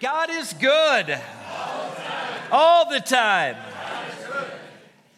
God 0.00 0.30
is 0.30 0.52
good 0.52 1.18
all 2.52 2.88
the 2.88 3.00
time. 3.00 3.56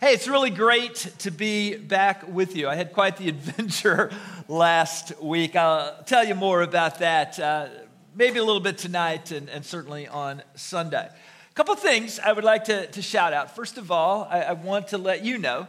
Hey, 0.00 0.14
it's 0.14 0.26
really 0.26 0.48
great 0.48 0.94
to 1.18 1.30
be 1.30 1.76
back 1.76 2.26
with 2.26 2.56
you. 2.56 2.66
I 2.66 2.76
had 2.76 2.94
quite 2.94 3.18
the 3.18 3.28
adventure 3.28 4.10
last 4.48 5.20
week. 5.20 5.54
I'll 5.54 6.02
tell 6.04 6.24
you 6.24 6.34
more 6.34 6.62
about 6.62 7.00
that 7.00 7.38
uh, 7.38 7.68
maybe 8.14 8.38
a 8.38 8.42
little 8.42 8.62
bit 8.62 8.78
tonight 8.78 9.32
and, 9.32 9.50
and, 9.50 9.66
certainly 9.66 10.08
on 10.08 10.42
Sunday. 10.54 11.10
A 11.10 11.54
couple 11.54 11.74
things 11.74 12.18
I 12.18 12.32
would 12.32 12.44
like 12.44 12.64
to, 12.64 12.86
to 12.86 13.02
shout 13.02 13.34
out. 13.34 13.54
First 13.54 13.76
of 13.76 13.90
all, 13.90 14.26
I, 14.30 14.40
I 14.40 14.52
want 14.52 14.88
to 14.88 14.98
let 14.98 15.22
you 15.22 15.36
know 15.36 15.68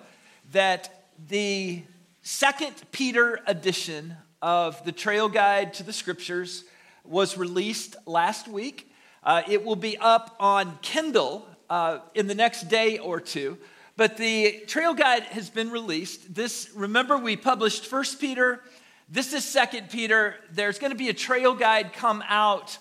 that 0.53 1.03
the 1.27 1.83
second 2.21 2.75
Peter 2.93 3.41
edition 3.45 4.15
of 4.41 4.81
the 4.85 4.93
Trail 4.93 5.27
Guide 5.27 5.73
to 5.73 5.83
the 5.83 5.91
Scriptures 5.91 6.63
was 7.03 7.37
released 7.37 7.97
last 8.05 8.47
week. 8.47 8.87
Uh, 9.23 9.43
it 9.47 9.63
will 9.63 9.75
be 9.75 9.97
up 9.97 10.35
on 10.39 10.79
Kindle 10.81 11.47
uh, 11.69 11.99
in 12.15 12.27
the 12.27 12.35
next 12.35 12.69
day 12.69 12.97
or 12.97 13.19
two. 13.19 13.57
But 13.95 14.17
the 14.17 14.63
trail 14.67 14.93
guide 14.93 15.23
has 15.23 15.49
been 15.49 15.69
released. 15.69 16.33
This, 16.33 16.69
remember, 16.73 17.17
we 17.17 17.35
published 17.35 17.85
First 17.85 18.19
Peter. 18.19 18.61
This 19.07 19.33
is 19.33 19.45
Second 19.45 19.89
Peter. 19.89 20.35
There's 20.51 20.79
going 20.79 20.91
to 20.91 20.97
be 20.97 21.09
a 21.09 21.13
trail 21.13 21.53
guide 21.53 21.93
come 21.93 22.23
out, 22.27 22.77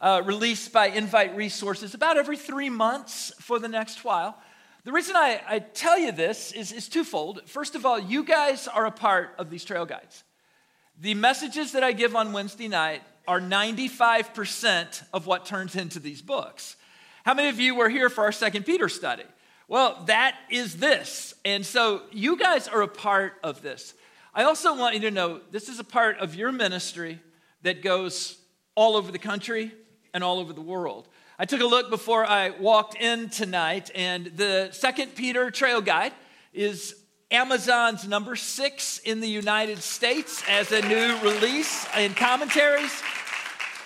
uh, 0.00 0.22
released 0.24 0.72
by 0.72 0.86
Invite 0.86 1.36
Resources, 1.36 1.92
about 1.92 2.16
every 2.16 2.38
three 2.38 2.70
months 2.70 3.32
for 3.40 3.58
the 3.58 3.68
next 3.68 4.02
while. 4.04 4.38
The 4.84 4.92
reason 4.92 5.14
I, 5.14 5.40
I 5.46 5.58
tell 5.58 5.98
you 5.98 6.10
this 6.10 6.52
is, 6.52 6.72
is 6.72 6.88
twofold. 6.88 7.42
First 7.46 7.74
of 7.74 7.84
all, 7.84 7.98
you 7.98 8.24
guys 8.24 8.66
are 8.66 8.86
a 8.86 8.90
part 8.90 9.34
of 9.38 9.50
these 9.50 9.64
trail 9.64 9.84
guides. 9.84 10.24
The 11.00 11.14
messages 11.14 11.72
that 11.72 11.84
I 11.84 11.92
give 11.92 12.16
on 12.16 12.32
Wednesday 12.32 12.68
night 12.68 13.02
are 13.26 13.40
95% 13.40 15.02
of 15.12 15.26
what 15.26 15.46
turns 15.46 15.76
into 15.76 16.00
these 16.00 16.22
books. 16.22 16.76
How 17.24 17.34
many 17.34 17.48
of 17.48 17.60
you 17.60 17.74
were 17.74 17.88
here 17.88 18.10
for 18.10 18.24
our 18.24 18.32
second 18.32 18.64
Peter 18.64 18.88
study? 18.88 19.24
Well, 19.68 20.02
that 20.06 20.36
is 20.50 20.76
this. 20.76 21.34
And 21.44 21.64
so 21.64 22.02
you 22.10 22.36
guys 22.36 22.68
are 22.68 22.82
a 22.82 22.88
part 22.88 23.34
of 23.42 23.62
this. 23.62 23.94
I 24.34 24.44
also 24.44 24.76
want 24.76 24.94
you 24.94 25.00
to 25.02 25.10
know 25.10 25.40
this 25.50 25.68
is 25.68 25.78
a 25.78 25.84
part 25.84 26.18
of 26.18 26.34
your 26.34 26.52
ministry 26.52 27.20
that 27.62 27.82
goes 27.82 28.38
all 28.74 28.96
over 28.96 29.12
the 29.12 29.18
country 29.18 29.72
and 30.14 30.24
all 30.24 30.38
over 30.38 30.52
the 30.52 30.60
world. 30.60 31.08
I 31.38 31.44
took 31.44 31.60
a 31.60 31.66
look 31.66 31.90
before 31.90 32.24
I 32.24 32.50
walked 32.50 32.96
in 32.96 33.28
tonight, 33.28 33.90
and 33.94 34.26
the 34.26 34.70
Second 34.72 35.14
Peter 35.14 35.50
Trail 35.50 35.80
Guide 35.80 36.12
is 36.52 36.94
Amazon's 37.32 38.06
number 38.06 38.36
six 38.36 38.98
in 38.98 39.20
the 39.20 39.28
United 39.28 39.78
States 39.78 40.42
as 40.50 40.70
a 40.70 40.86
new 40.86 41.18
release 41.22 41.86
in 41.96 42.12
commentaries. 42.12 42.92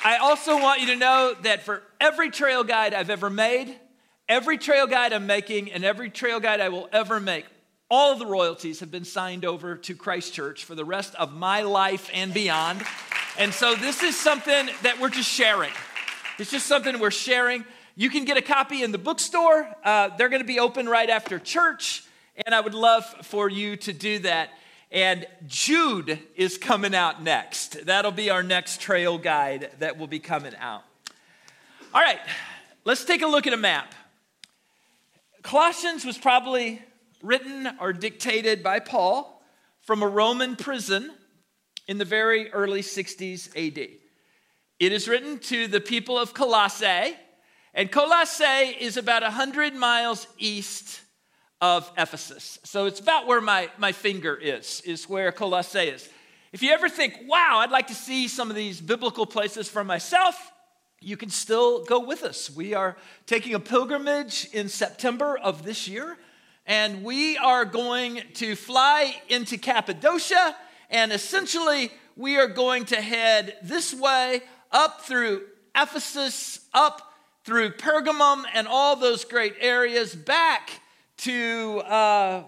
I 0.05 0.17
also 0.17 0.61
want 0.61 0.81
you 0.81 0.89
to 0.89 0.97
know 0.97 1.33
that 1.43 1.63
for 1.63 1.85
every 2.01 2.31
trail 2.31 2.65
guide 2.65 2.93
I've 2.93 3.09
ever 3.09 3.31
made, 3.31 3.73
every 4.29 4.59
trail 4.59 4.89
guide 4.89 5.13
I'm 5.13 5.29
making, 5.29 5.71
and 5.71 5.85
every 5.85 6.11
trail 6.11 6.41
guide 6.41 6.61
I 6.61 6.71
will 6.71 6.89
ever 6.93 7.21
make, 7.21 7.47
all 7.89 8.17
the 8.17 8.27
royalties 8.27 8.81
have 8.81 8.91
been 8.91 9.05
signed 9.05 9.45
over 9.45 9.77
to 9.77 9.95
Christ 9.95 10.35
Church 10.35 10.65
for 10.65 10.75
the 10.75 10.85
rest 10.85 11.15
of 11.15 11.33
my 11.33 11.63
life 11.63 12.11
and 12.13 12.35
beyond. 12.35 12.83
And 13.39 13.55
so 13.55 13.77
this 13.77 14.03
is 14.03 14.19
something 14.19 14.69
that 14.83 14.99
we're 15.01 15.09
just 15.09 15.31
sharing. 15.31 15.71
It's 16.41 16.51
just 16.51 16.67
something 16.67 16.99
we're 16.99 17.13
sharing. 17.13 17.65
You 17.95 18.11
can 18.11 18.25
get 18.25 18.37
a 18.37 18.43
copy 18.43 18.83
in 18.83 18.91
the 18.91 18.99
bookstore. 18.99 19.73
Uh, 19.85 20.09
they're 20.17 20.31
going 20.31 20.43
to 20.43 20.47
be 20.47 20.59
open 20.59 20.89
right 20.89 21.09
after 21.09 21.39
church, 21.39 22.03
and 22.45 22.55
I 22.55 22.61
would 22.61 22.75
love 22.75 23.05
for 23.23 23.49
you 23.49 23.77
to 23.77 23.93
do 23.93 24.19
that. 24.21 24.51
And 24.91 25.27
Jude 25.47 26.19
is 26.37 26.59
coming 26.59 26.95
out 26.95 27.23
next. 27.23 27.87
That'll 27.87 28.13
be 28.13 28.31
our 28.31 28.43
next 28.43 28.81
trail 28.81 29.19
guide 29.19 29.71
that 29.79 29.99
will 29.99 30.07
be 30.07 30.19
coming 30.19 30.55
out. 30.57 30.83
All 31.95 32.01
right, 32.01 32.21
let's 32.85 33.05
take 33.05 33.23
a 33.23 33.27
look 33.27 33.47
at 33.47 33.53
a 33.53 33.59
map. 33.59 33.95
Colossians 35.43 36.05
was 36.05 36.19
probably 36.19 36.83
written 37.23 37.69
or 37.81 37.93
dictated 37.93 38.63
by 38.63 38.81
Paul 38.81 39.43
from 39.83 40.03
a 40.03 40.09
Roman 40.09 40.57
prison 40.57 41.13
in 41.89 41.99
the 41.99 42.05
very 42.05 42.53
early 42.53 42.83
60s 42.83 43.49
AD. 43.57 43.89
It 44.79 44.93
is 44.93 45.09
written 45.09 45.39
to 45.39 45.69
the 45.69 45.81
people 45.81 46.19
of 46.19 46.35
Colossae, 46.35 47.17
and 47.73 47.91
Colossae 47.91 48.77
is 48.79 48.97
about 48.97 49.23
100 49.23 49.75
miles 49.75 50.27
east 50.39 51.01
of 51.61 51.91
Ephesus. 51.97 52.59
So 52.65 52.87
it's 52.87 53.01
about 53.01 53.27
where 53.27 53.41
my, 53.41 53.71
my 53.79 53.93
finger 53.93 54.35
is, 54.35 54.83
is 54.85 55.09
where 55.09 55.33
Colossae 55.33 55.79
is. 55.81 56.09
If 56.53 56.63
you 56.63 56.73
ever 56.73 56.89
think, 56.89 57.19
wow, 57.27 57.59
I'd 57.59 57.71
like 57.71 57.89
to 57.89 57.95
see 57.95 58.29
some 58.29 58.51
of 58.51 58.57
these 58.57 58.81
biblical 58.81 59.27
places 59.27 59.69
for 59.69 59.85
myself, 59.85 60.53
you 61.01 61.17
can 61.17 61.31
still 61.31 61.85
go 61.85 62.01
with 62.01 62.23
us. 62.23 62.51
We 62.51 62.75
are 62.75 62.97
taking 63.27 63.55
a 63.55 63.61
pilgrimage 63.61 64.49
in 64.53 64.69
September 64.69 65.39
of 65.39 65.65
this 65.65 65.89
year, 65.89 66.17
and 66.67 67.05
we 67.05 67.37
are 67.37 67.65
going 67.65 68.23
to 68.35 68.55
fly 68.55 69.15
into 69.29 69.59
Cappadocia, 69.59 70.57
and 70.91 71.13
essentially, 71.13 71.91
we 72.17 72.39
are 72.39 72.49
going 72.49 72.87
to 72.87 73.01
head 73.01 73.57
this 73.63 73.93
way 73.93 74.41
up 74.73 75.03
through 75.03 75.43
Ephesus, 75.75 76.61
up 76.73 77.13
through 77.45 77.71
Pergamum, 77.71 78.45
and 78.55 78.67
all 78.67 78.97
those 78.97 79.25
great 79.25 79.55
areas 79.61 80.15
back 80.15 80.81
to 81.19 81.79
uh, 81.81 82.45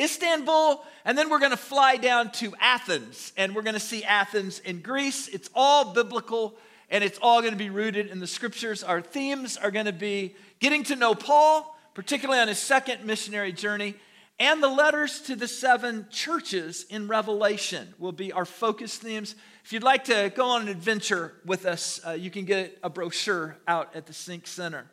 Istanbul, 0.00 0.84
and 1.04 1.16
then 1.16 1.30
we're 1.30 1.38
going 1.38 1.50
to 1.50 1.56
fly 1.56 1.96
down 1.96 2.32
to 2.32 2.54
Athens, 2.60 3.32
and 3.36 3.54
we're 3.54 3.62
going 3.62 3.74
to 3.74 3.80
see 3.80 4.04
Athens 4.04 4.58
in 4.60 4.80
Greece. 4.80 5.28
It's 5.28 5.50
all 5.54 5.92
biblical, 5.92 6.56
and 6.90 7.04
it's 7.04 7.18
all 7.22 7.40
going 7.40 7.52
to 7.52 7.58
be 7.58 7.70
rooted 7.70 8.08
in 8.08 8.20
the 8.20 8.26
scriptures. 8.26 8.82
Our 8.82 9.00
themes 9.00 9.56
are 9.56 9.70
going 9.70 9.86
to 9.86 9.92
be 9.92 10.34
getting 10.58 10.82
to 10.84 10.96
know 10.96 11.14
Paul, 11.14 11.78
particularly 11.94 12.40
on 12.40 12.48
his 12.48 12.58
second 12.58 13.04
missionary 13.04 13.52
journey, 13.52 13.94
and 14.40 14.60
the 14.60 14.68
letters 14.68 15.20
to 15.22 15.36
the 15.36 15.46
seven 15.46 16.06
churches 16.10 16.86
in 16.90 17.06
Revelation 17.06 17.94
will 18.00 18.12
be 18.12 18.32
our 18.32 18.44
focus 18.44 18.96
themes. 18.96 19.36
If 19.64 19.72
you'd 19.72 19.84
like 19.84 20.04
to 20.04 20.32
go 20.34 20.48
on 20.50 20.62
an 20.62 20.68
adventure 20.68 21.34
with 21.44 21.66
us, 21.66 22.00
uh, 22.04 22.10
you 22.12 22.30
can 22.30 22.44
get 22.44 22.76
a 22.82 22.90
brochure 22.90 23.56
out 23.68 23.94
at 23.94 24.06
the 24.06 24.12
Sync 24.12 24.48
Center. 24.48 24.90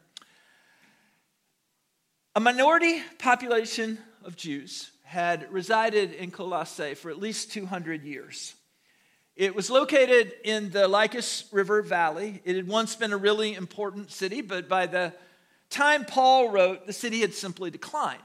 A 2.34 2.40
minority 2.40 3.04
population 3.20 3.98
of 4.24 4.38
Jews 4.38 4.92
had 5.04 5.52
resided 5.52 6.14
in 6.14 6.32
Colossae 6.32 6.94
for 6.94 7.12
at 7.12 7.20
least 7.20 7.52
200 7.52 8.06
years. 8.06 8.56
It 9.36 9.54
was 9.54 9.70
located 9.70 10.32
in 10.46 10.72
the 10.72 10.88
Lycus 10.88 11.50
River 11.52 11.82
Valley. 11.82 12.42
It 12.46 12.56
had 12.56 12.70
once 12.70 12.96
been 12.96 13.12
a 13.12 13.18
really 13.18 13.54
important 13.54 14.14
city, 14.14 14.40
but 14.40 14.70
by 14.70 14.86
the 14.86 15.12
time 15.70 16.06
Paul 16.06 16.48
wrote, 16.48 16.88
the 16.88 16.94
city 16.94 17.20
had 17.20 17.34
simply 17.34 17.70
declined. 17.70 18.24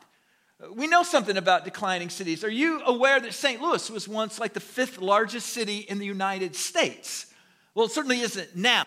We 0.73 0.87
know 0.87 1.03
something 1.03 1.37
about 1.37 1.65
declining 1.65 2.09
cities. 2.09 2.45
Are 2.45 2.49
you 2.49 2.83
aware 2.87 3.19
that 3.19 3.35
St. 3.35 3.61
Louis 3.61 3.91
was 3.91 4.07
once 4.07 4.39
like 4.39 4.53
the 4.53 4.61
fifth 4.61 4.99
largest 4.99 5.49
city 5.49 5.79
in 5.79 5.99
the 5.99 6.07
United 6.07 6.55
States? 6.55 7.27
Well, 7.75 7.87
it 7.87 7.91
certainly 7.93 8.21
isn't 8.21 8.55
now. 8.55 8.85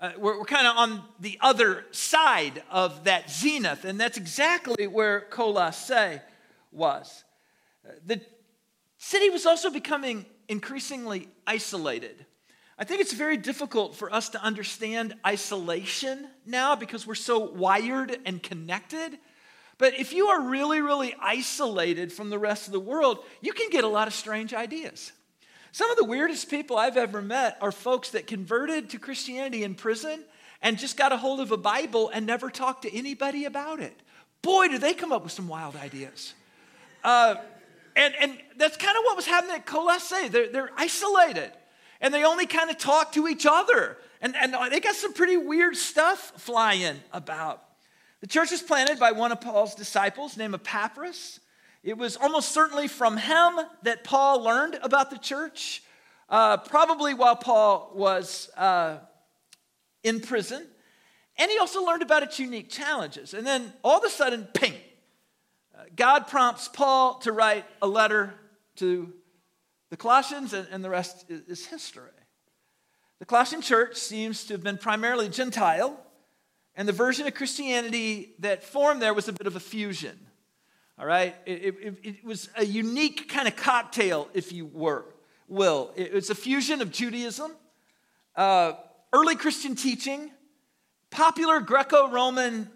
Uh, 0.00 0.12
we're, 0.16 0.38
we're 0.38 0.44
kind 0.44 0.66
of 0.66 0.76
on 0.76 1.02
the 1.18 1.36
other 1.40 1.84
side 1.90 2.62
of 2.70 3.04
that 3.04 3.28
zenith, 3.30 3.84
and 3.84 4.00
that's 4.00 4.16
exactly 4.16 4.86
where 4.86 5.22
Colossae 5.22 6.20
was. 6.70 7.24
Uh, 7.84 7.92
the 8.06 8.20
city 8.98 9.28
was 9.28 9.44
also 9.44 9.70
becoming 9.70 10.24
increasingly 10.48 11.28
isolated. 11.46 12.24
I 12.78 12.84
think 12.84 13.00
it's 13.00 13.12
very 13.12 13.36
difficult 13.36 13.96
for 13.96 14.12
us 14.12 14.28
to 14.30 14.42
understand 14.42 15.14
isolation 15.26 16.28
now 16.46 16.76
because 16.76 17.04
we're 17.04 17.16
so 17.16 17.40
wired 17.40 18.16
and 18.24 18.40
connected. 18.40 19.18
But 19.78 19.98
if 19.98 20.12
you 20.12 20.28
are 20.28 20.42
really, 20.42 20.80
really 20.80 21.14
isolated 21.20 22.12
from 22.12 22.30
the 22.30 22.38
rest 22.38 22.68
of 22.68 22.72
the 22.72 22.80
world, 22.80 23.24
you 23.40 23.52
can 23.52 23.68
get 23.70 23.82
a 23.82 23.88
lot 23.88 24.06
of 24.06 24.14
strange 24.14 24.54
ideas. 24.54 25.12
Some 25.78 25.92
of 25.92 25.96
the 25.96 26.06
weirdest 26.06 26.50
people 26.50 26.76
I've 26.76 26.96
ever 26.96 27.22
met 27.22 27.56
are 27.60 27.70
folks 27.70 28.10
that 28.10 28.26
converted 28.26 28.90
to 28.90 28.98
Christianity 28.98 29.62
in 29.62 29.76
prison 29.76 30.24
and 30.60 30.76
just 30.76 30.96
got 30.96 31.12
a 31.12 31.16
hold 31.16 31.38
of 31.38 31.52
a 31.52 31.56
Bible 31.56 32.10
and 32.12 32.26
never 32.26 32.50
talked 32.50 32.82
to 32.82 32.92
anybody 32.92 33.44
about 33.44 33.78
it. 33.78 33.94
Boy, 34.42 34.66
do 34.66 34.78
they 34.78 34.92
come 34.92 35.12
up 35.12 35.22
with 35.22 35.30
some 35.30 35.46
wild 35.46 35.76
ideas. 35.76 36.34
Uh, 37.04 37.36
and, 37.94 38.12
and 38.20 38.38
that's 38.56 38.76
kind 38.76 38.98
of 38.98 39.04
what 39.04 39.14
was 39.14 39.26
happening 39.26 39.54
at 39.54 39.66
Colossae. 39.66 40.26
They're, 40.26 40.50
they're 40.50 40.70
isolated 40.76 41.52
and 42.00 42.12
they 42.12 42.24
only 42.24 42.46
kind 42.46 42.70
of 42.70 42.78
talk 42.78 43.12
to 43.12 43.28
each 43.28 43.46
other. 43.48 43.98
And, 44.20 44.34
and 44.34 44.56
they 44.72 44.80
got 44.80 44.96
some 44.96 45.12
pretty 45.12 45.36
weird 45.36 45.76
stuff 45.76 46.32
flying 46.38 46.96
about. 47.12 47.62
The 48.20 48.26
church 48.26 48.50
was 48.50 48.62
planted 48.62 48.98
by 48.98 49.12
one 49.12 49.30
of 49.30 49.40
Paul's 49.40 49.76
disciples 49.76 50.36
named 50.36 50.54
Epaphras. 50.54 51.38
It 51.82 51.96
was 51.96 52.16
almost 52.16 52.52
certainly 52.52 52.88
from 52.88 53.16
him 53.16 53.60
that 53.82 54.04
Paul 54.04 54.42
learned 54.42 54.78
about 54.82 55.10
the 55.10 55.18
church, 55.18 55.82
uh, 56.28 56.56
probably 56.58 57.14
while 57.14 57.36
Paul 57.36 57.92
was 57.94 58.50
uh, 58.56 58.98
in 60.02 60.20
prison. 60.20 60.66
And 61.36 61.50
he 61.50 61.58
also 61.58 61.84
learned 61.84 62.02
about 62.02 62.22
its 62.24 62.38
unique 62.38 62.68
challenges. 62.68 63.32
And 63.32 63.46
then 63.46 63.72
all 63.84 63.98
of 63.98 64.04
a 64.04 64.10
sudden, 64.10 64.48
ping, 64.52 64.74
uh, 65.72 65.84
God 65.94 66.26
prompts 66.26 66.66
Paul 66.66 67.20
to 67.20 67.32
write 67.32 67.64
a 67.80 67.86
letter 67.86 68.34
to 68.76 69.12
the 69.90 69.96
Colossians, 69.96 70.52
and, 70.52 70.66
and 70.70 70.84
the 70.84 70.90
rest 70.90 71.24
is, 71.28 71.42
is 71.42 71.66
history. 71.66 72.10
The 73.20 73.24
Colossian 73.24 73.62
church 73.62 73.96
seems 73.96 74.44
to 74.44 74.54
have 74.54 74.62
been 74.62 74.78
primarily 74.78 75.28
Gentile, 75.28 75.98
And 76.74 76.86
the 76.86 76.92
version 76.92 77.26
of 77.26 77.34
Christianity 77.34 78.34
that 78.38 78.62
formed 78.62 79.02
there 79.02 79.12
was 79.12 79.26
a 79.26 79.32
bit 79.32 79.48
of 79.48 79.56
a 79.56 79.60
fusion. 79.60 80.27
All 80.98 81.06
right? 81.06 81.36
It, 81.46 81.76
it, 81.80 81.94
it 82.02 82.24
was 82.24 82.48
a 82.56 82.64
unique 82.64 83.28
kind 83.28 83.46
of 83.46 83.54
cocktail, 83.54 84.28
if 84.34 84.52
you 84.52 84.66
were, 84.66 85.04
will. 85.46 85.92
It 85.94 86.12
was 86.12 86.30
a 86.30 86.34
fusion 86.34 86.82
of 86.82 86.90
Judaism, 86.90 87.52
uh, 88.34 88.72
early 89.12 89.36
Christian 89.36 89.76
teaching, 89.76 90.30
popular 91.10 91.60
Greco 91.60 92.10
Roman 92.10 92.68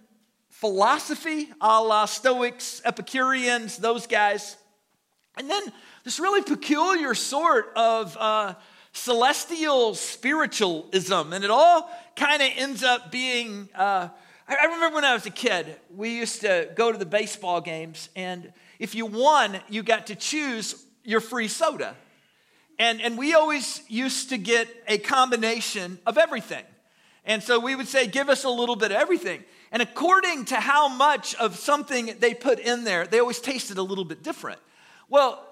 philosophy, 0.50 1.48
a 1.60 1.82
la 1.82 2.04
Stoics, 2.04 2.80
Epicureans, 2.84 3.78
those 3.78 4.06
guys. 4.06 4.56
And 5.36 5.50
then 5.50 5.72
this 6.04 6.20
really 6.20 6.42
peculiar 6.42 7.14
sort 7.14 7.72
of 7.74 8.16
uh, 8.20 8.54
celestial 8.92 9.96
spiritualism. 9.96 11.32
And 11.32 11.42
it 11.42 11.50
all 11.50 11.90
kind 12.14 12.40
of 12.40 12.50
ends 12.54 12.84
up 12.84 13.10
being. 13.10 13.68
Uh, 13.74 14.10
I 14.60 14.66
remember 14.66 14.96
when 14.96 15.04
I 15.04 15.14
was 15.14 15.26
a 15.26 15.30
kid, 15.30 15.76
we 15.94 16.16
used 16.16 16.42
to 16.42 16.68
go 16.74 16.92
to 16.92 16.98
the 16.98 17.06
baseball 17.06 17.60
games, 17.60 18.08
and 18.14 18.52
if 18.78 18.94
you 18.94 19.06
won, 19.06 19.60
you 19.68 19.82
got 19.82 20.08
to 20.08 20.14
choose 20.14 20.84
your 21.04 21.20
free 21.20 21.48
soda. 21.48 21.96
And, 22.78 23.00
and 23.00 23.16
we 23.16 23.34
always 23.34 23.82
used 23.88 24.30
to 24.30 24.38
get 24.38 24.68
a 24.88 24.98
combination 24.98 25.98
of 26.06 26.18
everything. 26.18 26.64
And 27.24 27.42
so 27.42 27.60
we 27.60 27.76
would 27.76 27.86
say, 27.86 28.06
give 28.06 28.28
us 28.28 28.44
a 28.44 28.50
little 28.50 28.76
bit 28.76 28.90
of 28.90 28.96
everything. 28.96 29.44
And 29.70 29.80
according 29.80 30.46
to 30.46 30.56
how 30.56 30.88
much 30.88 31.34
of 31.36 31.56
something 31.56 32.16
they 32.18 32.34
put 32.34 32.58
in 32.58 32.84
there, 32.84 33.06
they 33.06 33.20
always 33.20 33.40
tasted 33.40 33.78
a 33.78 33.82
little 33.82 34.04
bit 34.04 34.22
different. 34.22 34.60
Well, 35.08 35.46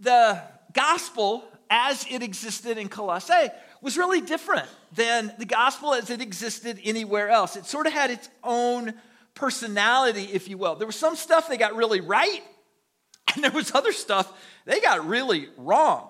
the 0.00 0.40
gospel 0.72 1.44
as 1.68 2.04
it 2.10 2.22
existed 2.22 2.78
in 2.78 2.88
Colossae 2.88 3.48
was 3.82 3.96
really 3.96 4.20
different 4.20 4.68
than 4.92 5.32
the 5.38 5.44
gospel 5.44 5.94
as 5.94 6.10
it 6.10 6.20
existed 6.20 6.78
anywhere 6.84 7.28
else. 7.28 7.56
It 7.56 7.66
sort 7.66 7.86
of 7.86 7.92
had 7.92 8.10
its 8.10 8.28
own 8.42 8.94
personality, 9.34 10.28
if 10.32 10.48
you 10.48 10.58
will. 10.58 10.74
There 10.74 10.86
was 10.86 10.96
some 10.96 11.16
stuff 11.16 11.48
they 11.48 11.56
got 11.56 11.74
really 11.74 12.00
right, 12.00 12.42
and 13.34 13.44
there 13.44 13.50
was 13.50 13.74
other 13.74 13.92
stuff 13.92 14.32
they 14.64 14.80
got 14.80 15.06
really 15.06 15.48
wrong. 15.56 16.08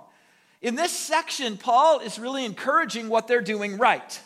In 0.63 0.75
this 0.75 0.93
section, 0.93 1.57
Paul 1.57 2.01
is 2.01 2.19
really 2.19 2.45
encouraging 2.45 3.09
what 3.09 3.27
they're 3.27 3.41
doing 3.41 3.79
right. 3.79 4.21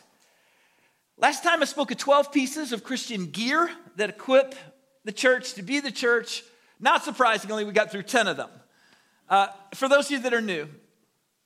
Last 1.17 1.45
time 1.45 1.63
I 1.63 1.65
spoke 1.65 1.93
of 1.93 1.97
12 1.97 2.33
pieces 2.33 2.73
of 2.73 2.83
Christian 2.83 3.27
gear 3.27 3.71
that 3.97 4.11
equip 4.11 4.57
the 5.05 5.13
church 5.13 5.55
to 5.55 5.63
be 5.63 5.79
the 5.79 5.93
church. 5.93 6.43
Not 6.81 7.05
surprisingly, 7.05 7.65
we 7.65 7.73
got 7.73 7.93
through 7.93 8.03
10 8.03 8.27
of 8.27 8.37
them. 8.37 8.51
Uh, 9.29 9.47
for 9.75 9.89
those 9.89 10.07
of 10.07 10.13
you 10.13 10.19
that 10.21 10.35
are 10.35 10.41
new, 10.41 10.69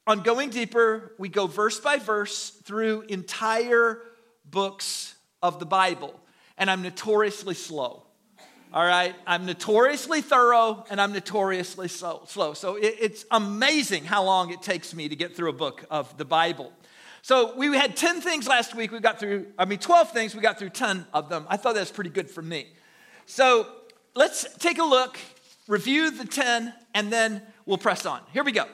on 0.09 0.23
Going 0.23 0.49
Deeper, 0.49 1.13
we 1.19 1.29
go 1.29 1.47
verse 1.47 1.79
by 1.79 1.99
verse 1.99 2.49
through 2.49 3.03
entire 3.03 4.01
books 4.51 5.15
of 5.43 5.61
the 5.61 5.67
Bible. 5.67 6.19
And 6.57 6.71
I'm 6.71 6.81
notoriously 6.81 7.55
slow. 7.55 8.05
All 8.73 8.87
right? 8.87 9.15
I'm 9.27 9.45
notoriously 9.45 10.23
thorough 10.23 10.87
and 10.89 10.99
I'm 10.99 11.13
notoriously 11.13 11.89
slow. 11.89 12.55
So 12.55 12.77
it, 12.77 12.97
it's 12.99 13.27
amazing 13.31 14.05
how 14.05 14.25
long 14.25 14.51
it 14.51 14.63
takes 14.63 14.95
me 14.95 15.11
to 15.11 15.15
get 15.15 15.37
through 15.37 15.51
a 15.51 15.55
book 15.55 15.85
of 15.91 16.17
the 16.17 16.25
Bible. 16.25 16.73
So 17.21 17.55
we 17.55 17.67
had 17.77 17.95
10 17.95 18.23
things 18.23 18.49
last 18.49 18.75
week. 18.75 18.91
We 18.91 19.01
got 19.01 19.21
through, 19.21 19.49
I 19.59 19.67
mean, 19.67 19.79
12 19.79 20.11
things. 20.11 20.35
We 20.35 20.41
got 20.41 20.59
through 20.59 20.71
10 20.71 21.07
of 21.13 21.29
them. 21.29 21.45
I 21.51 21.59
thought 21.59 21.75
that 21.75 21.81
was 21.81 21.91
pretty 21.91 22.11
good 22.11 22.31
for 22.31 22.41
me. 22.41 22.69
So 23.27 23.67
let's 24.15 24.57
take 24.57 24.79
a 24.79 24.85
look, 24.85 25.19
review 25.67 26.11
the 26.11 26.25
10, 26.25 26.73
and 26.95 27.13
then 27.13 27.43
we'll 27.67 27.77
press 27.77 28.07
on. 28.07 28.23
Here 28.33 28.43
we 28.43 28.53
go. 28.53 28.65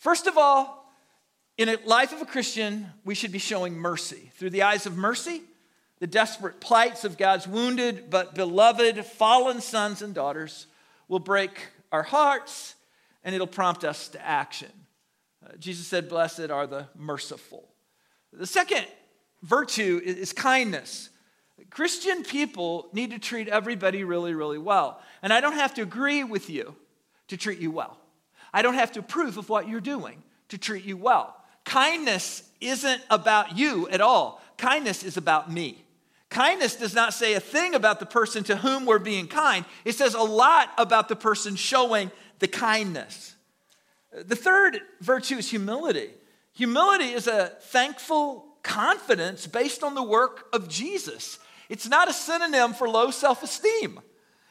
First 0.00 0.26
of 0.26 0.38
all, 0.38 0.90
in 1.58 1.68
a 1.68 1.76
life 1.84 2.14
of 2.14 2.22
a 2.22 2.26
Christian, 2.26 2.86
we 3.04 3.14
should 3.14 3.32
be 3.32 3.38
showing 3.38 3.76
mercy. 3.76 4.32
Through 4.36 4.48
the 4.48 4.62
eyes 4.62 4.86
of 4.86 4.96
mercy, 4.96 5.42
the 5.98 6.06
desperate 6.06 6.58
plights 6.58 7.04
of 7.04 7.18
God's 7.18 7.46
wounded 7.46 8.08
but 8.08 8.34
beloved 8.34 9.04
fallen 9.04 9.60
sons 9.60 10.00
and 10.00 10.14
daughters 10.14 10.66
will 11.06 11.18
break 11.18 11.68
our 11.92 12.02
hearts 12.02 12.76
and 13.24 13.34
it'll 13.34 13.46
prompt 13.46 13.84
us 13.84 14.08
to 14.08 14.26
action. 14.26 14.70
Uh, 15.44 15.54
Jesus 15.58 15.86
said, 15.86 16.08
Blessed 16.08 16.50
are 16.50 16.66
the 16.66 16.86
merciful. 16.96 17.68
The 18.32 18.46
second 18.46 18.86
virtue 19.42 20.00
is 20.02 20.32
kindness. 20.32 21.10
Christian 21.68 22.22
people 22.22 22.88
need 22.94 23.10
to 23.10 23.18
treat 23.18 23.48
everybody 23.48 24.02
really, 24.04 24.32
really 24.32 24.56
well. 24.56 25.02
And 25.20 25.30
I 25.30 25.42
don't 25.42 25.56
have 25.56 25.74
to 25.74 25.82
agree 25.82 26.24
with 26.24 26.48
you 26.48 26.74
to 27.28 27.36
treat 27.36 27.58
you 27.58 27.70
well. 27.70 27.99
I 28.52 28.62
don't 28.62 28.74
have 28.74 28.92
to 28.92 29.00
approve 29.00 29.36
of 29.36 29.48
what 29.48 29.68
you're 29.68 29.80
doing 29.80 30.22
to 30.48 30.58
treat 30.58 30.84
you 30.84 30.96
well. 30.96 31.36
Kindness 31.64 32.42
isn't 32.60 33.02
about 33.10 33.56
you 33.56 33.88
at 33.90 34.00
all, 34.00 34.42
kindness 34.56 35.02
is 35.02 35.16
about 35.16 35.50
me. 35.50 35.84
Kindness 36.30 36.76
does 36.76 36.94
not 36.94 37.12
say 37.12 37.34
a 37.34 37.40
thing 37.40 37.74
about 37.74 37.98
the 37.98 38.06
person 38.06 38.44
to 38.44 38.56
whom 38.56 38.86
we're 38.86 39.00
being 39.00 39.26
kind. 39.26 39.64
It 39.84 39.96
says 39.96 40.14
a 40.14 40.22
lot 40.22 40.70
about 40.78 41.08
the 41.08 41.16
person 41.16 41.56
showing 41.56 42.12
the 42.38 42.46
kindness. 42.46 43.34
The 44.12 44.36
third 44.36 44.80
virtue 45.00 45.36
is 45.36 45.50
humility. 45.50 46.10
Humility 46.52 47.06
is 47.06 47.26
a 47.26 47.52
thankful 47.62 48.46
confidence 48.62 49.46
based 49.46 49.82
on 49.82 49.94
the 49.94 50.02
work 50.02 50.46
of 50.52 50.68
Jesus. 50.68 51.40
It's 51.68 51.88
not 51.88 52.08
a 52.08 52.12
synonym 52.12 52.74
for 52.74 52.88
low 52.88 53.10
self 53.10 53.42
esteem. 53.42 54.00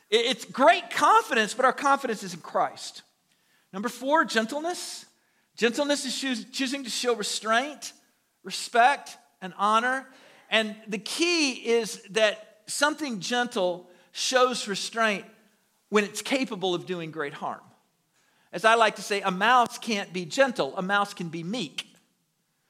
It's 0.10 0.46
great 0.46 0.90
confidence, 0.90 1.54
but 1.54 1.66
our 1.66 1.74
confidence 1.74 2.24
is 2.24 2.34
in 2.34 2.40
Christ. 2.40 3.04
Number 3.72 3.90
four, 3.90 4.26
gentleness. 4.26 5.06
Gentleness 5.56 6.06
is 6.06 6.46
choosing 6.52 6.84
to 6.84 6.90
show 6.90 7.16
restraint, 7.16 7.94
respect, 8.44 9.18
and 9.42 9.54
honor. 9.58 10.08
And 10.50 10.76
the 10.88 10.98
key 10.98 11.52
is 11.52 12.02
that 12.12 12.62
something 12.66 13.20
gentle 13.20 13.90
shows 14.12 14.68
restraint 14.68 15.26
when 15.90 16.04
it's 16.04 16.22
capable 16.22 16.74
of 16.74 16.86
doing 16.86 17.12
great 17.12 17.34
harm. 17.34 17.62
As 18.52 18.66
I 18.66 18.76
like 18.76 18.96
to 18.96 19.02
say, 19.02 19.22
a 19.22 19.32
mouse 19.32 19.78
can't 19.78 20.12
be 20.12 20.26
gentle, 20.26 20.76
a 20.76 20.82
mouse 20.82 21.14
can 21.14 21.30
be 21.30 21.44
meek. 21.44 21.86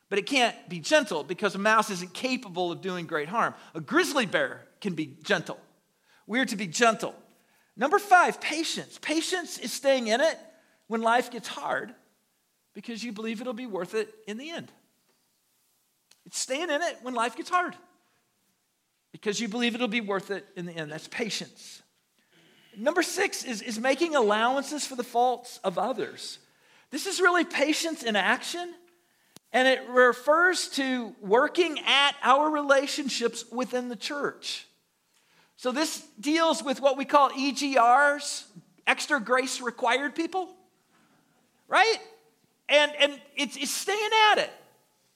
But 0.09 0.19
it 0.19 0.25
can't 0.25 0.55
be 0.67 0.79
gentle 0.79 1.23
because 1.23 1.53
a 1.55 1.59
mouse 1.59 1.89
isn't 1.91 2.13
capable 2.13 2.71
of 2.71 2.81
doing 2.81 3.05
great 3.05 3.29
harm. 3.29 3.53
A 3.75 3.79
grizzly 3.79 4.25
bear 4.25 4.65
can 4.81 4.95
be 4.95 5.17
gentle. 5.23 5.59
We're 6.25 6.45
to 6.45 6.55
be 6.55 6.67
gentle. 6.67 7.15
Number 7.77 7.99
five, 7.99 8.41
patience. 8.41 8.97
Patience 9.01 9.59
is 9.59 9.71
staying 9.71 10.07
in 10.07 10.19
it 10.19 10.37
when 10.89 11.01
life 11.01 11.31
gets 11.31 11.47
hard 11.47 11.93
because 12.73 13.01
you 13.03 13.13
believe 13.13 13.39
it'll 13.39 13.53
be 13.53 13.67
worth 13.67 13.93
it 13.93 14.13
in 14.27 14.37
the 14.37 14.49
end. 14.49 14.69
It's 16.25 16.37
staying 16.37 16.69
in 16.69 16.81
it 16.81 16.97
when 17.03 17.13
life 17.13 17.37
gets 17.37 17.49
hard 17.49 17.75
because 19.11 19.39
you 19.39 19.47
believe 19.47 19.75
it'll 19.75 19.87
be 19.87 20.01
worth 20.01 20.31
it 20.31 20.45
in 20.55 20.65
the 20.65 20.73
end. 20.73 20.91
That's 20.91 21.07
patience. 21.07 21.81
Number 22.75 23.03
six 23.03 23.43
is, 23.43 23.61
is 23.61 23.79
making 23.79 24.15
allowances 24.15 24.85
for 24.85 24.95
the 24.95 25.03
faults 25.03 25.59
of 25.63 25.77
others. 25.77 26.39
This 26.89 27.05
is 27.05 27.21
really 27.21 27.45
patience 27.45 28.01
in 28.01 28.15
action, 28.15 28.73
and 29.53 29.67
it 29.67 29.87
refers 29.89 30.69
to 30.69 31.15
working 31.21 31.79
at 31.85 32.15
our 32.23 32.49
relationships 32.49 33.45
within 33.51 33.89
the 33.89 33.95
church. 33.95 34.65
So, 35.55 35.71
this 35.71 36.03
deals 36.19 36.63
with 36.63 36.81
what 36.81 36.97
we 36.97 37.05
call 37.05 37.29
EGRs, 37.31 38.45
extra 38.87 39.19
grace 39.19 39.61
required 39.61 40.15
people, 40.15 40.49
right? 41.69 41.97
And, 42.67 42.91
and 42.99 43.21
it's, 43.35 43.55
it's 43.55 43.71
staying 43.71 44.09
at 44.31 44.39
it. 44.39 44.51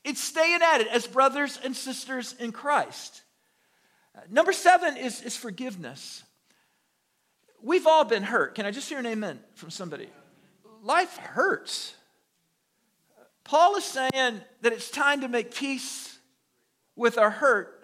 It's 0.03 0.22
staying 0.22 0.62
at 0.62 0.81
it 0.81 0.88
as 0.88 1.07
brothers 1.07 1.60
and 1.63 1.75
sisters 1.75 2.36
in 2.39 2.51
Christ. 2.51 3.22
Number 4.29 4.53
seven 4.53 4.95
is, 4.95 5.22
is 5.22 5.36
forgiveness. 5.36 6.24
We've 7.62 7.88
all 7.88 8.03
been 8.03 8.24
hurt. 8.24 8.55
Can 8.55 8.65
I 8.65 8.72
just 8.72 8.88
hear 8.89 9.00
an 9.00 9.05
amen 9.05 9.39
from 9.55 9.69
somebody? 9.69 10.10
Life 10.83 11.17
hurts. 11.17 11.95
Paul 13.43 13.75
is 13.75 13.83
saying 13.83 14.12
that 14.62 14.74
it's 14.74 14.89
time 14.89 15.22
to 15.22 15.27
make 15.27 15.53
peace 15.53 16.17
with 16.95 17.17
our 17.17 17.29
hurt, 17.29 17.83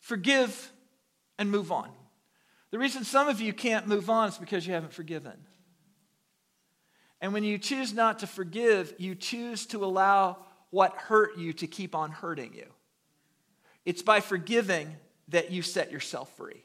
forgive, 0.00 0.70
and 1.38 1.50
move 1.50 1.72
on. 1.72 1.88
The 2.70 2.78
reason 2.78 3.04
some 3.04 3.28
of 3.28 3.40
you 3.40 3.52
can't 3.52 3.86
move 3.86 4.10
on 4.10 4.28
is 4.28 4.38
because 4.38 4.66
you 4.66 4.74
haven't 4.74 4.92
forgiven. 4.92 5.34
And 7.24 7.32
when 7.32 7.42
you 7.42 7.56
choose 7.56 7.94
not 7.94 8.18
to 8.18 8.26
forgive, 8.26 8.92
you 8.98 9.14
choose 9.14 9.64
to 9.68 9.82
allow 9.82 10.36
what 10.68 10.92
hurt 10.94 11.38
you 11.38 11.54
to 11.54 11.66
keep 11.66 11.94
on 11.94 12.10
hurting 12.10 12.52
you. 12.52 12.66
It's 13.86 14.02
by 14.02 14.20
forgiving 14.20 14.94
that 15.28 15.50
you 15.50 15.62
set 15.62 15.90
yourself 15.90 16.30
free. 16.36 16.62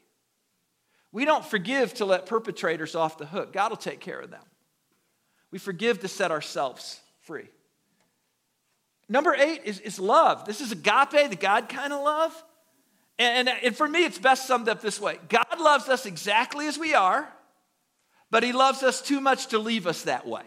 We 1.12 1.24
don't 1.24 1.46
forgive 1.46 1.94
to 1.94 2.04
let 2.04 2.26
perpetrators 2.26 2.94
off 2.94 3.16
the 3.16 3.24
hook. 3.24 3.54
God 3.54 3.70
will 3.70 3.78
take 3.78 4.00
care 4.00 4.20
of 4.20 4.30
them. 4.30 4.42
We 5.50 5.58
forgive 5.58 6.00
to 6.00 6.08
set 6.08 6.30
ourselves 6.30 7.00
free. 7.22 7.48
Number 9.08 9.34
eight 9.34 9.62
is, 9.64 9.80
is 9.80 9.98
love. 9.98 10.44
This 10.44 10.60
is 10.60 10.72
agape, 10.72 11.30
the 11.30 11.38
God 11.40 11.70
kind 11.70 11.94
of 11.94 12.02
love. 12.02 12.44
And, 13.18 13.48
and, 13.48 13.58
and 13.64 13.74
for 13.74 13.88
me, 13.88 14.04
it's 14.04 14.18
best 14.18 14.46
summed 14.46 14.68
up 14.68 14.82
this 14.82 15.00
way 15.00 15.20
God 15.30 15.58
loves 15.58 15.88
us 15.88 16.04
exactly 16.04 16.66
as 16.66 16.78
we 16.78 16.92
are 16.92 17.32
but 18.30 18.42
he 18.42 18.52
loves 18.52 18.82
us 18.82 19.02
too 19.02 19.20
much 19.20 19.48
to 19.48 19.58
leave 19.58 19.86
us 19.86 20.02
that 20.02 20.26
way. 20.26 20.44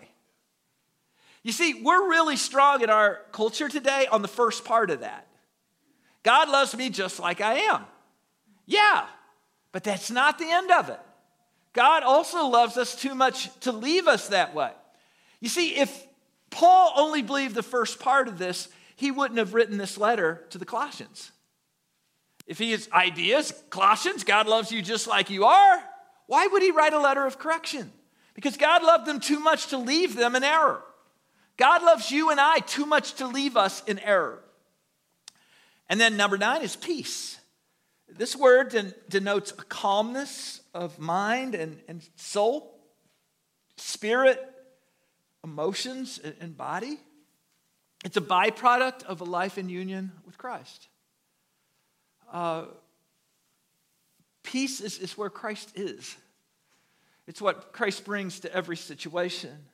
You 1.43 1.51
see, 1.51 1.81
we're 1.83 2.09
really 2.09 2.37
strong 2.37 2.81
in 2.81 2.89
our 2.89 3.19
culture 3.31 3.67
today 3.67 4.07
on 4.09 4.21
the 4.21 4.27
first 4.27 4.63
part 4.63 4.89
of 4.89 5.01
that. 5.01 5.27
God 6.23 6.49
loves 6.49 6.75
me 6.75 6.89
just 6.89 7.19
like 7.19 7.41
I 7.41 7.55
am. 7.55 7.83
Yeah, 8.65 9.05
but 9.73 9.83
that's 9.83 10.09
not 10.09 10.39
the 10.39 10.49
end 10.49 10.71
of 10.71 10.89
it. 10.89 10.99
God 11.73 12.03
also 12.03 12.47
loves 12.47 12.77
us 12.77 12.95
too 12.95 13.13
much 13.13 13.49
to 13.61 13.71
leave 13.71 14.07
us 14.07 14.29
that 14.29 14.55
way. 14.55 14.71
You 15.41 15.49
see, 15.49 15.75
if 15.75 16.07
Paul 16.49 16.93
only 16.95 17.21
believed 17.21 17.55
the 17.55 17.63
first 17.63 17.99
part 17.99 18.29
of 18.29 18.37
this, 18.37 18.69
he 18.95 19.11
wouldn't 19.11 19.39
have 19.39 19.53
written 19.53 19.77
this 19.77 19.97
letter 19.97 20.45
to 20.51 20.57
the 20.57 20.65
Colossians. 20.65 21.31
If 22.47 22.59
he 22.59 22.71
has 22.71 22.87
ideas, 22.93 23.53
Colossians, 23.69 24.23
God 24.23 24.47
loves 24.47 24.71
you 24.71 24.81
just 24.81 25.07
like 25.07 25.29
you 25.29 25.45
are, 25.45 25.83
why 26.33 26.47
would 26.47 26.63
he 26.63 26.71
write 26.71 26.93
a 26.93 26.99
letter 26.99 27.27
of 27.27 27.37
correction? 27.37 27.91
Because 28.33 28.57
God 28.57 28.81
loved 28.81 29.05
them 29.05 29.19
too 29.19 29.39
much 29.39 29.67
to 29.67 29.77
leave 29.77 30.15
them 30.15 30.35
in 30.35 30.43
error. 30.43 30.83
God 31.57 31.83
loves 31.83 32.09
you 32.09 32.31
and 32.31 32.39
I 32.39 32.57
too 32.57 32.87
much 32.87 33.13
to 33.15 33.27
leave 33.27 33.55
us 33.55 33.83
in 33.83 33.99
error. 33.99 34.43
And 35.87 36.01
then 36.01 36.17
number 36.17 36.35
nine 36.39 36.63
is 36.63 36.75
peace. 36.75 37.37
This 38.09 38.35
word 38.35 38.75
denotes 39.09 39.51
a 39.51 39.63
calmness 39.63 40.61
of 40.73 40.97
mind 40.97 41.53
and, 41.53 41.79
and 41.87 42.01
soul, 42.15 42.79
spirit, 43.77 44.43
emotions, 45.43 46.19
and 46.41 46.57
body. 46.57 46.97
It's 48.03 48.17
a 48.17 48.21
byproduct 48.21 49.03
of 49.03 49.21
a 49.21 49.25
life 49.25 49.59
in 49.59 49.69
union 49.69 50.11
with 50.25 50.39
Christ. 50.39 50.87
Uh, 52.31 52.65
peace 54.41 54.81
is, 54.81 54.97
is 54.97 55.15
where 55.15 55.29
Christ 55.29 55.73
is. 55.75 56.17
It's 57.27 57.41
what 57.41 57.73
Christ 57.73 58.05
brings 58.05 58.41
to 58.41 58.53
every 58.53 58.77
situation. 58.77 59.65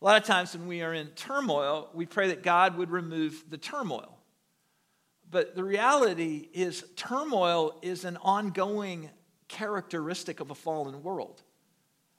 A 0.00 0.04
lot 0.04 0.20
of 0.20 0.26
times 0.26 0.54
when 0.56 0.66
we 0.66 0.82
are 0.82 0.92
in 0.92 1.08
turmoil, 1.08 1.88
we 1.94 2.04
pray 2.04 2.28
that 2.28 2.42
God 2.42 2.76
would 2.76 2.90
remove 2.90 3.42
the 3.48 3.56
turmoil. 3.56 4.18
But 5.30 5.54
the 5.56 5.64
reality 5.64 6.48
is, 6.52 6.84
turmoil 6.94 7.78
is 7.82 8.04
an 8.04 8.18
ongoing 8.18 9.10
characteristic 9.48 10.40
of 10.40 10.50
a 10.50 10.54
fallen 10.54 11.02
world. 11.02 11.42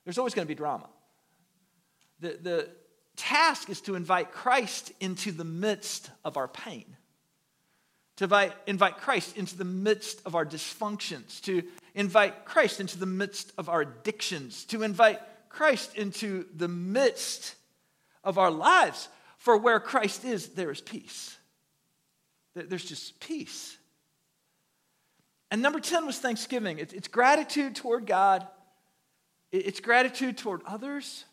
There's 0.04 0.18
always 0.18 0.34
going 0.34 0.46
to 0.46 0.50
be 0.50 0.56
drama. 0.56 0.90
The, 2.20 2.40
the 2.42 2.70
task 3.16 3.70
is 3.70 3.82
to 3.82 3.96
invite 3.96 4.32
Christ 4.32 4.92
into 5.00 5.32
the 5.32 5.44
midst 5.44 6.10
of 6.24 6.38
our 6.38 6.48
pain, 6.48 6.98
to 8.18 8.54
invite, 8.66 8.98
Christ 8.98 9.38
into 9.38 9.58
the 9.58 9.66
midst 9.66 10.22
of 10.26 10.36
our 10.36 10.46
dysfunctions, 10.46 11.42
to 11.42 11.64
invite 11.94 12.46
Christ 12.46 12.80
into 12.80 12.98
the 12.98 13.06
midst 13.06 13.52
of 13.58 13.68
our 13.68 13.82
addictions, 13.82 14.64
to 14.66 14.84
invite 14.84 15.20
Christ 15.50 15.96
into 15.96 16.46
the 16.56 16.68
midst 16.68 17.56
of 18.24 18.38
our 18.38 18.52
lives. 18.52 19.10
For 19.38 19.58
where 19.58 19.80
Christ 19.80 20.24
is, 20.26 20.50
there 20.50 20.72
is 20.72 20.82
peace. 20.82 21.38
There's 22.56 22.86
just 22.86 23.20
peace. 23.20 23.78
And 25.52 25.62
number 25.62 25.80
10 25.80 26.06
was 26.06 26.18
thanksgiving. 26.18 26.80
It's, 26.80 27.08
gratitude 27.08 27.76
toward 27.76 28.06
God, 28.06 28.48
it's 29.52 29.80
gratitude 29.80 30.38
toward 30.38 30.62
others. 30.66 31.26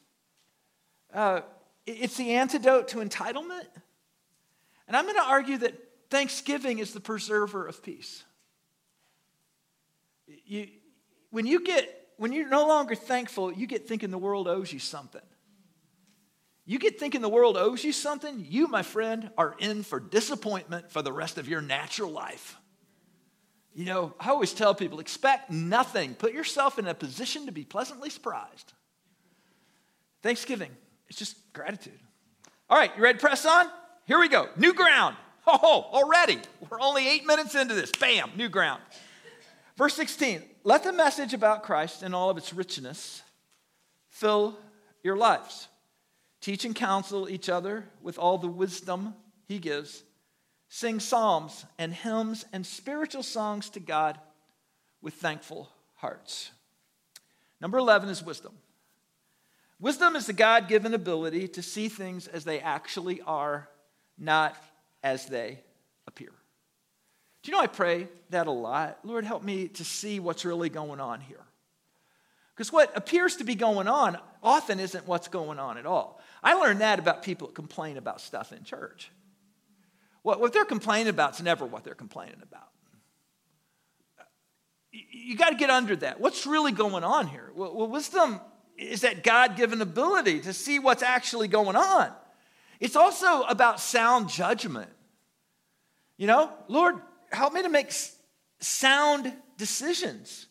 Uh, 1.12 1.40
it's 1.86 2.16
the 2.16 2.32
antidote 2.32 2.88
to 2.88 2.98
entitlement. 2.98 3.66
And 4.86 4.96
I'm 4.96 5.04
going 5.04 5.16
to 5.16 5.22
argue 5.22 5.58
that 5.58 5.74
thanksgiving 6.12 6.78
is 6.78 6.92
the 6.92 7.00
preserver 7.00 7.66
of 7.66 7.83
peace. 7.83 8.23
You, 10.45 10.69
when 11.31 11.47
you 11.47 11.64
get 11.64 11.88
when 12.19 12.33
you're 12.33 12.49
no 12.49 12.69
longer 12.69 12.95
thankful, 12.95 13.50
you 13.50 13.66
get 13.66 13.88
thinking 13.88 14.11
the 14.11 14.19
world 14.19 14.47
owes 14.47 14.73
you 14.73 14.78
something. 14.78 15.23
You 16.66 16.78
get 16.78 17.00
thinking 17.00 17.23
the 17.23 17.28
world 17.28 17.57
owes 17.57 17.83
you 17.83 17.92
something, 17.92 18.47
you, 18.49 18.69
my 18.69 18.83
friend, 18.83 19.31
are 19.37 19.57
in 19.59 19.83
for 19.83 19.99
disappointment 19.99 20.92
for 20.92 21.02
the 21.02 21.12
rest 21.12 21.38
of 21.38 21.49
your 21.49 21.61
natural 21.61 22.11
life. 22.11 22.57
You 23.75 23.87
know, 23.87 24.14
I 24.21 24.28
always 24.28 24.52
tell 24.52 24.75
people 24.75 25.00
expect 25.00 25.50
nothing. 25.50 26.14
Put 26.14 26.35
yourself 26.35 26.78
in 26.78 26.87
a 26.87 26.95
position 26.95 27.47
to 27.47 27.52
be 27.52 27.64
pleasantly 27.64 28.11
surprised. 28.11 28.73
Thanksgiving, 30.23 30.71
it's 31.09 31.19
just 31.19 31.52
gratitude. 31.54 31.99
All 32.71 32.78
right, 32.78 32.92
you 32.97 33.02
ready 33.02 33.19
to 33.19 33.25
press 33.25 33.45
on? 33.47 33.66
Here 34.04 34.21
we 34.21 34.28
go. 34.28 34.49
New 34.57 34.75
ground. 34.75 35.16
Oh, 35.46 35.88
already. 35.92 36.38
We're 36.70 36.80
only 36.80 37.08
eight 37.08 37.26
minutes 37.26 37.54
into 37.54 37.75
this. 37.75 37.90
Bam, 37.99 38.30
new 38.37 38.49
ground. 38.49 38.80
Verse 39.76 39.94
16 39.94 40.42
Let 40.64 40.84
the 40.84 40.92
message 40.92 41.34
about 41.34 41.62
Christ 41.62 42.02
and 42.02 42.14
all 42.14 42.30
of 42.30 42.38
its 42.38 42.52
richness 42.52 43.22
fill 44.08 44.56
your 45.02 45.16
lives. 45.16 45.68
Teach 46.40 46.64
and 46.64 46.75
counsel 46.75 47.28
each 47.28 47.49
other 47.49 47.84
with 48.02 48.18
all 48.18 48.38
the 48.38 48.49
wisdom 48.49 49.14
he 49.46 49.58
gives. 49.58 50.02
Sing 50.68 51.00
psalms 51.00 51.64
and 51.78 51.92
hymns 51.92 52.44
and 52.52 52.64
spiritual 52.66 53.22
songs 53.22 53.68
to 53.70 53.80
God 53.80 54.18
with 55.00 55.14
thankful 55.14 55.68
hearts. 55.96 56.50
Number 57.61 57.78
11 57.78 58.08
is 58.08 58.22
wisdom. 58.25 58.52
Wisdom 59.78 60.16
is 60.16 60.26
the 60.26 60.32
God 60.32 60.68
given 60.68 60.94
ability 60.94 61.49
to 61.49 61.62
see 61.62 61.88
things 61.88 62.26
as 62.26 62.44
they 62.44 62.61
actually 62.61 63.20
are, 63.22 63.68
not 64.16 64.56
as 65.02 65.26
they 65.26 65.61
appear. 66.06 66.32
Do 67.42 67.50
you 67.50 67.56
know 67.56 67.62
I 67.62 67.66
pray 67.66 68.09
that 68.30 68.47
a 68.47 68.52
lot? 68.52 68.99
Lord, 69.02 69.25
help 69.25 69.42
me 69.42 69.68
to 69.68 69.85
see 69.85 70.21
what's 70.21 70.44
really 70.44 70.68
going 70.68 71.00
on 71.00 71.21
here. 71.21 71.40
Because 72.54 72.73
what 72.73 72.97
appears 72.97 73.37
to 73.37 73.44
be 73.44 73.54
going 73.54 73.88
on 73.88 74.18
often 74.42 74.78
isn't 74.78 75.06
what's 75.06 75.28
going 75.28 75.59
on 75.59 75.78
at 75.78 75.87
all. 75.87 76.21
I 76.42 76.54
learned 76.54 76.80
that 76.80 76.99
about 76.99 77.23
people 77.23 77.49
that 77.49 77.54
complain 77.54 77.97
about 77.97 78.21
stuff 78.21 78.52
in 78.52 78.62
church. 78.62 79.11
What, 80.23 80.38
what 80.38 80.52
they're 80.52 80.64
complaining 80.64 81.09
about 81.09 81.35
is 81.35 81.42
never 81.42 81.66
what 81.66 81.82
they're 81.82 81.94
complaining 81.94 82.40
about. 82.42 82.68
You 84.92 85.37
got 85.37 85.50
to 85.50 85.56
get 85.56 85.71
under 85.71 85.97
that. 85.97 86.21
What's 86.21 86.47
really 86.47 86.73
going 86.73 87.02
on 87.02 87.26
here? 87.26 87.50
Well, 87.54 87.75
well 87.75 87.88
wisdom 87.88 88.40
is 88.76 89.00
that 89.00 89.25
God 89.25 89.56
given 89.56 89.80
ability 89.80 90.40
to 90.40 90.52
see 90.52 90.78
what's 90.78 91.02
actually 91.02 91.49
going 91.49 91.76
on. 91.76 92.12
It's 92.82 92.96
also 92.96 93.42
about 93.42 93.78
sound 93.78 94.28
judgment. 94.28 94.90
You 96.16 96.26
know, 96.26 96.52
Lord, 96.66 96.96
help 97.30 97.52
me 97.52 97.62
to 97.62 97.68
make 97.68 97.92
sound 98.58 99.32
decisions. 99.56 100.48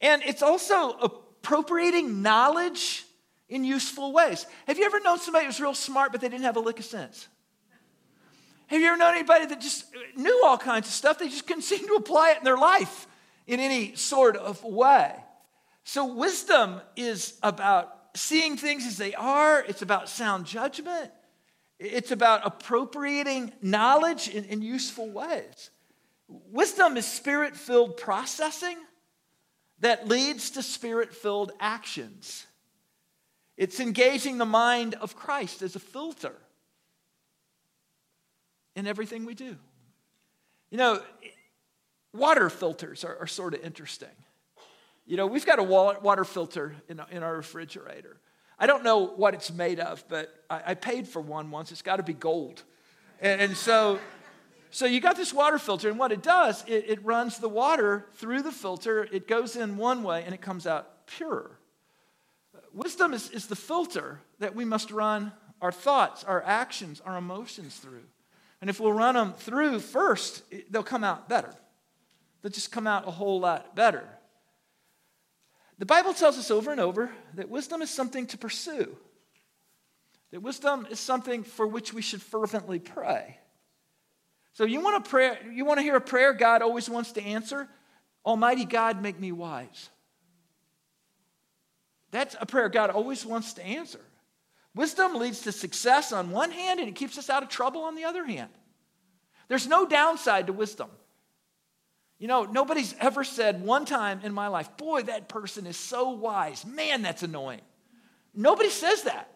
And 0.00 0.22
it's 0.24 0.42
also 0.42 0.92
appropriating 0.92 2.22
knowledge 2.22 3.04
in 3.50 3.64
useful 3.64 4.14
ways. 4.14 4.46
Have 4.66 4.78
you 4.78 4.86
ever 4.86 4.98
known 5.00 5.18
somebody 5.18 5.44
who 5.44 5.48
was 5.48 5.60
real 5.60 5.74
smart, 5.74 6.10
but 6.10 6.22
they 6.22 6.30
didn't 6.30 6.44
have 6.44 6.56
a 6.56 6.60
lick 6.60 6.78
of 6.78 6.86
sense? 6.86 7.28
Have 8.68 8.80
you 8.80 8.86
ever 8.86 8.96
known 8.96 9.14
anybody 9.14 9.44
that 9.44 9.60
just 9.60 9.84
knew 10.16 10.42
all 10.46 10.56
kinds 10.56 10.88
of 10.88 10.94
stuff? 10.94 11.18
They 11.18 11.28
just 11.28 11.46
couldn't 11.46 11.64
seem 11.64 11.86
to 11.86 11.94
apply 11.96 12.30
it 12.30 12.38
in 12.38 12.44
their 12.44 12.56
life 12.56 13.06
in 13.46 13.60
any 13.60 13.94
sort 13.94 14.38
of 14.38 14.64
way. 14.64 15.14
So, 15.84 16.14
wisdom 16.14 16.80
is 16.96 17.38
about 17.42 17.94
seeing 18.14 18.56
things 18.56 18.86
as 18.86 18.96
they 18.96 19.14
are, 19.14 19.62
it's 19.62 19.82
about 19.82 20.08
sound 20.08 20.46
judgment, 20.46 21.10
it's 21.78 22.10
about 22.10 22.44
appropriating 22.44 23.52
knowledge 23.62 24.28
in, 24.28 24.44
in 24.44 24.62
useful 24.62 25.08
ways. 25.08 25.70
Wisdom 26.28 26.96
is 26.96 27.06
spirit 27.06 27.56
filled 27.56 27.96
processing 27.96 28.76
that 29.80 30.08
leads 30.08 30.50
to 30.50 30.62
spirit 30.62 31.14
filled 31.14 31.52
actions. 31.60 32.46
It's 33.56 33.80
engaging 33.80 34.38
the 34.38 34.44
mind 34.44 34.94
of 34.94 35.16
Christ 35.16 35.62
as 35.62 35.76
a 35.76 35.80
filter 35.80 36.34
in 38.74 38.86
everything 38.86 39.24
we 39.24 39.34
do. 39.34 39.56
You 40.70 40.78
know, 40.78 41.02
water 42.12 42.50
filters 42.50 43.04
are, 43.04 43.16
are 43.18 43.26
sort 43.26 43.54
of 43.54 43.64
interesting. 43.64 44.08
You 45.06 45.16
know, 45.16 45.26
we've 45.26 45.46
got 45.46 45.58
a 45.58 45.62
water 45.62 46.24
filter 46.24 46.74
in, 46.88 47.00
in 47.10 47.22
our 47.22 47.36
refrigerator. 47.36 48.20
I 48.58 48.66
don't 48.66 48.82
know 48.82 49.06
what 49.06 49.34
it's 49.34 49.52
made 49.52 49.78
of, 49.80 50.04
but 50.08 50.34
I, 50.50 50.62
I 50.66 50.74
paid 50.74 51.06
for 51.06 51.20
one 51.20 51.50
once. 51.50 51.70
It's 51.70 51.82
got 51.82 51.96
to 51.96 52.02
be 52.02 52.12
gold. 52.12 52.62
And, 53.20 53.40
and, 53.40 53.56
so, 53.56 53.98
so 54.70 54.86
you 54.86 55.00
got 55.00 55.16
this 55.16 55.32
water 55.32 55.58
filter, 55.58 55.88
and 55.88 55.98
what 55.98 56.12
it 56.12 56.22
does, 56.22 56.64
it, 56.66 56.84
it 56.88 57.04
runs 57.04 57.38
the 57.38 57.48
water 57.48 58.06
through 58.14 58.42
the 58.42 58.52
filter. 58.52 59.08
It 59.12 59.28
goes 59.28 59.56
in 59.56 59.76
one 59.76 60.02
way, 60.02 60.22
and 60.24 60.34
it 60.34 60.40
comes 60.40 60.66
out 60.66 61.06
pure. 61.06 61.58
Wisdom 62.72 63.14
is, 63.14 63.30
is 63.30 63.46
the 63.46 63.56
filter 63.56 64.20
that 64.38 64.54
we 64.54 64.64
must 64.64 64.90
run 64.90 65.32
our 65.60 65.72
thoughts, 65.72 66.24
our 66.24 66.42
actions, 66.44 67.00
our 67.04 67.16
emotions 67.16 67.76
through. 67.76 68.04
And 68.60 68.68
if 68.68 68.80
we'll 68.80 68.92
run 68.92 69.14
them 69.14 69.32
through 69.32 69.80
first, 69.80 70.42
they'll 70.70 70.82
come 70.82 71.04
out 71.04 71.28
better. 71.28 71.54
They'll 72.42 72.52
just 72.52 72.72
come 72.72 72.86
out 72.86 73.06
a 73.06 73.10
whole 73.10 73.40
lot 73.40 73.74
better. 73.74 74.08
The 75.78 75.86
Bible 75.86 76.12
tells 76.12 76.38
us 76.38 76.50
over 76.50 76.72
and 76.72 76.80
over 76.80 77.10
that 77.34 77.48
wisdom 77.48 77.82
is 77.82 77.90
something 77.90 78.26
to 78.28 78.38
pursue, 78.38 78.96
that 80.32 80.40
wisdom 80.40 80.86
is 80.90 80.98
something 80.98 81.44
for 81.44 81.66
which 81.66 81.94
we 81.94 82.02
should 82.02 82.20
fervently 82.20 82.78
pray. 82.78 83.38
So 84.54 84.64
you 84.64 84.80
want 84.80 85.04
to 85.04 85.08
pray, 85.08 85.38
you 85.52 85.64
want 85.64 85.78
to 85.78 85.82
hear 85.82 85.96
a 85.96 86.00
prayer 86.00 86.32
God 86.32 86.62
always 86.62 86.90
wants 86.90 87.12
to 87.12 87.22
answer? 87.22 87.68
Almighty 88.26 88.64
God, 88.64 89.00
make 89.00 89.18
me 89.18 89.30
wise. 89.30 89.88
That's 92.10 92.34
a 92.40 92.46
prayer 92.46 92.68
God 92.68 92.90
always 92.90 93.24
wants 93.24 93.52
to 93.54 93.64
answer. 93.64 94.00
Wisdom 94.74 95.14
leads 95.14 95.42
to 95.42 95.52
success 95.52 96.12
on 96.12 96.30
one 96.30 96.50
hand 96.50 96.80
and 96.80 96.88
it 96.88 96.94
keeps 96.94 97.18
us 97.18 97.30
out 97.30 97.42
of 97.42 97.48
trouble 97.48 97.82
on 97.82 97.94
the 97.94 98.04
other 98.04 98.24
hand. 98.24 98.50
There's 99.48 99.66
no 99.66 99.86
downside 99.86 100.46
to 100.48 100.52
wisdom. 100.52 100.90
You 102.18 102.26
know, 102.26 102.44
nobody's 102.44 102.94
ever 103.00 103.22
said 103.22 103.62
one 103.62 103.84
time 103.84 104.20
in 104.24 104.32
my 104.32 104.48
life, 104.48 104.76
boy, 104.76 105.02
that 105.02 105.28
person 105.28 105.66
is 105.66 105.76
so 105.76 106.10
wise. 106.10 106.66
Man, 106.66 107.02
that's 107.02 107.22
annoying. 107.22 107.60
Nobody 108.34 108.70
says 108.70 109.04
that. 109.04 109.30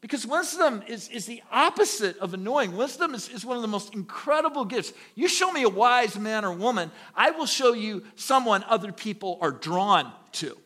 Because 0.00 0.26
wisdom 0.26 0.82
is, 0.86 1.08
is 1.08 1.26
the 1.26 1.42
opposite 1.50 2.16
of 2.18 2.32
annoying. 2.32 2.76
Wisdom 2.76 3.14
is, 3.14 3.28
is 3.28 3.44
one 3.44 3.56
of 3.56 3.62
the 3.62 3.68
most 3.68 3.94
incredible 3.94 4.64
gifts. 4.64 4.92
You 5.16 5.28
show 5.28 5.50
me 5.50 5.64
a 5.64 5.68
wise 5.68 6.16
man 6.16 6.44
or 6.44 6.52
woman, 6.52 6.92
I 7.16 7.32
will 7.32 7.46
show 7.46 7.72
you 7.72 8.04
someone 8.14 8.64
other 8.68 8.92
people 8.92 9.38
are 9.40 9.50
drawn 9.50 10.12
to. 10.32 10.56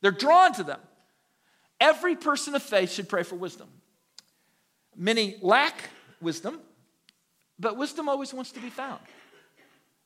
They're 0.00 0.10
drawn 0.10 0.54
to 0.54 0.64
them. 0.64 0.80
Every 1.80 2.16
person 2.16 2.54
of 2.54 2.62
faith 2.62 2.92
should 2.92 3.08
pray 3.08 3.22
for 3.22 3.36
wisdom. 3.36 3.68
Many 4.96 5.36
lack 5.42 5.90
wisdom, 6.22 6.58
but 7.58 7.76
wisdom 7.76 8.08
always 8.08 8.32
wants 8.32 8.52
to 8.52 8.60
be 8.60 8.70
found. 8.70 9.00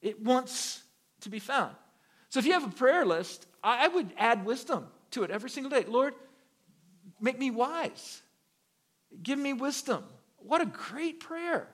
It 0.02 0.23
wants 0.23 0.83
to 1.23 1.28
be 1.28 1.38
found. 1.38 1.75
So 2.28 2.38
if 2.38 2.47
you 2.47 2.52
have 2.52 2.64
a 2.64 2.75
prayer 2.75 3.04
list, 3.04 3.47
I 3.62 3.88
would 3.88 4.12
add 4.16 4.45
wisdom 4.45 4.87
to 5.11 5.25
it 5.25 5.30
every 5.30 5.50
single 5.50 5.71
day. 5.71 5.85
Lord, 5.87 6.14
make 7.21 7.38
me 7.38 7.50
wise. 7.50 8.23
Give 9.23 9.38
me 9.38 9.52
wisdom. 9.52 10.04
What 10.38 10.61
a 10.61 10.66
great 10.66 11.21
prayer. 11.21 11.69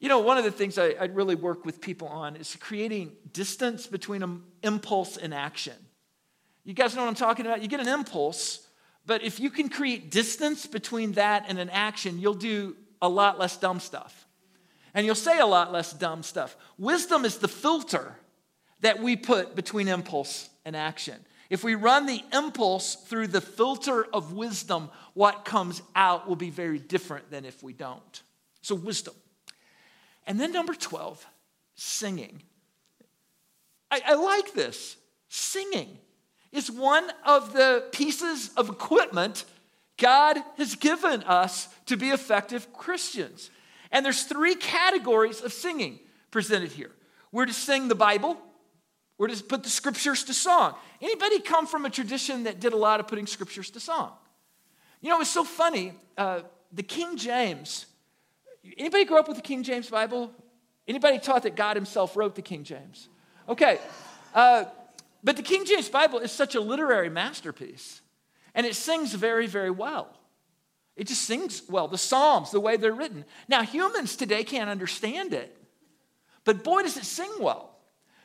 You 0.00 0.08
know, 0.08 0.20
one 0.20 0.38
of 0.38 0.44
the 0.44 0.52
things 0.52 0.78
I, 0.78 0.90
I 0.90 1.06
really 1.06 1.34
work 1.34 1.64
with 1.64 1.80
people 1.80 2.08
on 2.08 2.36
is 2.36 2.56
creating 2.60 3.12
distance 3.32 3.86
between 3.86 4.42
impulse 4.62 5.16
and 5.16 5.34
action. 5.34 5.74
You 6.64 6.72
guys 6.72 6.94
know 6.94 7.02
what 7.02 7.08
I'm 7.08 7.14
talking 7.16 7.46
about? 7.46 7.62
You 7.62 7.68
get 7.68 7.80
an 7.80 7.88
impulse, 7.88 8.66
but 9.06 9.22
if 9.24 9.40
you 9.40 9.50
can 9.50 9.68
create 9.68 10.10
distance 10.10 10.66
between 10.66 11.12
that 11.12 11.46
and 11.48 11.58
an 11.58 11.70
action, 11.70 12.18
you'll 12.18 12.34
do 12.34 12.76
a 13.02 13.08
lot 13.08 13.38
less 13.38 13.56
dumb 13.56 13.80
stuff. 13.80 14.27
And 14.94 15.06
you'll 15.06 15.14
say 15.14 15.38
a 15.38 15.46
lot 15.46 15.72
less 15.72 15.92
dumb 15.92 16.22
stuff. 16.22 16.56
Wisdom 16.78 17.24
is 17.24 17.38
the 17.38 17.48
filter 17.48 18.16
that 18.80 19.02
we 19.02 19.16
put 19.16 19.54
between 19.54 19.88
impulse 19.88 20.48
and 20.64 20.76
action. 20.76 21.16
If 21.50 21.64
we 21.64 21.74
run 21.74 22.06
the 22.06 22.22
impulse 22.32 22.94
through 22.94 23.28
the 23.28 23.40
filter 23.40 24.04
of 24.12 24.32
wisdom, 24.32 24.90
what 25.14 25.44
comes 25.44 25.82
out 25.96 26.28
will 26.28 26.36
be 26.36 26.50
very 26.50 26.78
different 26.78 27.30
than 27.30 27.44
if 27.44 27.62
we 27.62 27.72
don't. 27.72 28.22
So, 28.60 28.74
wisdom. 28.74 29.14
And 30.26 30.38
then, 30.38 30.52
number 30.52 30.74
12, 30.74 31.24
singing. 31.74 32.42
I, 33.90 34.02
I 34.04 34.14
like 34.14 34.52
this. 34.52 34.96
Singing 35.30 35.98
is 36.52 36.70
one 36.70 37.10
of 37.24 37.52
the 37.52 37.84
pieces 37.92 38.50
of 38.56 38.68
equipment 38.68 39.44
God 39.96 40.38
has 40.56 40.74
given 40.74 41.22
us 41.24 41.68
to 41.86 41.96
be 41.96 42.10
effective 42.10 42.72
Christians. 42.72 43.50
And 43.90 44.04
there's 44.04 44.24
three 44.24 44.54
categories 44.54 45.40
of 45.40 45.52
singing 45.52 45.98
presented 46.30 46.72
here. 46.72 46.90
We're 47.32 47.46
to 47.46 47.52
sing 47.52 47.88
the 47.88 47.94
Bible, 47.94 48.38
we're 49.18 49.28
to 49.28 49.42
put 49.42 49.62
the 49.64 49.70
scriptures 49.70 50.24
to 50.24 50.34
song. 50.34 50.74
Anybody 51.02 51.40
come 51.40 51.66
from 51.66 51.84
a 51.84 51.90
tradition 51.90 52.44
that 52.44 52.60
did 52.60 52.72
a 52.72 52.76
lot 52.76 53.00
of 53.00 53.08
putting 53.08 53.26
scriptures 53.26 53.70
to 53.70 53.80
song? 53.80 54.12
You 55.00 55.10
know, 55.10 55.20
it's 55.20 55.30
so 55.30 55.44
funny. 55.44 55.92
Uh, 56.16 56.40
the 56.72 56.82
King 56.82 57.16
James, 57.16 57.86
anybody 58.76 59.04
grow 59.04 59.18
up 59.18 59.28
with 59.28 59.36
the 59.36 59.42
King 59.42 59.62
James 59.62 59.90
Bible? 59.90 60.32
Anybody 60.86 61.18
taught 61.18 61.42
that 61.42 61.56
God 61.56 61.76
himself 61.76 62.16
wrote 62.16 62.34
the 62.34 62.42
King 62.42 62.64
James? 62.64 63.08
Okay. 63.48 63.78
Uh, 64.34 64.64
but 65.22 65.36
the 65.36 65.42
King 65.42 65.64
James 65.64 65.88
Bible 65.88 66.18
is 66.18 66.32
such 66.32 66.54
a 66.54 66.60
literary 66.60 67.10
masterpiece, 67.10 68.00
and 68.54 68.66
it 68.66 68.74
sings 68.74 69.12
very, 69.14 69.46
very 69.46 69.70
well. 69.70 70.17
It 70.98 71.06
just 71.06 71.22
sings 71.22 71.62
well. 71.68 71.86
The 71.86 71.96
Psalms, 71.96 72.50
the 72.50 72.60
way 72.60 72.76
they're 72.76 72.92
written. 72.92 73.24
Now, 73.48 73.62
humans 73.62 74.16
today 74.16 74.42
can't 74.42 74.68
understand 74.68 75.32
it, 75.32 75.56
but 76.44 76.64
boy, 76.64 76.82
does 76.82 76.96
it 76.96 77.04
sing 77.04 77.30
well. 77.38 77.76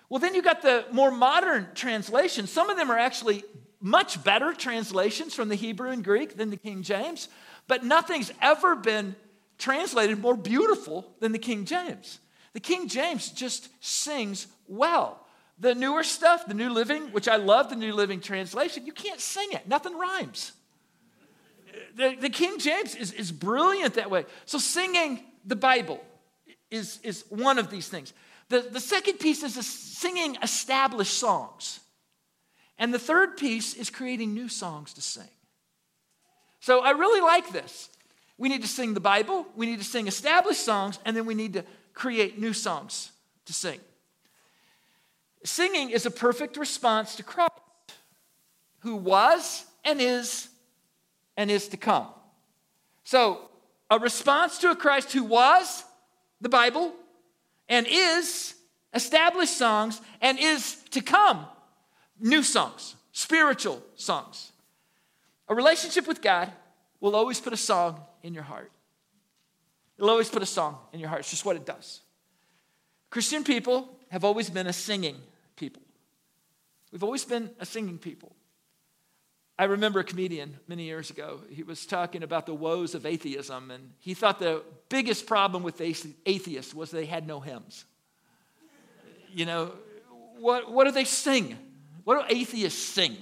Well, 0.09 0.19
then 0.19 0.33
you 0.33 0.41
got 0.41 0.63
the 0.63 0.85
more 0.91 1.11
modern 1.11 1.67
translations. 1.75 2.51
Some 2.51 2.69
of 2.71 2.77
them 2.77 2.91
are 2.91 2.97
actually 2.97 3.43
much 3.79 4.23
better 4.23 4.53
translations 4.53 5.35
from 5.35 5.49
the 5.49 5.55
Hebrew 5.55 5.91
and 5.91 6.03
Greek 6.03 6.35
than 6.35 6.49
the 6.49 6.57
King 6.57 6.81
James, 6.81 7.29
but 7.67 7.83
nothing's 7.83 8.31
ever 8.41 8.75
been 8.75 9.15
translated 9.59 10.19
more 10.19 10.35
beautiful 10.35 11.13
than 11.19 11.31
the 11.31 11.39
King 11.39 11.65
James. 11.65 12.19
The 12.53 12.59
King 12.59 12.87
James 12.87 13.29
just 13.29 13.69
sings 13.85 14.47
well. 14.67 15.25
The 15.59 15.75
newer 15.75 16.03
stuff, 16.03 16.47
the 16.47 16.55
New 16.55 16.71
Living, 16.71 17.11
which 17.11 17.27
I 17.27 17.35
love 17.35 17.69
the 17.69 17.75
New 17.75 17.93
Living 17.93 18.19
translation, 18.19 18.87
you 18.87 18.93
can't 18.93 19.19
sing 19.19 19.49
it, 19.51 19.67
nothing 19.67 19.95
rhymes. 19.97 20.53
The, 21.95 22.15
the 22.19 22.29
King 22.29 22.59
James 22.59 22.95
is, 22.95 23.11
is 23.11 23.31
brilliant 23.31 23.95
that 23.95 24.09
way. 24.09 24.25
So, 24.45 24.57
singing 24.57 25.23
the 25.45 25.55
Bible 25.55 26.03
is, 26.69 26.99
is 27.03 27.25
one 27.29 27.59
of 27.59 27.69
these 27.69 27.87
things. 27.87 28.13
The, 28.49 28.61
the 28.61 28.79
second 28.79 29.19
piece 29.19 29.43
is 29.43 29.55
singing 29.65 30.37
established 30.41 31.13
songs. 31.13 31.79
And 32.77 32.93
the 32.93 32.99
third 32.99 33.37
piece 33.37 33.75
is 33.75 33.89
creating 33.89 34.33
new 34.33 34.49
songs 34.49 34.93
to 34.93 35.01
sing. 35.01 35.29
So 36.59 36.79
I 36.79 36.91
really 36.91 37.21
like 37.21 37.51
this. 37.51 37.89
We 38.37 38.49
need 38.49 38.61
to 38.61 38.67
sing 38.67 38.93
the 38.93 38.99
Bible, 38.99 39.45
we 39.55 39.65
need 39.65 39.79
to 39.79 39.85
sing 39.85 40.07
established 40.07 40.63
songs, 40.63 40.97
and 41.05 41.15
then 41.15 41.25
we 41.25 41.35
need 41.35 41.53
to 41.53 41.65
create 41.93 42.39
new 42.39 42.53
songs 42.53 43.11
to 43.45 43.53
sing. 43.53 43.79
Singing 45.43 45.91
is 45.91 46.05
a 46.05 46.11
perfect 46.11 46.57
response 46.57 47.15
to 47.15 47.23
Christ, 47.23 47.51
who 48.79 48.95
was 48.95 49.65
and 49.83 50.01
is 50.01 50.49
and 51.37 51.49
is 51.51 51.67
to 51.69 51.77
come. 51.77 52.07
So, 53.03 53.49
a 53.89 53.99
response 53.99 54.57
to 54.59 54.71
a 54.71 54.75
Christ 54.75 55.11
who 55.13 55.23
was 55.23 55.83
the 56.41 56.49
Bible, 56.49 56.93
and 57.69 57.87
is 57.89 58.53
established 58.93 59.57
songs 59.57 60.01
and 60.21 60.37
is 60.37 60.75
to 60.91 61.01
come 61.01 61.45
new 62.19 62.43
songs, 62.43 62.95
spiritual 63.11 63.81
songs. 63.95 64.51
A 65.47 65.55
relationship 65.55 66.07
with 66.07 66.21
God 66.21 66.51
will 66.99 67.15
always 67.15 67.39
put 67.39 67.53
a 67.53 67.57
song 67.57 68.01
in 68.21 68.33
your 68.33 68.43
heart. 68.43 68.71
It'll 69.97 70.09
always 70.09 70.29
put 70.29 70.41
a 70.41 70.45
song 70.47 70.77
in 70.91 70.99
your 70.99 71.09
heart. 71.09 71.21
It's 71.21 71.29
just 71.29 71.45
what 71.45 71.55
it 71.55 71.65
does. 71.65 72.01
Christian 73.09 73.43
people 73.43 73.89
have 74.09 74.23
always 74.23 74.49
been 74.49 74.67
a 74.67 74.73
singing 74.73 75.17
people. 75.55 75.81
We've 76.91 77.03
always 77.03 77.25
been 77.25 77.51
a 77.59 77.65
singing 77.65 77.97
people. 77.97 78.35
I 79.57 79.65
remember 79.65 79.99
a 79.99 80.03
comedian 80.03 80.57
many 80.67 80.83
years 80.83 81.11
ago. 81.11 81.41
He 81.49 81.61
was 81.61 81.85
talking 81.85 82.23
about 82.23 82.47
the 82.47 82.55
woes 82.55 82.95
of 82.95 83.05
atheism, 83.05 83.69
and 83.69 83.91
he 83.99 84.13
thought 84.13 84.39
the 84.39 84.63
biggest 84.89 85.27
problem 85.27 85.61
with 85.61 85.79
atheists 85.79 86.73
was 86.73 86.89
they 86.89 87.05
had 87.05 87.27
no 87.27 87.39
hymns. 87.39 87.85
You 89.31 89.45
know, 89.45 89.71
what, 90.39 90.71
what 90.71 90.85
do 90.85 90.91
they 90.91 91.05
sing? 91.05 91.57
What 92.03 92.27
do 92.27 92.35
atheists 92.35 92.81
sing? 92.81 93.15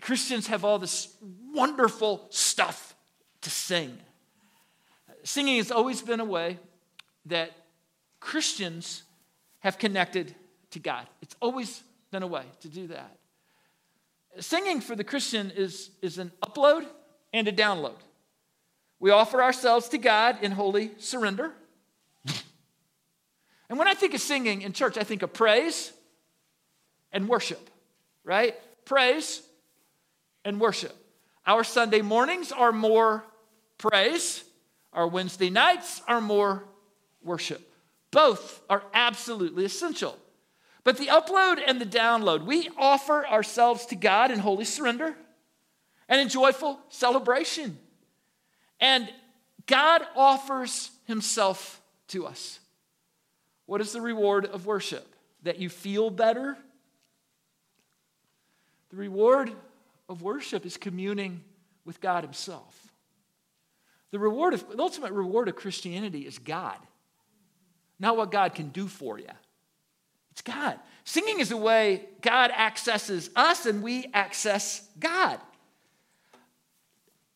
Christians 0.00 0.46
have 0.46 0.64
all 0.64 0.78
this 0.78 1.14
wonderful 1.52 2.26
stuff 2.30 2.94
to 3.42 3.50
sing. 3.50 3.98
Singing 5.24 5.56
has 5.56 5.70
always 5.70 6.00
been 6.02 6.20
a 6.20 6.24
way 6.24 6.58
that 7.26 7.50
Christians 8.20 9.02
have 9.58 9.76
connected 9.78 10.34
to 10.70 10.78
God. 10.78 11.06
It's 11.20 11.36
always 11.40 11.82
been 12.10 12.22
a 12.22 12.26
way 12.26 12.44
to 12.60 12.68
do 12.68 12.86
that. 12.88 13.16
Singing 14.38 14.80
for 14.80 14.94
the 14.94 15.04
Christian 15.04 15.50
is, 15.50 15.90
is 16.02 16.18
an 16.18 16.30
upload 16.42 16.86
and 17.32 17.48
a 17.48 17.52
download. 17.52 17.96
We 19.00 19.10
offer 19.10 19.42
ourselves 19.42 19.88
to 19.88 19.98
God 19.98 20.38
in 20.42 20.52
holy 20.52 20.92
surrender. 20.98 21.52
And 23.68 23.78
when 23.78 23.86
I 23.86 23.94
think 23.94 24.14
of 24.14 24.20
singing 24.20 24.62
in 24.62 24.72
church, 24.72 24.98
I 24.98 25.04
think 25.04 25.22
of 25.22 25.32
praise 25.32 25.92
and 27.12 27.28
worship, 27.28 27.70
right? 28.24 28.56
Praise 28.84 29.42
and 30.44 30.60
worship. 30.60 30.94
Our 31.46 31.62
Sunday 31.62 32.02
mornings 32.02 32.50
are 32.50 32.72
more 32.72 33.24
praise, 33.78 34.42
our 34.92 35.06
Wednesday 35.06 35.50
nights 35.50 36.02
are 36.08 36.20
more 36.20 36.64
worship. 37.22 37.62
Both 38.10 38.60
are 38.68 38.82
absolutely 38.92 39.64
essential. 39.64 40.18
But 40.82 40.96
the 40.96 41.06
upload 41.06 41.60
and 41.64 41.80
the 41.80 41.86
download, 41.86 42.46
we 42.46 42.70
offer 42.76 43.26
ourselves 43.26 43.86
to 43.86 43.96
God 43.96 44.30
in 44.30 44.38
holy 44.38 44.64
surrender 44.64 45.14
and 46.08 46.20
in 46.20 46.28
joyful 46.28 46.80
celebration. 46.88 47.78
And 48.80 49.08
God 49.66 50.02
offers 50.16 50.90
himself 51.06 51.80
to 52.08 52.26
us. 52.26 52.58
What 53.66 53.80
is 53.80 53.92
the 53.92 54.00
reward 54.00 54.46
of 54.46 54.66
worship? 54.66 55.06
That 55.42 55.58
you 55.58 55.68
feel 55.68 56.10
better? 56.10 56.56
The 58.90 58.96
reward 58.96 59.52
of 60.08 60.22
worship 60.22 60.66
is 60.66 60.76
communing 60.76 61.42
with 61.84 62.00
God 62.00 62.24
himself. 62.24 62.76
The 64.10 64.18
reward 64.18 64.54
of 64.54 64.68
the 64.68 64.82
ultimate 64.82 65.12
reward 65.12 65.48
of 65.48 65.56
Christianity 65.56 66.26
is 66.26 66.38
God. 66.38 66.76
Not 68.00 68.16
what 68.16 68.32
God 68.32 68.54
can 68.54 68.70
do 68.70 68.88
for 68.88 69.18
you. 69.18 69.28
It's 70.40 70.54
God. 70.54 70.78
Singing 71.04 71.40
is 71.40 71.50
a 71.50 71.56
way 71.56 72.06
God 72.22 72.50
accesses 72.50 73.28
us 73.36 73.66
and 73.66 73.82
we 73.82 74.06
access 74.14 74.88
God. 74.98 75.38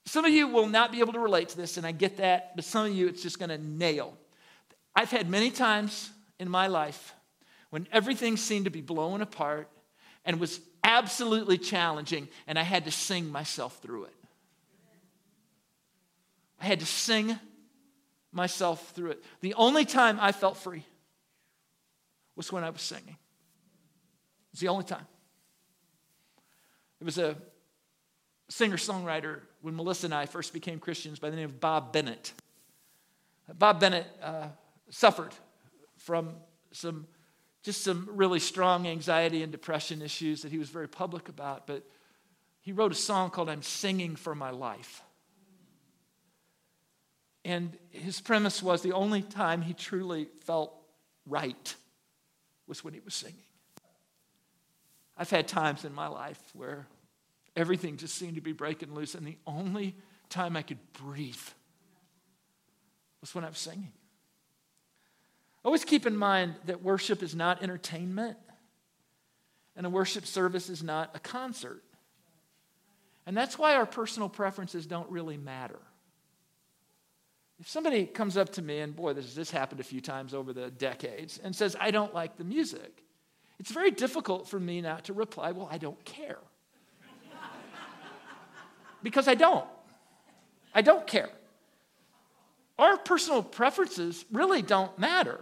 Some 0.06 0.24
of 0.24 0.32
you 0.32 0.48
will 0.48 0.68
not 0.68 0.90
be 0.90 1.00
able 1.00 1.12
to 1.12 1.18
relate 1.18 1.50
to 1.50 1.56
this, 1.56 1.76
and 1.76 1.86
I 1.86 1.92
get 1.92 2.18
that, 2.18 2.56
but 2.56 2.64
some 2.64 2.86
of 2.86 2.92
you 2.94 3.08
it's 3.08 3.22
just 3.22 3.38
going 3.38 3.50
to 3.50 3.58
nail. 3.58 4.14
I've 4.96 5.10
had 5.10 5.28
many 5.28 5.50
times 5.50 6.10
in 6.38 6.48
my 6.48 6.66
life 6.66 7.14
when 7.70 7.86
everything 7.92 8.36
seemed 8.38 8.66
to 8.66 8.70
be 8.70 8.80
blowing 8.80 9.20
apart 9.20 9.68
and 10.24 10.40
was 10.40 10.60
absolutely 10.82 11.58
challenging, 11.58 12.28
and 12.46 12.58
I 12.58 12.62
had 12.62 12.84
to 12.86 12.90
sing 12.90 13.30
myself 13.30 13.80
through 13.82 14.04
it. 14.04 14.14
I 16.60 16.64
had 16.66 16.80
to 16.80 16.86
sing 16.86 17.38
myself 18.32 18.92
through 18.92 19.10
it. 19.10 19.24
The 19.40 19.54
only 19.54 19.84
time 19.84 20.18
I 20.20 20.32
felt 20.32 20.56
free 20.56 20.84
was 22.36 22.50
when 22.52 22.64
I 22.64 22.70
was 22.70 22.82
singing. 22.82 23.16
It's 24.52 24.60
the 24.60 24.68
only 24.68 24.84
time. 24.84 25.06
It 27.00 27.04
was 27.04 27.18
a 27.18 27.36
singer 28.48 28.76
songwriter 28.76 29.40
when 29.62 29.76
Melissa 29.76 30.06
and 30.06 30.14
I 30.14 30.26
first 30.26 30.52
became 30.52 30.78
Christians 30.78 31.18
by 31.18 31.30
the 31.30 31.36
name 31.36 31.46
of 31.46 31.60
Bob 31.60 31.92
Bennett. 31.92 32.32
Bob 33.58 33.80
Bennett 33.80 34.06
uh, 34.22 34.48
suffered 34.90 35.32
from 35.96 36.34
some 36.72 37.06
just 37.62 37.82
some 37.82 38.06
really 38.12 38.38
strong 38.38 38.86
anxiety 38.86 39.42
and 39.42 39.50
depression 39.50 40.02
issues 40.02 40.42
that 40.42 40.52
he 40.52 40.58
was 40.58 40.68
very 40.68 40.86
public 40.86 41.30
about, 41.30 41.66
but 41.66 41.82
he 42.60 42.72
wrote 42.72 42.92
a 42.92 42.94
song 42.94 43.30
called 43.30 43.48
I'm 43.48 43.62
Singing 43.62 44.16
for 44.16 44.34
My 44.34 44.50
Life. 44.50 45.02
And 47.42 47.76
his 47.90 48.20
premise 48.20 48.62
was 48.62 48.82
the 48.82 48.92
only 48.92 49.22
time 49.22 49.62
he 49.62 49.72
truly 49.72 50.28
felt 50.44 50.74
right 51.26 51.74
was 52.66 52.82
when 52.82 52.94
he 52.94 53.00
was 53.00 53.14
singing. 53.14 53.38
I've 55.16 55.30
had 55.30 55.46
times 55.46 55.84
in 55.84 55.94
my 55.94 56.08
life 56.08 56.40
where 56.54 56.86
everything 57.56 57.96
just 57.96 58.14
seemed 58.16 58.34
to 58.34 58.40
be 58.40 58.52
breaking 58.52 58.94
loose, 58.94 59.14
and 59.14 59.26
the 59.26 59.38
only 59.46 59.94
time 60.28 60.56
I 60.56 60.62
could 60.62 60.78
breathe 60.92 61.36
was 63.20 63.34
when 63.34 63.44
I 63.44 63.48
was 63.48 63.58
singing. 63.58 63.92
Always 65.64 65.84
keep 65.84 66.04
in 66.04 66.16
mind 66.16 66.56
that 66.66 66.82
worship 66.82 67.22
is 67.22 67.34
not 67.34 67.62
entertainment, 67.62 68.36
and 69.76 69.86
a 69.86 69.90
worship 69.90 70.26
service 70.26 70.68
is 70.68 70.82
not 70.82 71.10
a 71.14 71.18
concert. 71.18 71.82
And 73.26 73.36
that's 73.36 73.58
why 73.58 73.74
our 73.76 73.86
personal 73.86 74.28
preferences 74.28 74.86
don't 74.86 75.10
really 75.10 75.38
matter. 75.38 75.78
If 77.60 77.68
somebody 77.68 78.06
comes 78.06 78.36
up 78.36 78.50
to 78.52 78.62
me, 78.62 78.80
and 78.80 78.94
boy, 78.94 79.12
this, 79.12 79.34
this 79.34 79.50
happened 79.50 79.80
a 79.80 79.84
few 79.84 80.00
times 80.00 80.34
over 80.34 80.52
the 80.52 80.70
decades, 80.70 81.38
and 81.42 81.54
says, 81.54 81.76
I 81.78 81.90
don't 81.90 82.12
like 82.12 82.36
the 82.36 82.44
music, 82.44 83.04
it's 83.60 83.70
very 83.70 83.90
difficult 83.90 84.48
for 84.48 84.58
me 84.58 84.80
not 84.80 85.04
to 85.04 85.12
reply, 85.12 85.52
Well, 85.52 85.68
I 85.70 85.78
don't 85.78 86.02
care. 86.04 86.38
because 89.02 89.28
I 89.28 89.34
don't. 89.34 89.66
I 90.74 90.82
don't 90.82 91.06
care. 91.06 91.30
Our 92.78 92.96
personal 92.96 93.42
preferences 93.42 94.24
really 94.32 94.60
don't 94.60 94.98
matter. 94.98 95.40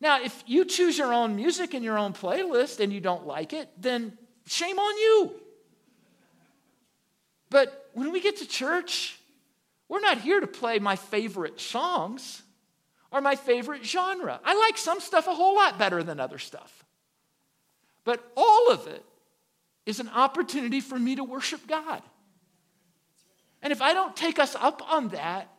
Now, 0.00 0.22
if 0.22 0.44
you 0.46 0.64
choose 0.64 0.98
your 0.98 1.12
own 1.12 1.36
music 1.36 1.74
and 1.74 1.84
your 1.84 1.98
own 1.98 2.12
playlist 2.12 2.80
and 2.80 2.92
you 2.92 3.00
don't 3.00 3.26
like 3.26 3.52
it, 3.52 3.70
then 3.78 4.16
shame 4.46 4.78
on 4.78 4.98
you. 4.98 5.32
But 7.48 7.88
when 7.94 8.12
we 8.12 8.20
get 8.20 8.36
to 8.38 8.46
church, 8.46 9.19
we're 9.90 10.00
not 10.00 10.20
here 10.20 10.38
to 10.38 10.46
play 10.46 10.78
my 10.78 10.94
favorite 10.94 11.60
songs 11.60 12.42
or 13.10 13.20
my 13.20 13.34
favorite 13.34 13.84
genre. 13.84 14.40
I 14.44 14.54
like 14.54 14.78
some 14.78 15.00
stuff 15.00 15.26
a 15.26 15.34
whole 15.34 15.56
lot 15.56 15.80
better 15.80 16.04
than 16.04 16.20
other 16.20 16.38
stuff. 16.38 16.84
But 18.04 18.24
all 18.36 18.70
of 18.70 18.86
it 18.86 19.04
is 19.86 19.98
an 19.98 20.08
opportunity 20.08 20.80
for 20.80 20.96
me 20.96 21.16
to 21.16 21.24
worship 21.24 21.66
God. 21.66 22.02
And 23.62 23.72
if 23.72 23.82
I 23.82 23.92
don't 23.92 24.14
take 24.14 24.38
us 24.38 24.54
up 24.54 24.80
on 24.92 25.08
that, 25.08 25.50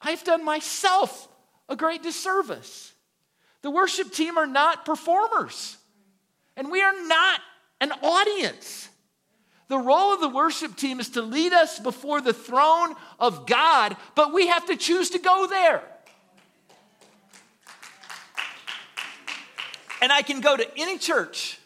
I've 0.00 0.24
done 0.24 0.46
myself 0.46 1.28
a 1.68 1.76
great 1.76 2.02
disservice. 2.02 2.90
The 3.60 3.70
worship 3.70 4.12
team 4.12 4.38
are 4.38 4.46
not 4.46 4.86
performers, 4.86 5.76
and 6.56 6.70
we 6.70 6.80
are 6.80 7.06
not 7.06 7.40
an 7.82 7.92
audience. 8.02 8.88
The 9.68 9.78
role 9.78 10.12
of 10.12 10.20
the 10.20 10.28
worship 10.28 10.76
team 10.76 11.00
is 11.00 11.10
to 11.10 11.22
lead 11.22 11.52
us 11.52 11.78
before 11.78 12.20
the 12.20 12.34
throne 12.34 12.94
of 13.18 13.46
God, 13.46 13.96
but 14.14 14.32
we 14.32 14.48
have 14.48 14.66
to 14.66 14.76
choose 14.76 15.10
to 15.10 15.18
go 15.18 15.46
there. 15.46 15.82
And 20.02 20.12
I 20.12 20.20
can 20.20 20.40
go 20.40 20.54
to 20.54 20.66
any 20.76 20.98
church 20.98 21.58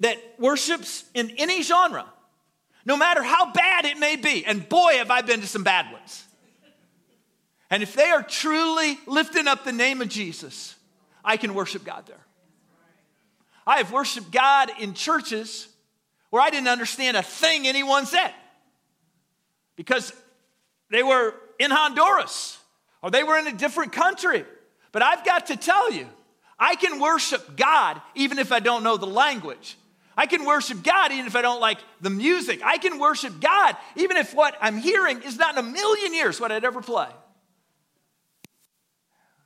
that 0.00 0.18
worships 0.38 1.04
in 1.14 1.30
any 1.38 1.62
genre, 1.62 2.04
no 2.84 2.98
matter 2.98 3.22
how 3.22 3.50
bad 3.52 3.86
it 3.86 3.98
may 3.98 4.16
be. 4.16 4.44
And 4.44 4.68
boy, 4.68 4.98
have 4.98 5.10
I 5.10 5.22
been 5.22 5.40
to 5.40 5.46
some 5.46 5.64
bad 5.64 5.90
ones. 5.90 6.24
And 7.70 7.82
if 7.82 7.94
they 7.94 8.10
are 8.10 8.22
truly 8.22 8.98
lifting 9.06 9.48
up 9.48 9.64
the 9.64 9.72
name 9.72 10.02
of 10.02 10.10
Jesus, 10.10 10.74
I 11.24 11.38
can 11.38 11.54
worship 11.54 11.84
God 11.84 12.04
there. 12.06 12.20
I 13.66 13.78
have 13.78 13.90
worshiped 13.90 14.30
God 14.30 14.70
in 14.78 14.92
churches 14.92 15.68
where 16.32 16.40
I 16.40 16.48
didn't 16.48 16.68
understand 16.68 17.14
a 17.18 17.22
thing 17.22 17.68
anyone 17.68 18.06
said 18.06 18.32
because 19.76 20.14
they 20.90 21.02
were 21.02 21.34
in 21.58 21.70
Honduras 21.70 22.58
or 23.02 23.10
they 23.10 23.22
were 23.22 23.36
in 23.36 23.46
a 23.48 23.52
different 23.52 23.92
country. 23.92 24.46
But 24.92 25.02
I've 25.02 25.26
got 25.26 25.48
to 25.48 25.58
tell 25.58 25.92
you, 25.92 26.08
I 26.58 26.74
can 26.76 27.00
worship 27.00 27.54
God 27.54 28.00
even 28.14 28.38
if 28.38 28.50
I 28.50 28.60
don't 28.60 28.82
know 28.82 28.96
the 28.96 29.06
language. 29.06 29.76
I 30.16 30.24
can 30.24 30.46
worship 30.46 30.82
God 30.82 31.12
even 31.12 31.26
if 31.26 31.36
I 31.36 31.42
don't 31.42 31.60
like 31.60 31.80
the 32.00 32.08
music. 32.08 32.62
I 32.64 32.78
can 32.78 32.98
worship 32.98 33.38
God 33.38 33.76
even 33.96 34.16
if 34.16 34.32
what 34.34 34.56
I'm 34.58 34.78
hearing 34.78 35.20
is 35.20 35.36
not 35.36 35.58
in 35.58 35.58
a 35.58 35.68
million 35.68 36.14
years 36.14 36.40
what 36.40 36.50
I'd 36.50 36.64
ever 36.64 36.80
play. 36.80 37.08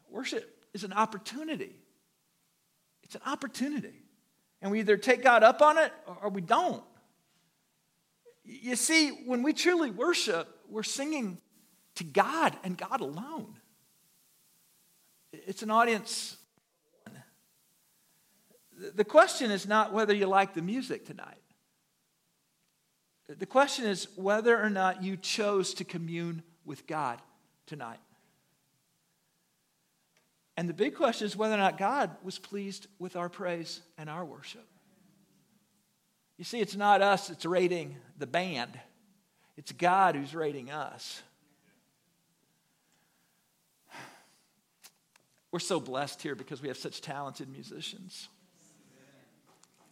Worship 0.08 0.48
is 0.72 0.84
an 0.84 0.92
opportunity. 0.92 1.74
It's 3.02 3.16
an 3.16 3.22
opportunity. 3.26 4.05
And 4.62 4.70
we 4.70 4.80
either 4.80 4.96
take 4.96 5.22
God 5.22 5.42
up 5.42 5.62
on 5.62 5.78
it 5.78 5.92
or 6.22 6.28
we 6.30 6.40
don't. 6.40 6.82
You 8.44 8.76
see, 8.76 9.10
when 9.26 9.42
we 9.42 9.52
truly 9.52 9.90
worship, 9.90 10.48
we're 10.68 10.82
singing 10.82 11.38
to 11.96 12.04
God 12.04 12.56
and 12.62 12.76
God 12.78 13.00
alone. 13.00 13.56
It's 15.32 15.62
an 15.62 15.70
audience. 15.70 16.36
The 18.94 19.04
question 19.04 19.50
is 19.50 19.66
not 19.66 19.92
whether 19.92 20.14
you 20.14 20.26
like 20.26 20.54
the 20.54 20.62
music 20.62 21.06
tonight. 21.06 21.42
The 23.28 23.46
question 23.46 23.86
is 23.86 24.06
whether 24.16 24.60
or 24.60 24.70
not 24.70 25.02
you 25.02 25.16
chose 25.16 25.74
to 25.74 25.84
commune 25.84 26.42
with 26.64 26.86
God 26.86 27.20
tonight. 27.66 27.98
And 30.56 30.68
the 30.68 30.74
big 30.74 30.94
question 30.94 31.26
is 31.26 31.36
whether 31.36 31.54
or 31.54 31.58
not 31.58 31.76
God 31.76 32.10
was 32.22 32.38
pleased 32.38 32.86
with 32.98 33.14
our 33.14 33.28
praise 33.28 33.82
and 33.98 34.08
our 34.08 34.24
worship. 34.24 34.66
You 36.38 36.44
see, 36.44 36.60
it's 36.60 36.76
not 36.76 37.02
us 37.02 37.28
that's 37.28 37.44
rating 37.44 37.96
the 38.18 38.26
band, 38.26 38.78
it's 39.56 39.72
God 39.72 40.16
who's 40.16 40.34
rating 40.34 40.70
us. 40.70 41.22
We're 45.52 45.60
so 45.60 45.80
blessed 45.80 46.22
here 46.22 46.34
because 46.34 46.60
we 46.60 46.68
have 46.68 46.76
such 46.76 47.00
talented 47.00 47.48
musicians. 47.48 48.28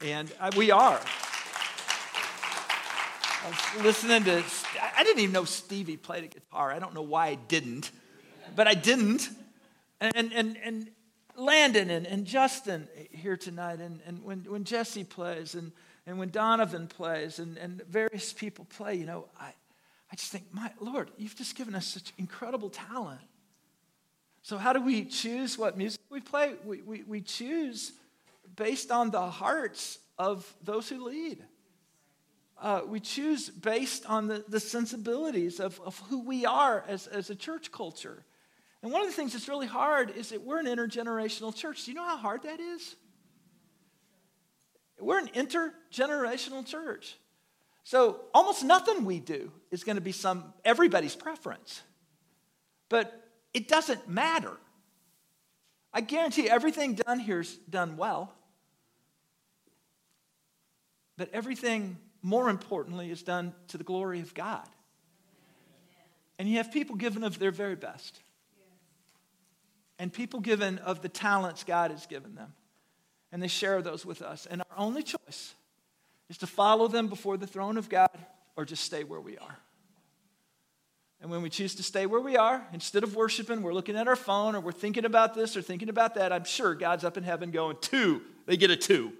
And 0.02 0.30
we 0.56 0.70
are. 0.70 1.00
I 3.42 3.48
was 3.48 3.84
listening 3.84 4.24
to, 4.24 4.42
I 4.96 5.04
didn't 5.04 5.20
even 5.20 5.32
know 5.32 5.44
Stevie 5.44 5.96
played 5.96 6.24
a 6.24 6.26
guitar. 6.26 6.70
I 6.70 6.78
don't 6.78 6.94
know 6.94 7.02
why 7.02 7.28
I 7.28 7.34
didn't, 7.36 7.90
but 8.54 8.66
I 8.66 8.74
didn't 8.74 9.30
and, 10.00 10.32
and, 10.32 10.56
and 10.62 10.90
Landon 11.36 11.90
and, 11.90 12.06
and 12.06 12.26
Justin 12.26 12.88
here 13.10 13.36
tonight, 13.36 13.80
and, 13.80 14.00
and 14.06 14.22
when, 14.22 14.40
when 14.40 14.64
Jesse 14.64 15.04
plays, 15.04 15.54
and, 15.54 15.72
and 16.06 16.18
when 16.18 16.30
Donovan 16.30 16.86
plays, 16.86 17.38
and, 17.38 17.56
and 17.56 17.82
various 17.86 18.32
people 18.32 18.66
play, 18.66 18.94
you 18.94 19.06
know, 19.06 19.26
I, 19.38 19.52
I 20.12 20.16
just 20.16 20.30
think, 20.30 20.44
my 20.52 20.70
Lord, 20.80 21.10
you've 21.16 21.36
just 21.36 21.56
given 21.56 21.74
us 21.74 21.86
such 21.86 22.12
incredible 22.18 22.70
talent. 22.70 23.20
So, 24.42 24.58
how 24.58 24.72
do 24.72 24.80
we 24.80 25.04
choose 25.06 25.56
what 25.56 25.78
music 25.78 26.00
we 26.10 26.20
play? 26.20 26.54
We, 26.64 26.82
we, 26.82 27.02
we 27.02 27.20
choose 27.22 27.92
based 28.56 28.90
on 28.90 29.10
the 29.10 29.22
hearts 29.22 29.98
of 30.18 30.46
those 30.62 30.88
who 30.88 31.04
lead. 31.04 31.42
Uh, 32.60 32.82
we 32.86 33.00
choose 33.00 33.48
based 33.48 34.06
on 34.06 34.28
the, 34.28 34.44
the 34.48 34.60
sensibilities 34.60 35.60
of, 35.60 35.80
of 35.80 35.98
who 36.08 36.20
we 36.20 36.46
are 36.46 36.84
as, 36.86 37.06
as 37.08 37.30
a 37.30 37.34
church 37.34 37.72
culture. 37.72 38.24
And 38.84 38.92
one 38.92 39.00
of 39.00 39.08
the 39.08 39.14
things 39.14 39.32
that's 39.32 39.48
really 39.48 39.66
hard 39.66 40.10
is 40.14 40.28
that 40.28 40.42
we're 40.42 40.58
an 40.58 40.66
intergenerational 40.66 41.56
church. 41.56 41.86
Do 41.86 41.90
you 41.90 41.96
know 41.96 42.04
how 42.04 42.18
hard 42.18 42.42
that 42.42 42.60
is? 42.60 42.96
We're 45.00 45.20
an 45.20 45.28
intergenerational 45.28 46.66
church. 46.66 47.16
So 47.84 48.20
almost 48.34 48.62
nothing 48.62 49.06
we 49.06 49.20
do 49.20 49.50
is 49.70 49.84
going 49.84 49.96
to 49.96 50.02
be 50.02 50.12
some 50.12 50.52
everybody's 50.66 51.16
preference. 51.16 51.80
But 52.90 53.26
it 53.54 53.68
doesn't 53.68 54.06
matter. 54.06 54.52
I 55.90 56.02
guarantee 56.02 56.50
everything 56.50 56.92
done 56.92 57.20
here 57.20 57.40
is 57.40 57.56
done 57.70 57.96
well. 57.96 58.34
But 61.16 61.30
everything, 61.32 61.96
more 62.20 62.50
importantly, 62.50 63.10
is 63.10 63.22
done 63.22 63.54
to 63.68 63.78
the 63.78 63.84
glory 63.84 64.20
of 64.20 64.34
God. 64.34 64.68
And 66.38 66.46
you 66.46 66.58
have 66.58 66.70
people 66.70 66.96
giving 66.96 67.24
of 67.24 67.38
their 67.38 67.50
very 67.50 67.76
best 67.76 68.20
and 69.98 70.12
people 70.12 70.40
given 70.40 70.78
of 70.78 71.02
the 71.02 71.08
talents 71.08 71.64
God 71.64 71.90
has 71.90 72.06
given 72.06 72.34
them. 72.34 72.52
and 73.34 73.42
they 73.42 73.48
share 73.48 73.82
those 73.82 74.06
with 74.06 74.22
us. 74.22 74.46
And 74.48 74.62
our 74.62 74.78
only 74.78 75.02
choice 75.02 75.54
is 76.30 76.38
to 76.38 76.46
follow 76.46 76.86
them 76.86 77.08
before 77.08 77.36
the 77.36 77.48
throne 77.48 77.76
of 77.76 77.88
God 77.88 78.16
or 78.54 78.64
just 78.64 78.84
stay 78.84 79.02
where 79.02 79.20
we 79.20 79.36
are. 79.38 79.58
And 81.20 81.32
when 81.32 81.42
we 81.42 81.50
choose 81.50 81.74
to 81.74 81.82
stay 81.82 82.06
where 82.06 82.20
we 82.20 82.36
are, 82.36 82.64
instead 82.72 83.02
of 83.02 83.16
worshiping, 83.16 83.62
we're 83.62 83.74
looking 83.74 83.96
at 83.96 84.06
our 84.06 84.14
phone 84.14 84.54
or 84.54 84.60
we're 84.60 84.70
thinking 84.70 85.04
about 85.04 85.34
this 85.34 85.56
or 85.56 85.62
thinking 85.62 85.88
about 85.88 86.14
that, 86.14 86.32
I'm 86.32 86.44
sure 86.44 86.76
God's 86.76 87.02
up 87.02 87.16
in 87.16 87.24
heaven 87.24 87.50
going, 87.50 87.76
two. 87.80 88.22
They 88.46 88.56
get 88.56 88.70
a 88.70 88.76
two. 88.76 89.12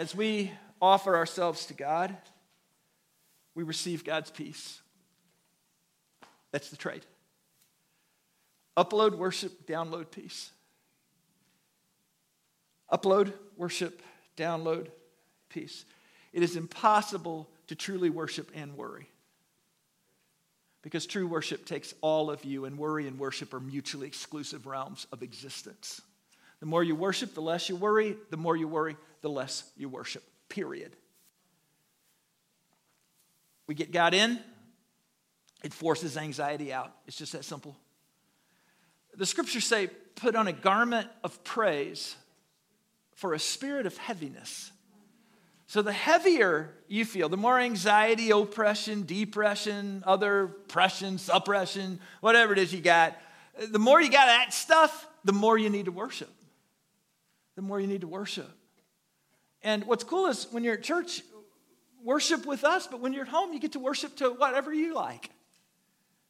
As 0.00 0.14
we 0.14 0.50
offer 0.80 1.14
ourselves 1.14 1.66
to 1.66 1.74
God, 1.74 2.16
we 3.54 3.62
receive 3.62 4.04
God's 4.04 4.30
peace. 4.30 4.80
That's 6.52 6.70
the 6.70 6.76
trade. 6.76 7.04
Upload, 8.76 9.16
worship, 9.16 9.66
download 9.66 10.10
peace. 10.10 10.50
Upload, 12.90 13.32
worship, 13.56 14.02
download 14.36 14.88
peace. 15.48 15.84
It 16.32 16.42
is 16.42 16.56
impossible 16.56 17.48
to 17.66 17.74
truly 17.74 18.10
worship 18.10 18.50
and 18.54 18.76
worry. 18.76 19.08
Because 20.82 21.06
true 21.06 21.26
worship 21.26 21.64
takes 21.64 21.94
all 22.00 22.30
of 22.30 22.44
you, 22.44 22.64
and 22.64 22.76
worry 22.76 23.06
and 23.06 23.18
worship 23.18 23.54
are 23.54 23.60
mutually 23.60 24.06
exclusive 24.06 24.66
realms 24.66 25.06
of 25.12 25.22
existence. 25.22 26.00
The 26.60 26.66
more 26.66 26.82
you 26.82 26.96
worship, 26.96 27.34
the 27.34 27.42
less 27.42 27.68
you 27.68 27.76
worry. 27.76 28.16
The 28.30 28.36
more 28.36 28.56
you 28.56 28.68
worry, 28.68 28.96
the 29.20 29.30
less 29.30 29.64
you 29.76 29.88
worship. 29.88 30.22
Period. 30.48 30.96
We 33.66 33.74
get 33.74 33.92
God 33.92 34.14
in, 34.14 34.40
it 35.62 35.72
forces 35.72 36.16
anxiety 36.16 36.72
out. 36.72 36.92
It's 37.06 37.16
just 37.16 37.32
that 37.32 37.44
simple. 37.44 37.76
The 39.16 39.26
scriptures 39.26 39.64
say, 39.64 39.88
put 40.16 40.34
on 40.34 40.48
a 40.48 40.52
garment 40.52 41.08
of 41.22 41.44
praise 41.44 42.16
for 43.14 43.34
a 43.34 43.38
spirit 43.38 43.86
of 43.86 43.96
heaviness. 43.96 44.72
So, 45.66 45.80
the 45.80 45.92
heavier 45.92 46.74
you 46.86 47.04
feel, 47.04 47.30
the 47.30 47.38
more 47.38 47.58
anxiety, 47.58 48.30
oppression, 48.30 49.06
depression, 49.06 50.02
other 50.06 50.48
pression, 50.68 51.16
suppression, 51.16 51.98
whatever 52.20 52.52
it 52.52 52.58
is 52.58 52.74
you 52.74 52.80
got, 52.82 53.16
the 53.70 53.78
more 53.78 54.00
you 54.00 54.10
got 54.10 54.26
that 54.26 54.52
stuff, 54.52 55.06
the 55.24 55.32
more 55.32 55.56
you 55.56 55.70
need 55.70 55.86
to 55.86 55.92
worship. 55.92 56.30
The 57.56 57.62
more 57.62 57.80
you 57.80 57.86
need 57.86 58.02
to 58.02 58.08
worship. 58.08 58.50
And 59.62 59.84
what's 59.84 60.04
cool 60.04 60.26
is 60.26 60.46
when 60.50 60.64
you're 60.64 60.74
at 60.74 60.82
church, 60.82 61.22
worship 62.04 62.46
with 62.46 62.64
us, 62.64 62.86
but 62.86 63.00
when 63.00 63.12
you're 63.12 63.22
at 63.22 63.28
home, 63.28 63.52
you 63.52 63.60
get 63.60 63.72
to 63.72 63.78
worship 63.78 64.16
to 64.16 64.30
whatever 64.30 64.72
you 64.72 64.94
like. 64.94 65.30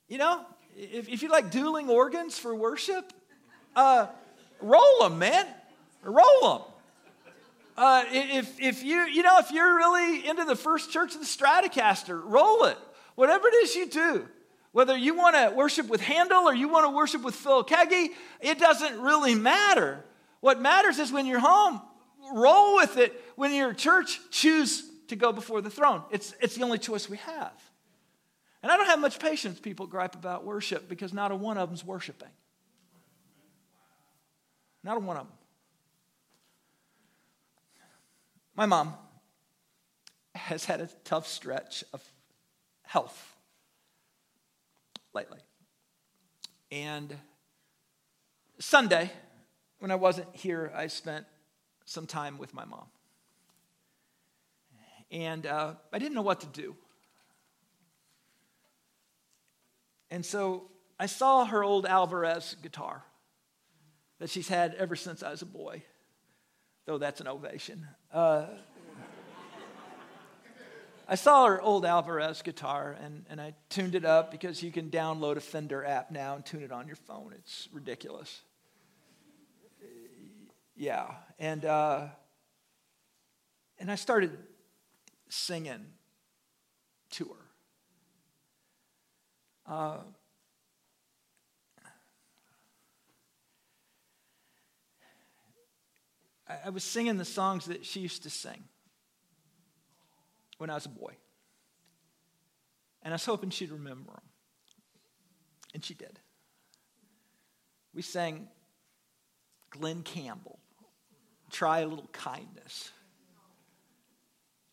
You 0.08 0.18
know, 0.18 0.44
if, 0.76 1.08
if 1.08 1.22
you 1.22 1.28
like 1.28 1.50
dueling 1.50 1.88
organs 1.88 2.38
for 2.38 2.54
worship, 2.54 3.12
uh, 3.74 4.06
roll 4.60 4.98
them, 5.00 5.18
man. 5.18 5.46
Roll 6.02 6.40
them. 6.42 6.60
Uh, 7.76 8.04
if, 8.10 8.60
if 8.60 8.82
you, 8.82 9.00
you 9.06 9.22
know, 9.22 9.38
if 9.38 9.50
you're 9.50 9.76
really 9.76 10.28
into 10.28 10.44
the 10.44 10.56
first 10.56 10.90
church 10.90 11.14
of 11.14 11.20
the 11.20 11.26
Stratocaster, 11.26 12.20
roll 12.22 12.64
it. 12.64 12.76
Whatever 13.14 13.48
it 13.48 13.54
is 13.54 13.74
you 13.74 13.88
do, 13.88 14.28
whether 14.72 14.96
you 14.96 15.14
want 15.14 15.36
to 15.36 15.54
worship 15.56 15.88
with 15.88 16.00
Handel 16.00 16.44
or 16.44 16.54
you 16.54 16.68
want 16.68 16.84
to 16.86 16.90
worship 16.90 17.22
with 17.22 17.34
Phil 17.34 17.64
Keaggy, 17.64 18.08
it 18.40 18.58
doesn't 18.58 19.00
really 19.00 19.34
matter. 19.34 20.04
What 20.40 20.60
matters 20.60 20.98
is 20.98 21.12
when 21.12 21.24
you're 21.24 21.40
home, 21.40 21.80
roll 22.34 22.76
with 22.76 22.96
it. 22.98 23.18
When 23.36 23.54
you're 23.54 23.70
at 23.70 23.78
church, 23.78 24.20
choose 24.30 24.91
to 25.12 25.16
go 25.16 25.32
before 25.32 25.60
the 25.60 25.70
throne. 25.70 26.02
It's, 26.10 26.34
it's 26.40 26.56
the 26.56 26.62
only 26.62 26.78
choice 26.78 27.08
we 27.08 27.18
have. 27.18 27.52
And 28.62 28.70
I 28.70 28.76
don't 28.76 28.86
have 28.86 29.00
much 29.00 29.18
patience 29.18 29.58
people 29.58 29.86
gripe 29.86 30.14
about 30.14 30.44
worship 30.44 30.88
because 30.88 31.12
not 31.12 31.32
a 31.32 31.36
one 31.36 31.58
of 31.58 31.68
them's 31.68 31.84
worshiping. 31.84 32.28
Not 34.84 34.96
a 34.96 35.00
one 35.00 35.16
of 35.16 35.26
them. 35.26 35.36
My 38.54 38.66
mom 38.66 38.94
has 40.34 40.64
had 40.64 40.80
a 40.80 40.88
tough 41.04 41.26
stretch 41.26 41.84
of 41.92 42.02
health 42.82 43.36
lately. 45.14 45.38
And 46.70 47.16
Sunday, 48.58 49.10
when 49.78 49.90
I 49.90 49.96
wasn't 49.96 50.28
here, 50.32 50.72
I 50.74 50.86
spent 50.86 51.26
some 51.84 52.06
time 52.06 52.38
with 52.38 52.54
my 52.54 52.64
mom. 52.64 52.86
And 55.12 55.46
uh, 55.46 55.74
I 55.92 55.98
didn't 55.98 56.14
know 56.14 56.22
what 56.22 56.40
to 56.40 56.46
do. 56.46 56.74
And 60.10 60.24
so 60.24 60.70
I 60.98 61.06
saw 61.06 61.44
her 61.44 61.62
old 61.62 61.86
Alvarez 61.86 62.56
guitar 62.62 63.04
that 64.18 64.30
she's 64.30 64.48
had 64.48 64.74
ever 64.74 64.96
since 64.96 65.22
I 65.22 65.30
was 65.30 65.42
a 65.42 65.46
boy, 65.46 65.82
though 66.86 66.96
that's 66.96 67.20
an 67.20 67.28
ovation. 67.28 67.86
Uh, 68.12 68.46
I 71.06 71.14
saw 71.16 71.46
her 71.46 71.60
old 71.60 71.84
Alvarez 71.84 72.40
guitar 72.40 72.96
and, 73.02 73.26
and 73.28 73.38
I 73.38 73.54
tuned 73.68 73.94
it 73.94 74.06
up 74.06 74.30
because 74.30 74.62
you 74.62 74.72
can 74.72 74.90
download 74.90 75.36
a 75.36 75.40
Fender 75.40 75.84
app 75.84 76.10
now 76.10 76.36
and 76.36 76.46
tune 76.46 76.62
it 76.62 76.72
on 76.72 76.86
your 76.86 76.96
phone. 76.96 77.34
It's 77.36 77.68
ridiculous. 77.70 78.40
Yeah. 80.74 81.08
And, 81.38 81.66
uh, 81.66 82.06
and 83.78 83.90
I 83.90 83.96
started 83.96 84.38
singing 85.32 85.86
to 87.10 87.24
her. 87.24 89.72
Uh, 89.72 89.98
I, 96.48 96.54
I 96.66 96.70
was 96.70 96.84
singing 96.84 97.16
the 97.16 97.24
songs 97.24 97.66
that 97.66 97.86
she 97.86 98.00
used 98.00 98.24
to 98.24 98.30
sing 98.30 98.64
when 100.58 100.70
I 100.70 100.74
was 100.74 100.86
a 100.86 100.90
boy. 100.90 101.14
And 103.02 103.12
I 103.12 103.14
was 103.14 103.24
hoping 103.24 103.50
she'd 103.50 103.72
remember 103.72 104.12
them. 104.12 104.22
And 105.74 105.84
she 105.84 105.94
did. 105.94 106.20
We 107.94 108.02
sang 108.02 108.48
Glen 109.70 110.02
Campbell, 110.02 110.58
Try 111.50 111.80
a 111.80 111.86
Little 111.86 112.08
Kindness. 112.12 112.90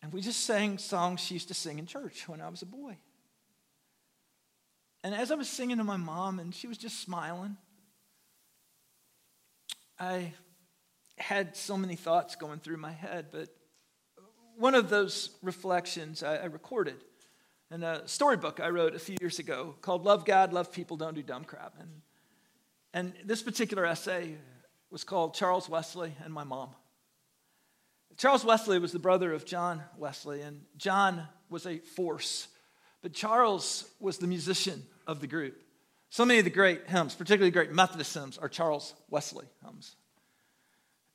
And 0.02 0.12
we 0.12 0.20
just 0.20 0.44
sang 0.44 0.78
songs 0.78 1.20
she 1.20 1.34
used 1.34 1.48
to 1.48 1.54
sing 1.54 1.78
in 1.78 1.86
church 1.86 2.28
when 2.28 2.40
I 2.40 2.48
was 2.48 2.62
a 2.62 2.66
boy. 2.66 2.96
And 5.02 5.14
as 5.14 5.30
I 5.30 5.34
was 5.34 5.48
singing 5.48 5.78
to 5.78 5.84
my 5.84 5.96
mom, 5.96 6.38
and 6.38 6.54
she 6.54 6.66
was 6.66 6.78
just 6.78 7.00
smiling, 7.00 7.56
I 9.98 10.32
had 11.18 11.56
so 11.56 11.76
many 11.76 11.96
thoughts 11.96 12.36
going 12.36 12.60
through 12.60 12.78
my 12.78 12.92
head, 12.92 13.26
but 13.30 13.48
one 14.56 14.74
of 14.74 14.90
those 14.90 15.30
reflections 15.42 16.22
I, 16.22 16.36
I 16.36 16.44
recorded 16.46 16.96
in 17.70 17.82
a 17.82 18.06
storybook 18.08 18.60
I 18.60 18.68
wrote 18.68 18.94
a 18.94 18.98
few 18.98 19.16
years 19.20 19.38
ago 19.38 19.74
called 19.80 20.04
Love 20.04 20.24
God, 20.24 20.52
Love 20.52 20.72
People, 20.72 20.96
Don't 20.96 21.14
Do 21.14 21.22
Dumb 21.22 21.44
Crap. 21.44 21.74
And, 21.78 22.02
and 22.92 23.12
this 23.24 23.42
particular 23.42 23.86
essay 23.86 24.36
was 24.90 25.04
called 25.04 25.34
Charles 25.34 25.68
Wesley 25.68 26.14
and 26.24 26.32
My 26.32 26.44
Mom. 26.44 26.70
Charles 28.20 28.44
Wesley 28.44 28.78
was 28.78 28.92
the 28.92 28.98
brother 28.98 29.32
of 29.32 29.46
John 29.46 29.82
Wesley, 29.96 30.42
and 30.42 30.60
John 30.76 31.26
was 31.48 31.64
a 31.64 31.78
force, 31.78 32.48
but 33.00 33.14
Charles 33.14 33.88
was 33.98 34.18
the 34.18 34.26
musician 34.26 34.82
of 35.06 35.22
the 35.22 35.26
group. 35.26 35.58
So 36.10 36.26
many 36.26 36.38
of 36.38 36.44
the 36.44 36.50
great 36.50 36.86
hymns, 36.86 37.14
particularly 37.14 37.50
great 37.50 37.72
Methodist 37.72 38.12
hymns, 38.12 38.36
are 38.36 38.50
Charles 38.50 38.92
Wesley 39.08 39.46
hymns. 39.64 39.96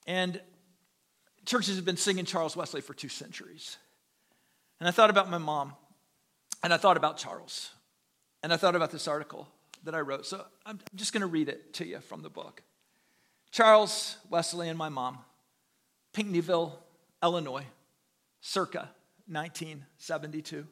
And 0.07 0.41
churches 1.45 1.75
have 1.75 1.85
been 1.85 1.95
singing 1.95 2.25
Charles 2.25 2.57
Wesley 2.57 2.81
for 2.81 2.95
two 2.95 3.09
centuries. 3.09 3.77
And 4.79 4.89
I 4.89 4.91
thought 4.91 5.11
about 5.11 5.29
my 5.29 5.37
mom, 5.37 5.73
and 6.63 6.73
I 6.73 6.77
thought 6.77 6.97
about 6.97 7.17
Charles, 7.17 7.69
and 8.41 8.51
I 8.51 8.57
thought 8.57 8.75
about 8.75 8.89
this 8.89 9.07
article 9.07 9.47
that 9.83 9.93
I 9.93 9.99
wrote. 9.99 10.25
So 10.25 10.43
I'm 10.65 10.79
just 10.95 11.13
going 11.13 11.21
to 11.21 11.27
read 11.27 11.49
it 11.49 11.71
to 11.75 11.85
you 11.85 11.99
from 11.99 12.23
the 12.23 12.31
book. 12.31 12.63
Charles 13.51 14.17
Wesley 14.27 14.69
and 14.69 14.77
my 14.79 14.89
mom, 14.89 15.19
Pinckneyville, 16.11 16.71
Illinois, 17.23 17.65
circa 18.41 18.89
1972. 19.27 20.67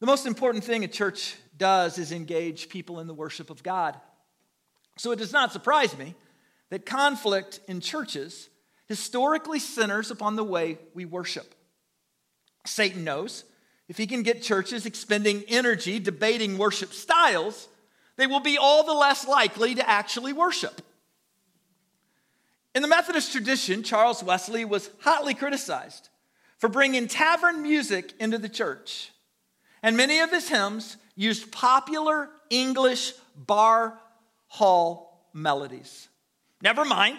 The 0.00 0.06
most 0.06 0.26
important 0.26 0.64
thing 0.64 0.84
a 0.84 0.88
church 0.88 1.36
does 1.56 1.98
is 1.98 2.12
engage 2.12 2.68
people 2.68 3.00
in 3.00 3.06
the 3.06 3.14
worship 3.14 3.50
of 3.50 3.62
God. 3.62 3.98
So 4.96 5.12
it 5.12 5.18
does 5.18 5.32
not 5.32 5.52
surprise 5.52 5.96
me 5.96 6.14
that 6.70 6.86
conflict 6.86 7.60
in 7.68 7.80
churches 7.80 8.48
historically 8.86 9.58
centers 9.58 10.10
upon 10.10 10.36
the 10.36 10.44
way 10.44 10.78
we 10.94 11.04
worship. 11.04 11.54
Satan 12.66 13.04
knows 13.04 13.44
if 13.88 13.96
he 13.96 14.06
can 14.06 14.22
get 14.22 14.42
churches 14.42 14.86
expending 14.86 15.44
energy 15.48 15.98
debating 15.98 16.58
worship 16.58 16.92
styles, 16.92 17.68
they 18.16 18.26
will 18.26 18.40
be 18.40 18.56
all 18.58 18.84
the 18.84 18.94
less 18.94 19.26
likely 19.26 19.74
to 19.74 19.88
actually 19.88 20.32
worship. 20.32 20.80
In 22.74 22.82
the 22.82 22.88
Methodist 22.88 23.30
tradition, 23.30 23.82
Charles 23.82 24.22
Wesley 24.22 24.64
was 24.64 24.90
hotly 25.02 25.34
criticized 25.34 26.08
for 26.58 26.68
bringing 26.68 27.06
tavern 27.06 27.62
music 27.62 28.12
into 28.18 28.38
the 28.38 28.48
church. 28.48 29.12
And 29.82 29.96
many 29.96 30.20
of 30.20 30.30
his 30.30 30.48
hymns 30.48 30.96
used 31.14 31.52
popular 31.52 32.30
English 32.50 33.12
bar 33.36 34.00
hall 34.48 35.28
melodies. 35.32 36.08
Never 36.62 36.84
mind, 36.84 37.18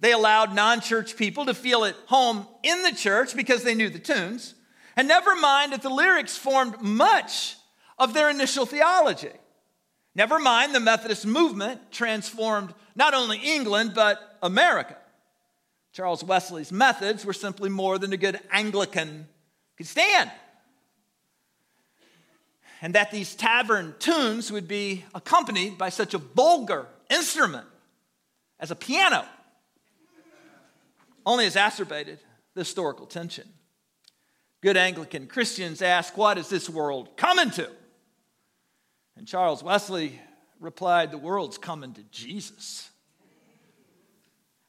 they 0.00 0.12
allowed 0.12 0.54
non 0.54 0.80
church 0.80 1.16
people 1.16 1.46
to 1.46 1.54
feel 1.54 1.84
at 1.84 1.94
home 2.06 2.46
in 2.62 2.82
the 2.82 2.92
church 2.92 3.34
because 3.34 3.62
they 3.62 3.74
knew 3.74 3.88
the 3.88 3.98
tunes. 3.98 4.54
And 4.96 5.08
never 5.08 5.34
mind 5.36 5.72
that 5.72 5.82
the 5.82 5.88
lyrics 5.88 6.36
formed 6.36 6.80
much 6.80 7.56
of 7.98 8.12
their 8.12 8.28
initial 8.28 8.66
theology. 8.66 9.32
Never 10.14 10.38
mind 10.38 10.74
the 10.74 10.80
Methodist 10.80 11.26
movement 11.26 11.92
transformed 11.92 12.74
not 12.96 13.14
only 13.14 13.38
England, 13.38 13.92
but 13.94 14.29
America. 14.42 14.96
Charles 15.92 16.22
Wesley's 16.22 16.70
methods 16.70 17.24
were 17.24 17.32
simply 17.32 17.68
more 17.68 17.98
than 17.98 18.12
a 18.12 18.16
good 18.16 18.38
Anglican 18.50 19.26
could 19.76 19.86
stand. 19.86 20.30
And 22.82 22.94
that 22.94 23.10
these 23.10 23.34
tavern 23.34 23.94
tunes 23.98 24.50
would 24.52 24.68
be 24.68 25.04
accompanied 25.14 25.76
by 25.76 25.90
such 25.90 26.14
a 26.14 26.18
vulgar 26.18 26.86
instrument 27.10 27.66
as 28.58 28.70
a 28.70 28.76
piano 28.76 29.24
only 31.26 31.46
exacerbated 31.46 32.18
the 32.54 32.60
historical 32.60 33.06
tension. 33.06 33.48
Good 34.60 34.76
Anglican 34.76 35.26
Christians 35.26 35.80
ask, 35.80 36.16
What 36.16 36.38
is 36.38 36.48
this 36.48 36.68
world 36.68 37.16
coming 37.16 37.50
to? 37.52 37.70
And 39.16 39.26
Charles 39.26 39.62
Wesley 39.62 40.20
replied, 40.58 41.10
The 41.10 41.18
world's 41.18 41.58
coming 41.58 41.94
to 41.94 42.02
Jesus. 42.10 42.89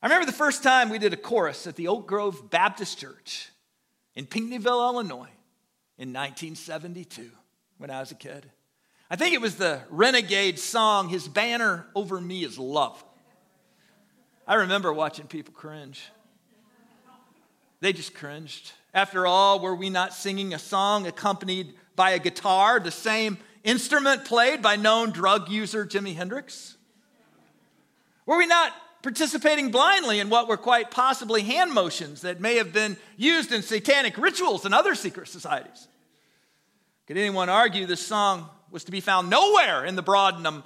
I 0.01 0.07
remember 0.07 0.25
the 0.25 0.31
first 0.31 0.63
time 0.63 0.89
we 0.89 0.97
did 0.97 1.13
a 1.13 1.17
chorus 1.17 1.67
at 1.67 1.75
the 1.75 1.87
Oak 1.87 2.07
Grove 2.07 2.49
Baptist 2.49 2.97
Church 2.97 3.49
in 4.15 4.25
Pinckneyville, 4.25 4.93
Illinois 4.93 5.29
in 5.99 6.11
1972 6.11 7.29
when 7.77 7.91
I 7.91 7.99
was 7.99 8.11
a 8.11 8.15
kid. 8.15 8.49
I 9.11 9.15
think 9.15 9.35
it 9.35 9.41
was 9.41 9.57
the 9.57 9.81
Renegade 9.91 10.57
song, 10.57 11.09
His 11.09 11.27
Banner 11.27 11.85
Over 11.93 12.19
Me 12.19 12.43
is 12.43 12.57
Love. 12.57 13.03
I 14.47 14.55
remember 14.55 14.91
watching 14.91 15.27
people 15.27 15.53
cringe. 15.53 16.01
They 17.79 17.93
just 17.93 18.15
cringed. 18.15 18.71
After 18.95 19.27
all, 19.27 19.59
were 19.59 19.75
we 19.75 19.91
not 19.91 20.13
singing 20.13 20.53
a 20.53 20.59
song 20.59 21.05
accompanied 21.05 21.75
by 21.95 22.11
a 22.11 22.19
guitar, 22.19 22.79
the 22.79 22.89
same 22.89 23.37
instrument 23.63 24.25
played 24.25 24.63
by 24.63 24.77
known 24.77 25.11
drug 25.11 25.49
user 25.49 25.85
Jimi 25.85 26.15
Hendrix? 26.15 26.75
Were 28.25 28.37
we 28.37 28.47
not 28.47 28.73
participating 29.01 29.71
blindly 29.71 30.19
in 30.19 30.29
what 30.29 30.47
were 30.47 30.57
quite 30.57 30.91
possibly 30.91 31.41
hand 31.41 31.71
motions 31.71 32.21
that 32.21 32.39
may 32.39 32.55
have 32.55 32.73
been 32.73 32.97
used 33.17 33.51
in 33.51 33.61
satanic 33.61 34.17
rituals 34.17 34.65
and 34.65 34.73
other 34.73 34.95
secret 34.95 35.27
societies? 35.27 35.87
Could 37.07 37.17
anyone 37.17 37.49
argue 37.49 37.85
this 37.85 38.05
song 38.05 38.49
was 38.69 38.83
to 38.85 38.91
be 38.91 39.01
found 39.01 39.29
nowhere 39.29 39.83
in 39.85 39.95
the 39.95 40.01
Broadman 40.01 40.63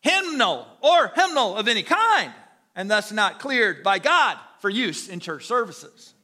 hymnal 0.00 0.66
or 0.80 1.08
hymnal 1.14 1.56
of 1.56 1.68
any 1.68 1.82
kind, 1.82 2.32
and 2.74 2.90
thus 2.90 3.12
not 3.12 3.38
cleared 3.38 3.82
by 3.82 3.98
God 3.98 4.38
for 4.60 4.68
use 4.68 5.08
in 5.08 5.20
church 5.20 5.46
services? 5.46 6.14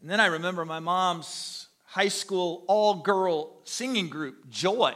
And 0.00 0.10
then 0.10 0.18
I 0.18 0.26
remember 0.26 0.64
my 0.64 0.80
mom's 0.80 1.68
high 1.84 2.08
school 2.08 2.64
all 2.66 2.94
girl 2.94 3.60
singing 3.64 4.08
group, 4.08 4.48
Joy. 4.48 4.94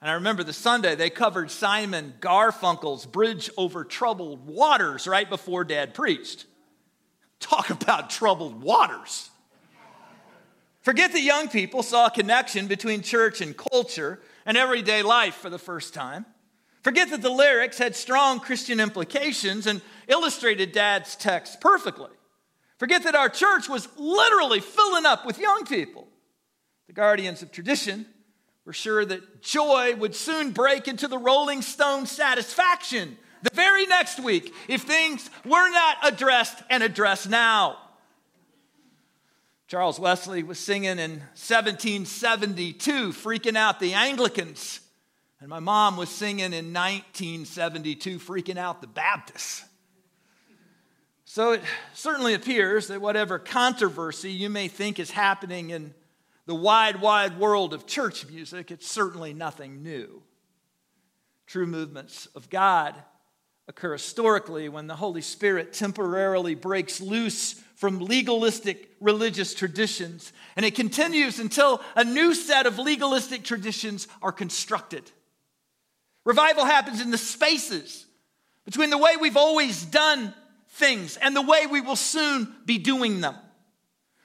And 0.00 0.10
I 0.10 0.14
remember 0.14 0.42
the 0.42 0.52
Sunday 0.52 0.94
they 0.94 1.10
covered 1.10 1.50
Simon 1.50 2.14
Garfunkel's 2.20 3.04
Bridge 3.04 3.50
Over 3.56 3.84
Troubled 3.84 4.46
Waters 4.46 5.06
right 5.06 5.28
before 5.28 5.64
Dad 5.64 5.92
preached. 5.94 6.46
Talk 7.38 7.70
about 7.70 8.10
troubled 8.10 8.62
waters. 8.62 9.30
Forget 10.82 11.12
that 11.12 11.20
young 11.20 11.48
people 11.48 11.82
saw 11.82 12.06
a 12.06 12.10
connection 12.10 12.66
between 12.66 13.02
church 13.02 13.42
and 13.42 13.54
culture 13.56 14.20
and 14.46 14.56
everyday 14.56 15.02
life 15.02 15.34
for 15.34 15.50
the 15.50 15.58
first 15.58 15.92
time. 15.92 16.24
Forget 16.82 17.10
that 17.10 17.20
the 17.20 17.30
lyrics 17.30 17.76
had 17.76 17.94
strong 17.94 18.40
Christian 18.40 18.80
implications 18.80 19.66
and 19.66 19.82
illustrated 20.08 20.72
Dad's 20.72 21.14
text 21.16 21.60
perfectly. 21.60 22.08
Forget 22.78 23.02
that 23.02 23.14
our 23.14 23.28
church 23.28 23.68
was 23.68 23.86
literally 23.98 24.60
filling 24.60 25.04
up 25.04 25.26
with 25.26 25.38
young 25.38 25.66
people. 25.66 26.08
The 26.86 26.94
guardians 26.94 27.42
of 27.42 27.52
tradition 27.52 28.06
were 28.64 28.72
sure 28.72 29.04
that 29.04 29.42
joy 29.42 29.94
would 29.96 30.14
soon 30.14 30.50
break 30.50 30.88
into 30.88 31.08
the 31.08 31.18
Rolling 31.18 31.62
Stone 31.62 32.06
satisfaction 32.06 33.16
the 33.42 33.50
very 33.54 33.86
next 33.86 34.20
week 34.20 34.54
if 34.68 34.82
things 34.82 35.30
were 35.44 35.70
not 35.70 35.96
addressed 36.02 36.62
and 36.68 36.82
addressed 36.82 37.28
now. 37.28 37.78
Charles 39.66 40.00
Wesley 40.00 40.42
was 40.42 40.58
singing 40.58 40.98
in 40.98 41.20
1772, 41.36 43.12
freaking 43.12 43.56
out 43.56 43.78
the 43.78 43.94
Anglicans. 43.94 44.80
And 45.40 45.48
my 45.48 45.60
mom 45.60 45.96
was 45.96 46.10
singing 46.10 46.52
in 46.52 46.74
1972, 46.74 48.18
freaking 48.18 48.58
out 48.58 48.80
the 48.80 48.88
Baptists. 48.88 49.64
So 51.24 51.52
it 51.52 51.62
certainly 51.94 52.34
appears 52.34 52.88
that 52.88 53.00
whatever 53.00 53.38
controversy 53.38 54.32
you 54.32 54.50
may 54.50 54.66
think 54.66 54.98
is 54.98 55.12
happening 55.12 55.70
in 55.70 55.94
the 56.50 56.54
wide, 56.56 57.00
wide 57.00 57.38
world 57.38 57.72
of 57.72 57.86
church 57.86 58.26
music, 58.26 58.72
it's 58.72 58.90
certainly 58.90 59.32
nothing 59.32 59.84
new. 59.84 60.20
True 61.46 61.64
movements 61.64 62.26
of 62.34 62.50
God 62.50 62.96
occur 63.68 63.92
historically 63.92 64.68
when 64.68 64.88
the 64.88 64.96
Holy 64.96 65.20
Spirit 65.20 65.72
temporarily 65.72 66.56
breaks 66.56 67.00
loose 67.00 67.52
from 67.76 68.00
legalistic 68.00 68.90
religious 69.00 69.54
traditions, 69.54 70.32
and 70.56 70.66
it 70.66 70.74
continues 70.74 71.38
until 71.38 71.80
a 71.94 72.02
new 72.02 72.34
set 72.34 72.66
of 72.66 72.80
legalistic 72.80 73.44
traditions 73.44 74.08
are 74.20 74.32
constructed. 74.32 75.08
Revival 76.24 76.64
happens 76.64 77.00
in 77.00 77.12
the 77.12 77.16
spaces 77.16 78.06
between 78.64 78.90
the 78.90 78.98
way 78.98 79.12
we've 79.20 79.36
always 79.36 79.84
done 79.84 80.34
things 80.70 81.16
and 81.16 81.36
the 81.36 81.42
way 81.42 81.66
we 81.66 81.80
will 81.80 81.94
soon 81.94 82.52
be 82.66 82.78
doing 82.78 83.20
them. 83.20 83.36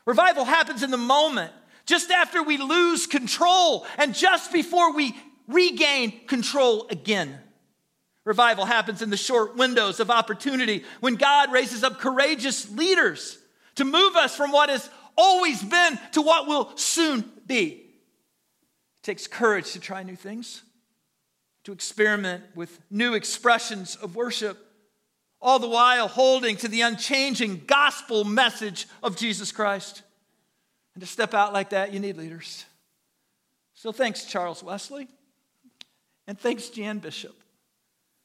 Revival 0.07 0.43
happens 0.45 0.81
in 0.81 0.89
the 0.89 0.97
moment, 0.97 1.51
just 1.85 2.11
after 2.11 2.41
we 2.41 2.57
lose 2.57 3.07
control 3.07 3.85
and 3.97 4.13
just 4.13 4.51
before 4.51 4.93
we 4.93 5.15
regain 5.47 6.25
control 6.27 6.87
again. 6.89 7.39
Revival 8.23 8.65
happens 8.65 9.01
in 9.01 9.11
the 9.11 9.17
short 9.17 9.55
windows 9.55 9.99
of 9.99 10.09
opportunity 10.09 10.83
when 10.99 11.15
God 11.15 11.51
raises 11.51 11.83
up 11.83 11.99
courageous 11.99 12.69
leaders 12.71 13.37
to 13.75 13.85
move 13.85 14.15
us 14.15 14.35
from 14.35 14.51
what 14.51 14.69
has 14.69 14.89
always 15.15 15.61
been 15.63 15.99
to 16.13 16.21
what 16.21 16.47
will 16.47 16.75
soon 16.75 17.23
be. 17.45 17.67
It 17.67 19.03
takes 19.03 19.27
courage 19.27 19.73
to 19.73 19.79
try 19.79 20.01
new 20.01 20.15
things, 20.15 20.63
to 21.65 21.71
experiment 21.71 22.43
with 22.55 22.79
new 22.89 23.13
expressions 23.13 23.95
of 23.95 24.15
worship 24.15 24.65
all 25.45 25.59
the 25.59 25.69
while 25.69 26.07
holding 26.07 26.55
to 26.57 26.67
the 26.67 26.81
unchanging 26.81 27.61
gospel 27.67 28.23
message 28.23 28.87
of 29.03 29.15
Jesus 29.15 29.51
Christ. 29.51 30.01
And 30.95 31.01
to 31.01 31.07
step 31.07 31.33
out 31.33 31.53
like 31.53 31.69
that, 31.71 31.93
you 31.93 31.99
need 31.99 32.17
leaders. 32.17 32.65
So 33.73 33.91
thanks, 33.91 34.25
Charles 34.25 34.63
Wesley. 34.63 35.09
And 36.25 36.39
thanks, 36.39 36.69
Jan 36.69 36.99
Bishop, 36.99 37.35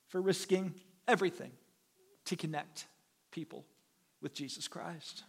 for 0.08 0.22
risking 0.22 0.72
everything 1.06 1.50
to 2.26 2.36
connect 2.36 2.86
people 3.32 3.66
with 4.22 4.32
Jesus 4.32 4.68
Christ. 4.68 5.24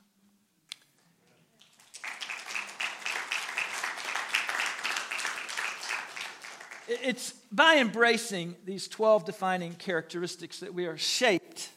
It's 6.87 7.31
by 7.51 7.77
embracing 7.77 8.55
these 8.65 8.87
12 8.87 9.25
defining 9.25 9.73
characteristics 9.73 10.59
that 10.59 10.73
we 10.73 10.85
are 10.85 10.97
shaped 10.97 11.69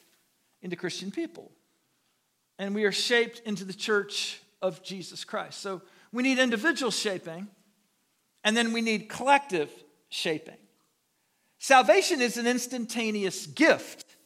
into 0.61 0.77
Christian 0.77 1.11
people. 1.11 1.51
And 2.59 2.75
we 2.75 2.85
are 2.85 2.93
shaped 2.93 3.41
into 3.47 3.65
the 3.65 3.73
church 3.73 4.41
of 4.67 4.83
Jesus 4.83 5.25
Christ. 5.25 5.61
So 5.61 5.83
we 6.13 6.23
need 6.23 6.39
individual 6.39 6.91
shaping, 6.91 7.49
and 8.43 8.57
then 8.57 8.73
we 8.73 8.81
need 8.81 9.09
collective 9.09 9.71
shaping. 10.09 10.57
Salvation 11.59 12.21
is 12.21 12.37
an 12.37 12.47
instantaneous 12.47 13.47
gift, 13.47 14.17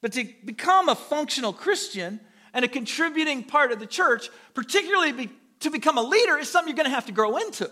but 0.00 0.12
to 0.12 0.28
become 0.44 0.88
a 0.88 0.94
functional 0.94 1.52
Christian 1.52 2.20
and 2.52 2.64
a 2.64 2.68
contributing 2.68 3.44
part 3.44 3.72
of 3.72 3.80
the 3.80 3.86
church, 3.86 4.28
particularly 4.54 5.12
be, 5.12 5.30
to 5.60 5.70
become 5.70 5.98
a 5.98 6.02
leader, 6.02 6.36
is 6.36 6.48
something 6.48 6.68
you're 6.68 6.76
going 6.76 6.90
to 6.90 6.94
have 6.94 7.06
to 7.06 7.12
grow 7.12 7.36
into. 7.36 7.70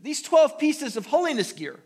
These 0.00 0.22
12 0.22 0.58
pieces 0.58 0.96
of 0.96 1.06
holiness 1.06 1.52
gear 1.52 1.80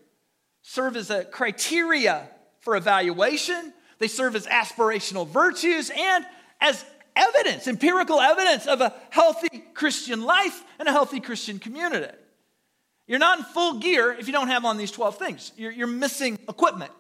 serve 0.63 0.97
as 0.97 1.11
a 1.11 1.25
criteria 1.25 2.29
for 2.61 2.77
evaluation 2.77 3.73
they 4.03 4.09
serve 4.09 4.35
as 4.35 4.49
aspirational 4.49 5.29
virtues 5.29 5.89
and 5.97 6.27
as 6.61 6.85
evidence, 7.17 7.67
empirical 7.67 8.21
evidence 8.21 8.67
of 8.67 8.81
a 8.81 8.95
healthy 9.11 9.65
Christian 9.75 10.23
life 10.23 10.65
and 10.79 10.89
a 10.89 10.93
healthy 10.93 11.21
Christian 11.21 11.59
community. 11.59 12.13
You're 13.07 13.19
not 13.19 13.39
in 13.39 13.45
full 13.45 13.79
gear 13.79 14.13
if 14.13 14.27
you 14.27 14.33
don't 14.33 14.49
have 14.49 14.65
on 14.65 14.77
these 14.77 14.91
12 14.91 15.19
things. 15.19 15.53
You're, 15.57 15.73
you're 15.73 15.87
missing 15.87 16.39
equipment. 16.49 16.93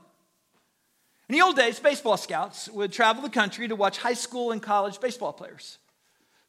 In 1.29 1.35
the 1.35 1.43
old 1.43 1.57
days, 1.57 1.79
baseball 1.79 2.17
scouts 2.17 2.69
would 2.69 2.93
travel 2.93 3.23
the 3.23 3.31
country 3.31 3.69
to 3.69 3.77
watch 3.77 3.99
high 3.99 4.13
school 4.15 4.51
and 4.51 4.63
college 4.63 5.01
baseball 5.01 5.33
players 5.33 5.79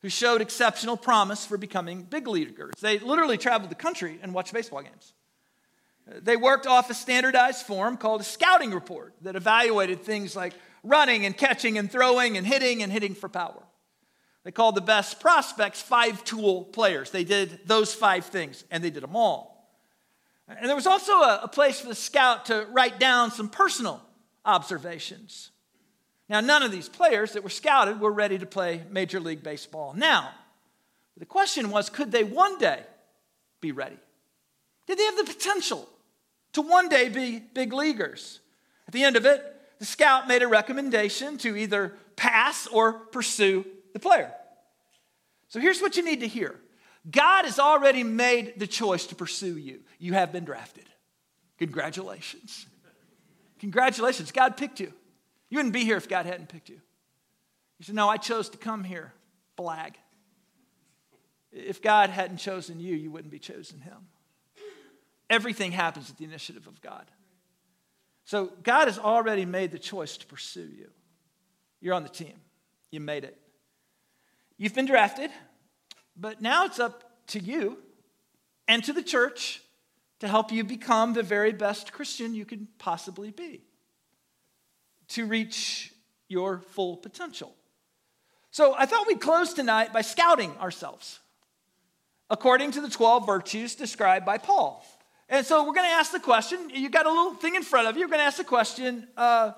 who 0.01 0.09
showed 0.09 0.41
exceptional 0.41 0.97
promise 0.97 1.45
for 1.45 1.57
becoming 1.57 2.03
big 2.03 2.27
leaguers. 2.27 2.73
They 2.81 2.99
literally 2.99 3.37
traveled 3.37 3.71
the 3.71 3.75
country 3.75 4.19
and 4.21 4.33
watched 4.33 4.53
baseball 4.53 4.81
games. 4.81 5.13
They 6.05 6.35
worked 6.35 6.67
off 6.67 6.89
a 6.89 6.93
standardized 6.93 7.65
form 7.65 7.95
called 7.95 8.19
a 8.19 8.25
scouting 8.25 8.71
report 8.71 9.13
that 9.21 9.37
evaluated 9.37 10.01
things 10.01 10.35
like 10.35 10.53
running 10.83 11.25
and 11.25 11.35
catching 11.35 11.77
and 11.77 11.91
throwing 11.91 12.37
and 12.37 12.45
hitting 12.45 12.83
and 12.83 12.91
hitting 12.91 13.15
for 13.15 13.29
power. 13.29 13.63
They 14.43 14.51
called 14.51 14.75
the 14.75 14.81
best 14.81 15.19
prospects 15.19 15.81
five 15.81 16.23
tool 16.23 16.65
players. 16.65 17.11
They 17.11 17.23
did 17.23 17.61
those 17.65 17.93
five 17.93 18.25
things, 18.25 18.65
and 18.69 18.83
they 18.83 18.89
did 18.89 19.03
them 19.03 19.15
all. 19.15 19.53
And 20.47 20.67
there 20.67 20.75
was 20.75 20.87
also 20.87 21.13
a, 21.13 21.41
a 21.43 21.47
place 21.47 21.79
for 21.79 21.87
the 21.87 21.95
scout 21.95 22.45
to 22.47 22.67
write 22.71 22.99
down 22.99 23.31
some 23.31 23.47
personal 23.47 24.01
observations. 24.43 25.51
Now, 26.27 26.41
none 26.41 26.63
of 26.63 26.71
these 26.71 26.89
players 26.89 27.33
that 27.33 27.43
were 27.43 27.49
scouted 27.49 27.99
were 27.99 28.11
ready 28.11 28.37
to 28.37 28.45
play 28.45 28.83
Major 28.89 29.19
League 29.19 29.43
Baseball 29.43 29.93
now. 29.93 30.31
The 31.17 31.25
question 31.25 31.69
was 31.69 31.89
could 31.89 32.11
they 32.11 32.23
one 32.23 32.57
day 32.57 32.81
be 33.61 33.71
ready? 33.71 33.97
Did 34.87 34.97
they 34.97 35.05
have 35.05 35.17
the 35.17 35.33
potential 35.33 35.87
to 36.53 36.61
one 36.61 36.89
day 36.89 37.07
be 37.07 37.39
big 37.39 37.71
leaguers? 37.71 38.39
At 38.87 38.93
the 38.93 39.03
end 39.03 39.15
of 39.15 39.25
it, 39.25 39.52
the 39.83 39.87
scout 39.87 40.29
made 40.29 40.41
a 40.41 40.47
recommendation 40.47 41.37
to 41.39 41.57
either 41.57 41.93
pass 42.15 42.67
or 42.67 42.93
pursue 42.93 43.65
the 43.91 43.99
player. 43.99 44.31
So 45.49 45.59
here's 45.59 45.81
what 45.81 45.97
you 45.97 46.05
need 46.05 46.21
to 46.21 46.27
hear 46.27 46.57
God 47.11 47.43
has 47.43 47.59
already 47.59 48.01
made 48.01 48.53
the 48.55 48.65
choice 48.65 49.05
to 49.07 49.15
pursue 49.15 49.57
you. 49.57 49.81
You 49.99 50.13
have 50.13 50.31
been 50.31 50.45
drafted. 50.45 50.85
Congratulations. 51.57 52.65
Congratulations. 53.59 54.31
God 54.31 54.55
picked 54.55 54.79
you. 54.79 54.93
You 55.49 55.57
wouldn't 55.57 55.73
be 55.73 55.83
here 55.83 55.97
if 55.97 56.07
God 56.07 56.25
hadn't 56.25 56.47
picked 56.47 56.69
you. 56.69 56.79
You 57.77 57.83
said, 57.83 57.95
No, 57.95 58.07
I 58.07 58.15
chose 58.15 58.47
to 58.51 58.57
come 58.57 58.85
here. 58.85 59.11
Blag. 59.57 59.95
If 61.51 61.81
God 61.81 62.09
hadn't 62.09 62.37
chosen 62.37 62.79
you, 62.79 62.95
you 62.95 63.11
wouldn't 63.11 63.33
be 63.33 63.39
chosen 63.39 63.81
him. 63.81 64.07
Everything 65.29 65.73
happens 65.73 66.09
at 66.09 66.17
the 66.17 66.23
initiative 66.23 66.67
of 66.67 66.81
God. 66.81 67.05
So 68.25 68.51
God 68.63 68.87
has 68.87 68.97
already 68.97 69.45
made 69.45 69.71
the 69.71 69.79
choice 69.79 70.17
to 70.17 70.25
pursue 70.25 70.69
you. 70.77 70.89
You're 71.81 71.93
on 71.93 72.03
the 72.03 72.09
team. 72.09 72.33
You 72.91 72.99
made 72.99 73.23
it. 73.23 73.37
You've 74.57 74.75
been 74.75 74.85
drafted, 74.85 75.31
but 76.15 76.41
now 76.41 76.65
it's 76.65 76.79
up 76.79 77.03
to 77.27 77.39
you 77.39 77.77
and 78.67 78.83
to 78.83 78.93
the 78.93 79.01
church 79.01 79.61
to 80.19 80.27
help 80.27 80.51
you 80.51 80.63
become 80.63 81.13
the 81.13 81.23
very 81.23 81.51
best 81.51 81.91
Christian 81.91 82.33
you 82.33 82.45
can 82.45 82.67
possibly 82.77 83.31
be, 83.31 83.61
to 85.09 85.25
reach 85.25 85.93
your 86.29 86.59
full 86.59 86.95
potential. 86.95 87.53
So 88.51 88.73
I 88.77 88.85
thought 88.85 89.07
we'd 89.07 89.19
close 89.19 89.53
tonight 89.53 89.91
by 89.91 90.01
scouting 90.01 90.55
ourselves 90.59 91.19
according 92.29 92.71
to 92.71 92.81
the 92.81 92.89
12 92.89 93.25
virtues 93.25 93.75
described 93.75 94.25
by 94.25 94.37
Paul. 94.37 94.85
And 95.33 95.43
so 95.43 95.65
we're 95.65 95.73
going 95.73 95.89
to 95.89 95.95
ask 95.95 96.11
the 96.11 96.19
question 96.19 96.69
you 96.69 96.91
got 96.91 97.07
a 97.07 97.09
little 97.09 97.33
thing 97.33 97.55
in 97.55 97.63
front 97.63 97.87
of 97.87 97.95
you. 97.95 98.01
You're 98.01 98.07
going 98.07 98.19
to 98.19 98.25
ask 98.25 98.37
the 98.37 98.43
question 98.43 99.07
uh, 99.17 99.53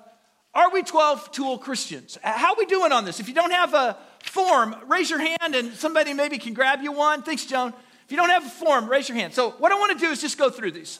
Are 0.54 0.70
we 0.70 0.82
12 0.82 1.30
tool 1.32 1.58
Christians? 1.58 2.16
How 2.22 2.54
are 2.54 2.56
we 2.56 2.64
doing 2.64 2.92
on 2.92 3.04
this? 3.04 3.20
If 3.20 3.28
you 3.28 3.34
don't 3.34 3.50
have 3.50 3.74
a 3.74 3.98
form, 4.22 4.74
raise 4.86 5.10
your 5.10 5.18
hand 5.18 5.54
and 5.54 5.74
somebody 5.74 6.14
maybe 6.14 6.38
can 6.38 6.54
grab 6.54 6.80
you 6.80 6.92
one. 6.92 7.22
Thanks, 7.22 7.44
Joan. 7.44 7.74
If 8.06 8.10
you 8.10 8.16
don't 8.16 8.30
have 8.30 8.46
a 8.46 8.48
form, 8.48 8.88
raise 8.88 9.06
your 9.10 9.18
hand. 9.18 9.34
So, 9.34 9.50
what 9.50 9.70
I 9.70 9.74
want 9.74 9.92
to 9.92 9.98
do 9.98 10.10
is 10.10 10.18
just 10.18 10.38
go 10.38 10.48
through 10.48 10.70
these. 10.70 10.98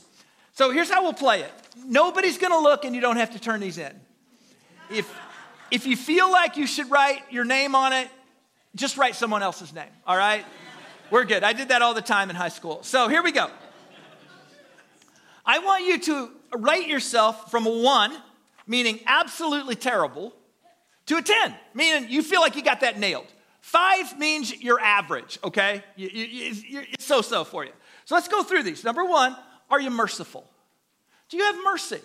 So, 0.53 0.70
here's 0.70 0.91
how 0.91 1.03
we'll 1.03 1.14
play 1.14 1.41
it 1.41 1.53
nobody's 1.87 2.37
going 2.37 2.53
to 2.53 2.61
look 2.61 2.85
and 2.85 2.95
you 2.95 3.01
don't 3.01 3.16
have 3.16 3.31
to 3.31 3.39
turn 3.39 3.61
these 3.61 3.79
in. 3.79 3.99
If, 4.91 5.11
if 5.70 5.87
you 5.87 5.97
feel 5.97 6.31
like 6.31 6.59
you 6.59 6.66
should 6.66 6.91
write 6.91 7.22
your 7.31 7.47
name 7.47 7.74
on 7.74 7.95
it, 7.95 8.09
just 8.74 8.99
write 8.99 9.14
someone 9.14 9.43
else's 9.43 9.72
name, 9.72 9.89
all 10.07 10.18
right? 10.18 10.45
We're 11.11 11.24
good. 11.24 11.45
I 11.45 11.55
did 11.55 11.68
that 11.68 11.81
all 11.81 11.95
the 11.95 12.03
time 12.03 12.29
in 12.29 12.37
high 12.37 12.51
school. 12.51 12.83
So, 12.83 13.09
here 13.09 13.22
we 13.22 13.33
go. 13.33 13.49
I 15.47 15.61
want 15.61 15.85
you 15.85 15.99
to 16.01 16.31
rate 16.59 16.89
yourself 16.89 17.51
from 17.51 17.67
a 17.67 17.71
one, 17.71 18.13
meaning 18.67 19.01
absolutely 19.07 19.77
terrible, 19.77 20.35
to 21.07 21.17
a 21.17 21.23
10, 21.23 21.55
meaning 21.73 22.11
you 22.11 22.23
feel 22.23 22.41
like 22.41 22.57
you 22.57 22.63
got 22.63 22.81
that 22.81 22.99
nailed. 22.99 23.27
Five 23.61 24.19
means 24.19 24.61
you're 24.61 24.81
average, 24.81 25.39
okay? 25.45 25.83
You, 25.97 26.09
it's 26.13 27.05
so 27.05 27.23
so 27.23 27.45
for 27.45 27.65
you. 27.65 27.73
So 28.05 28.15
let's 28.15 28.29
go 28.29 28.43
through 28.43 28.65
these. 28.65 28.85
Number 28.85 29.05
one, 29.05 29.37
are 29.71 29.81
you 29.81 29.91
merciful? 29.91 30.49
Do 31.29 31.37
you 31.37 31.45
have 31.45 31.57
mercy? 31.65 32.01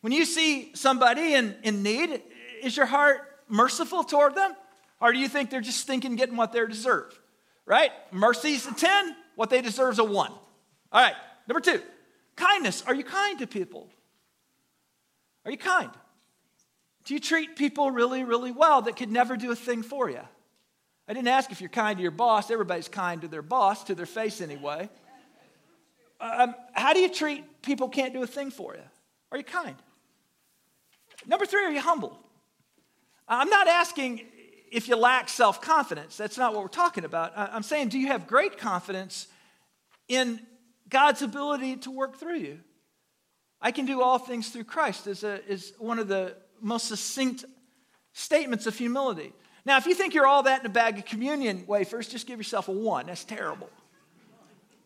When 0.00 0.12
you 0.12 0.24
see 0.24 0.72
somebody 0.74 1.34
in, 1.34 1.56
in 1.62 1.82
need, 1.82 2.22
is 2.62 2.76
your 2.76 2.86
heart 2.86 3.20
merciful 3.48 4.02
toward 4.02 4.34
them? 4.34 4.54
Or 5.00 5.12
do 5.12 5.18
you 5.18 5.28
think 5.28 5.50
they're 5.50 5.60
just 5.60 5.86
thinking 5.86 6.16
getting 6.16 6.36
what 6.36 6.52
they 6.52 6.64
deserve? 6.66 7.18
Right? 7.66 7.90
Mercy's 8.12 8.66
a 8.66 8.74
10, 8.74 9.16
what 9.36 9.50
they 9.50 9.62
deserve 9.62 9.94
is 9.94 9.98
a 9.98 10.04
1. 10.04 10.30
All 10.32 10.40
right, 10.92 11.14
number 11.46 11.60
two, 11.60 11.80
kindness. 12.40 12.82
Are 12.86 12.94
you 12.94 13.04
kind 13.04 13.38
to 13.40 13.46
people? 13.46 13.88
Are 15.44 15.50
you 15.50 15.58
kind? 15.58 15.90
Do 17.04 17.14
you 17.14 17.20
treat 17.20 17.56
people 17.56 17.90
really, 17.90 18.24
really 18.24 18.52
well 18.52 18.82
that 18.82 18.96
could 18.96 19.10
never 19.10 19.36
do 19.36 19.50
a 19.50 19.56
thing 19.56 19.82
for 19.82 20.10
you? 20.10 20.20
I 21.08 21.12
didn't 21.12 21.28
ask 21.28 21.50
if 21.50 21.60
you're 21.60 21.70
kind 21.70 21.96
to 21.96 22.02
your 22.02 22.12
boss. 22.12 22.50
Everybody's 22.50 22.88
kind 22.88 23.22
to 23.22 23.28
their 23.28 23.42
boss, 23.42 23.84
to 23.84 23.94
their 23.94 24.06
face 24.06 24.40
anyway. 24.40 24.88
Um, 26.20 26.54
how 26.72 26.92
do 26.92 27.00
you 27.00 27.08
treat 27.08 27.62
people 27.62 27.88
can't 27.88 28.12
do 28.12 28.22
a 28.22 28.26
thing 28.26 28.50
for 28.50 28.74
you? 28.74 28.82
Are 29.32 29.38
you 29.38 29.44
kind? 29.44 29.76
Number 31.26 31.46
three, 31.46 31.64
are 31.64 31.70
you 31.70 31.80
humble? 31.80 32.18
I'm 33.26 33.48
not 33.48 33.68
asking 33.68 34.26
if 34.70 34.88
you 34.88 34.96
lack 34.96 35.28
self 35.28 35.60
confidence. 35.60 36.16
That's 36.16 36.36
not 36.36 36.52
what 36.52 36.62
we're 36.62 36.68
talking 36.68 37.04
about. 37.04 37.32
I'm 37.36 37.62
saying, 37.62 37.88
do 37.88 37.98
you 37.98 38.08
have 38.08 38.26
great 38.26 38.58
confidence 38.58 39.28
in 40.08 40.40
God's 40.90 41.22
ability 41.22 41.76
to 41.76 41.90
work 41.90 42.18
through 42.18 42.38
you? 42.38 42.60
I 43.60 43.72
can 43.72 43.86
do 43.86 44.02
all 44.02 44.18
things 44.18 44.48
through 44.48 44.64
Christ 44.64 45.06
is, 45.06 45.22
a, 45.24 45.44
is 45.46 45.72
one 45.78 45.98
of 45.98 46.08
the 46.08 46.34
most 46.60 46.86
succinct 46.86 47.44
statements 48.12 48.66
of 48.66 48.76
humility. 48.76 49.32
Now, 49.64 49.76
if 49.76 49.86
you 49.86 49.94
think 49.94 50.14
you're 50.14 50.26
all 50.26 50.44
that 50.44 50.60
in 50.60 50.66
a 50.66 50.70
bag 50.70 50.98
of 50.98 51.04
communion 51.04 51.64
wafers, 51.66 52.08
just 52.08 52.26
give 52.26 52.38
yourself 52.38 52.68
a 52.68 52.72
one. 52.72 53.06
That's 53.06 53.24
terrible. 53.24 53.70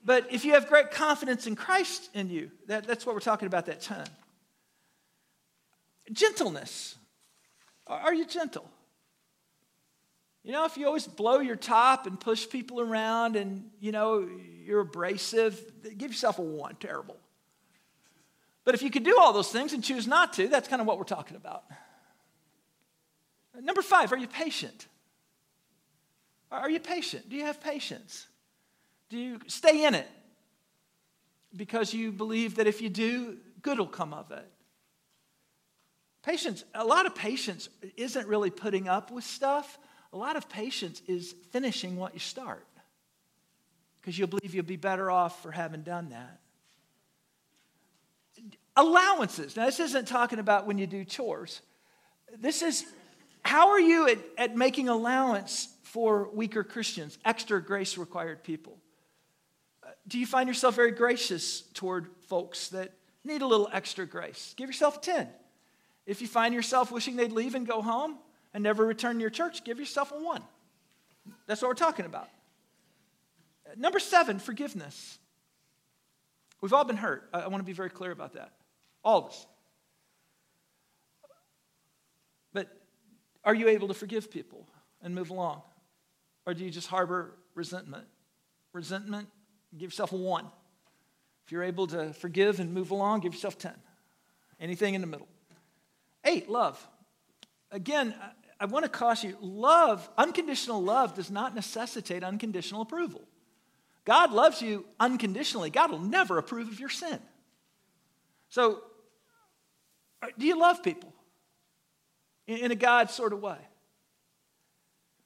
But 0.05 0.33
if 0.33 0.45
you 0.45 0.53
have 0.53 0.69
great 0.69 0.91
confidence 0.91 1.47
in 1.47 1.57
Christ 1.57 2.11
in 2.13 2.29
you, 2.29 2.51
that, 2.67 2.87
that's 2.87 3.07
what 3.07 3.15
we're 3.15 3.21
talking 3.21 3.47
about 3.47 3.67
that 3.67 3.81
time. 3.81 4.09
Gentleness. 6.13 6.97
Are 7.87 8.13
you 8.13 8.27
gentle? 8.27 8.69
You 10.43 10.53
know, 10.53 10.67
if 10.67 10.77
you 10.77 10.87
always 10.87 11.07
blow 11.07 11.39
your 11.39 11.57
top 11.57 12.07
and 12.07 12.21
push 12.21 12.49
people 12.49 12.81
around 12.81 13.37
and, 13.37 13.71
you 13.81 13.93
know, 13.93 14.29
you're 14.65 14.81
abrasive, 14.81 15.61
give 15.97 16.11
yourself 16.11 16.39
a 16.39 16.43
one. 16.43 16.77
Terrible. 16.77 17.17
But 18.65 18.75
if 18.75 18.83
you 18.83 18.91
could 18.91 19.05
do 19.05 19.19
all 19.19 19.33
those 19.33 19.51
things 19.51 19.73
and 19.73 19.85
choose 19.85 20.07
not 20.07 20.33
to, 20.35 20.49
that's 20.49 20.69
kind 20.69 20.81
of 20.81 20.87
what 20.87 20.99
we're 20.99 21.05
talking 21.05 21.37
about. 21.37 21.65
Number 23.61 23.83
five, 23.83 24.13
are 24.13 24.17
you 24.17 24.27
patient? 24.27 24.89
Are 26.51 26.71
you 26.71 26.81
patient? 26.81 27.29
Do 27.29 27.37
you 27.37 27.45
have 27.45 27.61
patience? 27.61 28.27
Do 29.11 29.19
you 29.19 29.41
stay 29.47 29.85
in 29.85 29.95
it 29.95 30.09
because 31.55 31.93
you 31.93 32.11
believe 32.11 32.57
that 32.57 32.67
if 32.67 32.81
you 32.81 32.89
do, 32.89 33.37
good 33.63 33.79
will 33.79 33.87
come 33.87 34.15
of 34.15 34.31
it? 34.31 34.51
Patience, 36.23 36.65
a 36.75 36.85
lot 36.85 37.07
of 37.07 37.15
patience 37.15 37.69
isn't 37.97 38.27
really 38.27 38.51
putting 38.51 38.89
up 38.89 39.11
with 39.11 39.25
stuff. 39.25 39.79
A 40.13 40.17
lot 40.17 40.37
of 40.37 40.49
patience 40.49 41.03
is 41.07 41.35
finishing 41.53 41.97
what 41.97 42.15
you 42.15 42.21
start 42.21 42.67
because 44.05 44.19
you'll 44.19 44.29
believe 44.29 44.55
you'll 44.55 44.67
be 44.67 44.77
better 44.77 45.11
off 45.11 45.43
for 45.43 45.51
having 45.51 45.81
done 45.81 46.11
that. 46.11 46.39
Allowances. 48.77 49.57
Now, 49.57 49.65
this 49.65 49.81
isn't 49.81 50.07
talking 50.07 50.39
about 50.39 50.67
when 50.67 50.77
you 50.77 50.87
do 50.87 51.07
chores. 51.07 51.63
This 52.39 52.61
is 52.61 52.85
how 53.43 53.71
are 53.71 53.81
you 53.81 54.07
at, 54.09 54.19
at 54.37 54.57
making 54.57 54.91
allowance 54.91 55.69
for 55.85 56.29
weaker 56.35 56.63
Christians, 56.63 57.17
extra 57.25 57.63
grace 57.63 57.97
required 57.97 58.45
people? 58.45 58.77
Uh, 59.83 59.89
do 60.07 60.19
you 60.19 60.27
find 60.27 60.49
yourself 60.49 60.75
very 60.75 60.91
gracious 60.91 61.63
toward 61.73 62.09
folks 62.29 62.69
that 62.69 62.93
need 63.25 63.41
a 63.41 63.47
little 63.47 63.71
extra 63.73 64.05
grace? 64.05 64.53
Give 64.59 64.69
yourself 64.69 64.99
a 64.99 65.01
10. 65.01 65.29
If 66.05 66.21
you 66.21 66.29
find 66.29 66.53
yourself 66.53 66.93
wishing 66.93 67.17
they'd 67.17 67.33
leave 67.33 67.55
and 67.55 67.67
go 67.67 67.81
home 67.81 68.19
and 68.53 68.63
never 68.63 68.85
return 68.85 69.15
to 69.15 69.21
your 69.23 69.31
church, 69.31 69.65
give 69.65 69.79
yourself 69.79 70.13
a 70.13 70.17
1. 70.17 70.43
That's 71.47 71.63
what 71.63 71.69
we're 71.69 71.75
talking 71.75 72.05
about. 72.05 72.29
Number 73.77 73.99
seven, 73.99 74.39
forgiveness. 74.39 75.19
We've 76.61 76.73
all 76.73 76.85
been 76.85 76.97
hurt. 76.97 77.29
I, 77.33 77.41
I 77.41 77.49
want 77.49 77.61
to 77.61 77.67
be 77.67 77.73
very 77.73 77.91
clear 77.91 78.11
about 78.11 78.35
that. 78.35 78.53
All 79.05 79.19
of 79.19 79.27
us. 79.27 79.47
But 82.53 82.69
are 83.45 83.55
you 83.55 83.69
able 83.69 83.89
to 83.89 83.95
forgive 83.95 84.31
people 84.31 84.67
and 85.03 85.15
move 85.15 85.31
along? 85.31 85.63
Or 86.47 86.55
do 86.55 86.65
you 86.65 86.71
just 86.71 86.89
harbor 86.89 87.35
resentment? 87.55 88.07
Resentment, 88.73 89.29
give 89.77 89.91
yourself 89.91 90.13
a 90.13 90.17
one. 90.17 90.47
If 91.47 91.53
you're 91.53 91.63
able 91.63 91.87
to 91.89 92.13
forgive 92.15 92.61
and 92.61 92.73
move 92.73 92.91
along, 92.91 93.21
give 93.21 93.35
yourself 93.35 93.59
10. 93.59 93.73
Anything 94.59 94.95
in 94.95 95.01
the 95.01 95.07
middle. 95.07 95.29
Eight, 96.25 96.49
love. 96.49 96.85
Again, 97.71 98.15
I 98.59 98.65
want 98.67 98.85
to 98.85 98.89
caution 98.89 99.31
you 99.31 99.37
love, 99.41 100.09
unconditional 100.17 100.83
love, 100.83 101.15
does 101.15 101.31
not 101.31 101.55
necessitate 101.55 102.25
unconditional 102.25 102.83
approval. 102.83 103.23
God 104.05 104.33
loves 104.33 104.61
you 104.61 104.85
unconditionally. 105.01 105.71
God 105.71 105.91
will 105.91 105.99
never 105.99 106.39
approve 106.39 106.69
of 106.69 106.79
your 106.79 106.91
sin. 106.91 107.19
So, 108.51 108.83
uh, 110.23 110.29
do 110.39 110.47
you 110.47 110.59
love 110.59 110.83
people 110.83 111.13
in 112.47 112.71
a 112.71 112.77
God 112.77 113.11
sort 113.11 113.33
of 113.33 113.41
way? 113.41 113.59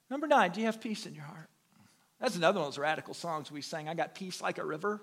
Number 0.09 0.27
nine, 0.27 0.51
do 0.51 0.59
you 0.59 0.65
have 0.65 0.81
peace 0.81 1.05
in 1.05 1.13
your 1.13 1.25
heart? 1.25 1.49
That's 2.19 2.35
another 2.35 2.59
one 2.59 2.67
of 2.67 2.73
those 2.73 2.79
radical 2.79 3.13
songs 3.13 3.51
we 3.51 3.61
sang. 3.61 3.87
I 3.87 3.93
got 3.93 4.15
peace 4.15 4.41
like 4.41 4.57
a 4.57 4.65
river. 4.65 5.01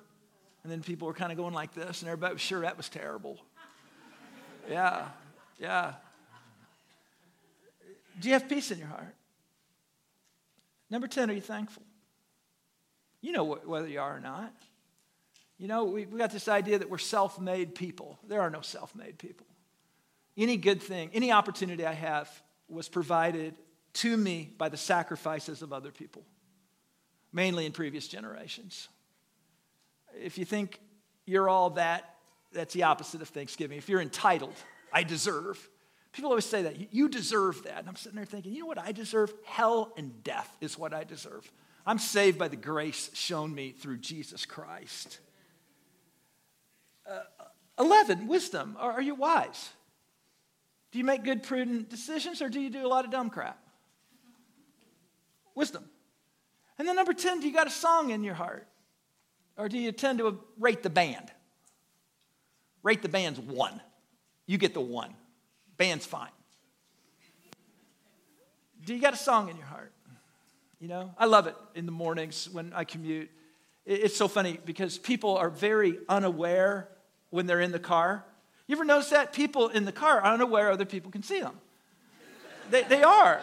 And 0.62 0.72
then 0.72 0.82
people 0.82 1.06
were 1.06 1.14
kind 1.14 1.30
of 1.30 1.38
going 1.38 1.54
like 1.54 1.72
this, 1.74 2.02
and 2.02 2.08
everybody 2.08 2.32
was 2.34 2.42
sure 2.42 2.62
that 2.62 2.76
was 2.76 2.88
terrible. 2.88 3.38
Yeah, 4.68 5.06
yeah. 5.60 5.92
Do 8.18 8.26
you 8.26 8.34
have 8.34 8.48
peace 8.48 8.72
in 8.72 8.78
your 8.80 8.88
heart? 8.88 9.14
Number 10.90 11.06
10, 11.06 11.30
are 11.30 11.34
you 11.34 11.40
thankful? 11.40 11.84
You 13.26 13.32
know 13.32 13.42
whether 13.42 13.88
you 13.88 13.98
are 13.98 14.18
or 14.18 14.20
not. 14.20 14.54
You 15.58 15.66
know, 15.66 15.86
we, 15.86 16.06
we 16.06 16.16
got 16.16 16.30
this 16.30 16.46
idea 16.46 16.78
that 16.78 16.88
we're 16.88 16.98
self 16.98 17.40
made 17.40 17.74
people. 17.74 18.20
There 18.28 18.40
are 18.40 18.50
no 18.50 18.60
self 18.60 18.94
made 18.94 19.18
people. 19.18 19.48
Any 20.36 20.56
good 20.56 20.80
thing, 20.80 21.10
any 21.12 21.32
opportunity 21.32 21.84
I 21.84 21.92
have 21.92 22.30
was 22.68 22.88
provided 22.88 23.56
to 23.94 24.16
me 24.16 24.52
by 24.56 24.68
the 24.68 24.76
sacrifices 24.76 25.60
of 25.60 25.72
other 25.72 25.90
people, 25.90 26.22
mainly 27.32 27.66
in 27.66 27.72
previous 27.72 28.06
generations. 28.06 28.86
If 30.22 30.38
you 30.38 30.44
think 30.44 30.78
you're 31.24 31.48
all 31.48 31.70
that, 31.70 32.14
that's 32.52 32.74
the 32.74 32.84
opposite 32.84 33.22
of 33.22 33.28
Thanksgiving. 33.30 33.76
If 33.76 33.88
you're 33.88 34.00
entitled, 34.00 34.54
I 34.92 35.02
deserve. 35.02 35.68
People 36.12 36.30
always 36.30 36.44
say 36.44 36.62
that. 36.62 36.94
You 36.94 37.08
deserve 37.08 37.64
that. 37.64 37.80
And 37.80 37.88
I'm 37.88 37.96
sitting 37.96 38.14
there 38.14 38.24
thinking, 38.24 38.52
you 38.52 38.60
know 38.60 38.66
what 38.66 38.78
I 38.78 38.92
deserve? 38.92 39.34
Hell 39.44 39.92
and 39.96 40.22
death 40.22 40.56
is 40.60 40.78
what 40.78 40.94
I 40.94 41.02
deserve. 41.02 41.50
I'm 41.86 41.98
saved 41.98 42.38
by 42.38 42.48
the 42.48 42.56
grace 42.56 43.10
shown 43.14 43.54
me 43.54 43.70
through 43.70 43.98
Jesus 43.98 44.44
Christ. 44.44 45.20
Uh, 47.08 47.20
11, 47.78 48.26
wisdom. 48.26 48.76
Are, 48.78 48.92
are 48.92 49.02
you 49.02 49.14
wise? 49.14 49.70
Do 50.90 50.98
you 50.98 51.04
make 51.04 51.22
good, 51.22 51.42
prudent 51.42 51.88
decisions 51.88 52.42
or 52.42 52.48
do 52.48 52.60
you 52.60 52.70
do 52.70 52.84
a 52.84 52.88
lot 52.88 53.04
of 53.04 53.12
dumb 53.12 53.30
crap? 53.30 53.58
Wisdom. 55.54 55.84
And 56.78 56.88
then 56.88 56.96
number 56.96 57.12
10, 57.12 57.40
do 57.40 57.46
you 57.46 57.54
got 57.54 57.66
a 57.66 57.70
song 57.70 58.10
in 58.10 58.24
your 58.24 58.34
heart? 58.34 58.66
Or 59.56 59.68
do 59.68 59.78
you 59.78 59.92
tend 59.92 60.18
to 60.18 60.40
rate 60.58 60.82
the 60.82 60.90
band? 60.90 61.30
Rate 62.82 63.02
the 63.02 63.08
band's 63.08 63.40
one. 63.40 63.80
You 64.46 64.58
get 64.58 64.74
the 64.74 64.80
one. 64.80 65.14
Band's 65.76 66.04
fine. 66.04 66.30
Do 68.84 68.94
you 68.94 69.00
got 69.00 69.14
a 69.14 69.16
song 69.16 69.48
in 69.48 69.56
your 69.56 69.66
heart? 69.66 69.92
You 70.80 70.88
know, 70.88 71.14
I 71.16 71.24
love 71.24 71.46
it 71.46 71.56
in 71.74 71.86
the 71.86 71.92
mornings 71.92 72.50
when 72.52 72.72
I 72.74 72.84
commute. 72.84 73.30
It's 73.86 74.16
so 74.16 74.28
funny 74.28 74.58
because 74.64 74.98
people 74.98 75.36
are 75.36 75.48
very 75.48 75.98
unaware 76.08 76.88
when 77.30 77.46
they're 77.46 77.62
in 77.62 77.72
the 77.72 77.78
car. 77.78 78.24
You 78.66 78.76
ever 78.76 78.84
notice 78.84 79.10
that? 79.10 79.32
People 79.32 79.68
in 79.68 79.86
the 79.86 79.92
car 79.92 80.20
are 80.20 80.34
unaware 80.34 80.70
other 80.70 80.84
people 80.84 81.10
can 81.10 81.22
see 81.22 81.40
them. 81.40 81.56
They, 82.70 82.82
they 82.82 83.02
are. 83.02 83.40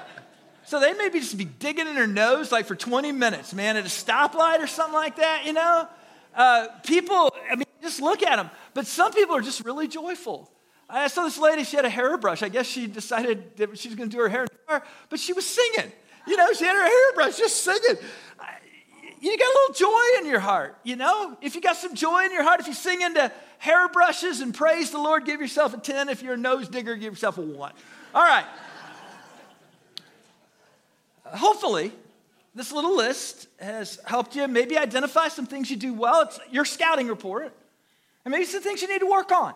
So 0.66 0.80
they 0.80 0.94
maybe 0.94 1.20
just 1.20 1.38
be 1.38 1.46
digging 1.46 1.88
in 1.88 1.96
their 1.96 2.08
nose 2.08 2.52
like 2.52 2.68
for 2.68 2.76
20 2.76 3.12
minutes, 3.12 3.54
man, 3.54 3.78
at 3.78 3.86
a 3.86 3.90
stoplight 3.90 4.60
or 4.60 4.68
something 4.68 4.94
like 4.94 5.16
that, 5.16 5.46
you 5.46 5.54
know? 5.54 5.88
Uh, 6.36 6.68
people, 6.86 7.34
I 7.50 7.56
mean, 7.56 7.66
just 7.82 8.02
look 8.02 8.22
at 8.22 8.36
them. 8.36 8.52
But 8.74 8.86
some 8.86 9.12
people 9.12 9.36
are 9.36 9.42
just 9.42 9.66
really 9.66 9.88
joyful. 9.88 10.52
I 10.90 11.08
saw 11.08 11.24
this 11.24 11.40
lady, 11.40 11.64
she 11.64 11.78
had 11.78 11.86
a 11.86 11.90
hairbrush. 11.90 12.44
I 12.44 12.50
guess 12.50 12.68
she 12.68 12.86
decided 12.86 13.58
that 13.58 13.78
she 13.78 13.88
was 13.88 13.96
going 13.96 14.10
to 14.10 14.16
do 14.16 14.22
her 14.22 14.30
hair 14.30 14.44
in 14.44 14.50
the 14.52 14.72
car, 14.72 14.84
but 15.10 15.20
she 15.20 15.34
was 15.34 15.46
singing. 15.46 15.92
You 16.28 16.38
know, 16.38 16.54
she 16.54 16.66
had 16.66 16.76
her 16.76 16.84
hairbrush 16.84 17.38
just 17.38 17.64
singing. 17.64 17.98
You 19.20 19.38
got 19.38 19.46
a 19.46 19.58
little 19.62 19.76
joy 19.76 20.20
in 20.20 20.26
your 20.26 20.42
heart, 20.42 20.78
you 20.84 20.98
know? 20.98 21.38
If 21.42 21.56
you 21.56 21.62
got 21.62 21.78
some 21.78 21.96
joy 21.96 22.26
in 22.26 22.34
your 22.34 22.44
heart, 22.44 22.60
if 22.60 22.68
you 22.68 22.74
sing 22.74 23.02
into 23.02 23.32
hairbrushes 23.58 24.42
and 24.42 24.54
praise 24.54 24.92
the 24.92 24.98
Lord, 24.98 25.26
give 25.26 25.40
yourself 25.40 25.74
a 25.74 25.78
10. 25.78 26.10
If 26.10 26.22
you're 26.22 26.34
a 26.34 26.38
nose 26.38 26.68
digger, 26.68 26.96
give 26.96 27.14
yourself 27.14 27.38
a 27.38 27.42
1. 27.42 27.72
All 28.14 28.22
right. 28.22 28.46
Hopefully, 31.26 31.94
this 32.54 32.74
little 32.74 32.98
list 32.98 33.48
has 33.60 33.98
helped 34.06 34.36
you 34.36 34.48
maybe 34.48 34.78
identify 34.78 35.30
some 35.30 35.46
things 35.46 35.72
you 35.72 35.78
do 35.78 35.94
well. 35.94 36.24
It's 36.24 36.40
your 36.52 36.66
scouting 36.66 37.08
report, 37.08 37.54
and 38.26 38.32
maybe 38.32 38.44
some 38.44 38.62
things 38.62 38.82
you 38.82 38.90
need 38.90 39.00
to 39.00 39.10
work 39.10 39.32
on. 39.32 39.54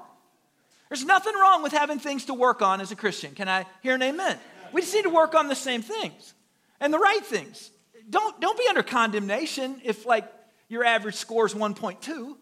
There's 0.89 1.03
nothing 1.03 1.34
wrong 1.36 1.61
with 1.61 1.74
having 1.74 1.99
things 1.99 2.26
to 2.26 2.34
work 2.34 2.61
on 2.61 2.80
as 2.80 2.91
a 2.91 2.95
Christian. 2.95 3.36
Can 3.36 3.49
I 3.49 3.65
hear 3.84 3.95
an 3.95 4.01
amen? 4.01 4.39
We 4.72 4.82
just 4.82 4.93
need 4.93 5.03
to 5.03 5.09
work 5.09 5.36
on 5.36 5.49
the 5.49 5.55
same 5.55 5.82
things 5.82 6.34
and 6.80 6.93
the 6.93 6.99
right 6.99 7.25
things. 7.25 7.71
Don't, 8.09 8.39
don't 8.39 8.57
be 8.57 8.65
under 8.69 8.84
condemnation 8.84 9.82
if, 9.84 10.05
like, 10.05 10.32
your 10.69 10.84
average 10.84 11.15
score 11.15 11.45
is 11.45 11.53
1.2. 11.53 12.36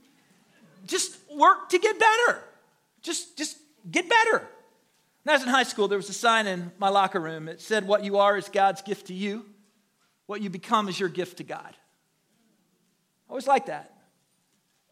Just 0.86 1.18
work 1.36 1.70
to 1.70 1.80
get 1.80 2.00
better. 2.00 2.44
Just, 3.02 3.38
just 3.38 3.58
get 3.90 4.10
better. 4.10 4.48
When 5.24 5.34
I 5.34 5.38
was 5.38 5.44
in 5.44 5.50
high 5.50 5.64
school, 5.64 5.88
there 5.88 5.98
was 5.98 6.10
a 6.10 6.14
sign 6.14 6.46
in 6.46 6.72
my 6.78 6.90
locker 6.90 7.20
room. 7.20 7.48
It 7.48 7.62
said, 7.62 7.88
What 7.88 8.04
you 8.04 8.18
are 8.18 8.38
is 8.38 8.48
God's 8.50 8.82
gift 8.82 9.08
to 9.08 9.14
you, 9.14 9.46
what 10.28 10.42
you 10.42 10.50
become 10.50 10.88
is 10.88 11.00
your 11.00 11.10
gift 11.10 11.38
to 11.38 11.44
God. 11.44 11.76
I 13.28 13.30
always 13.30 13.48
like 13.48 13.68
that. 13.68 13.92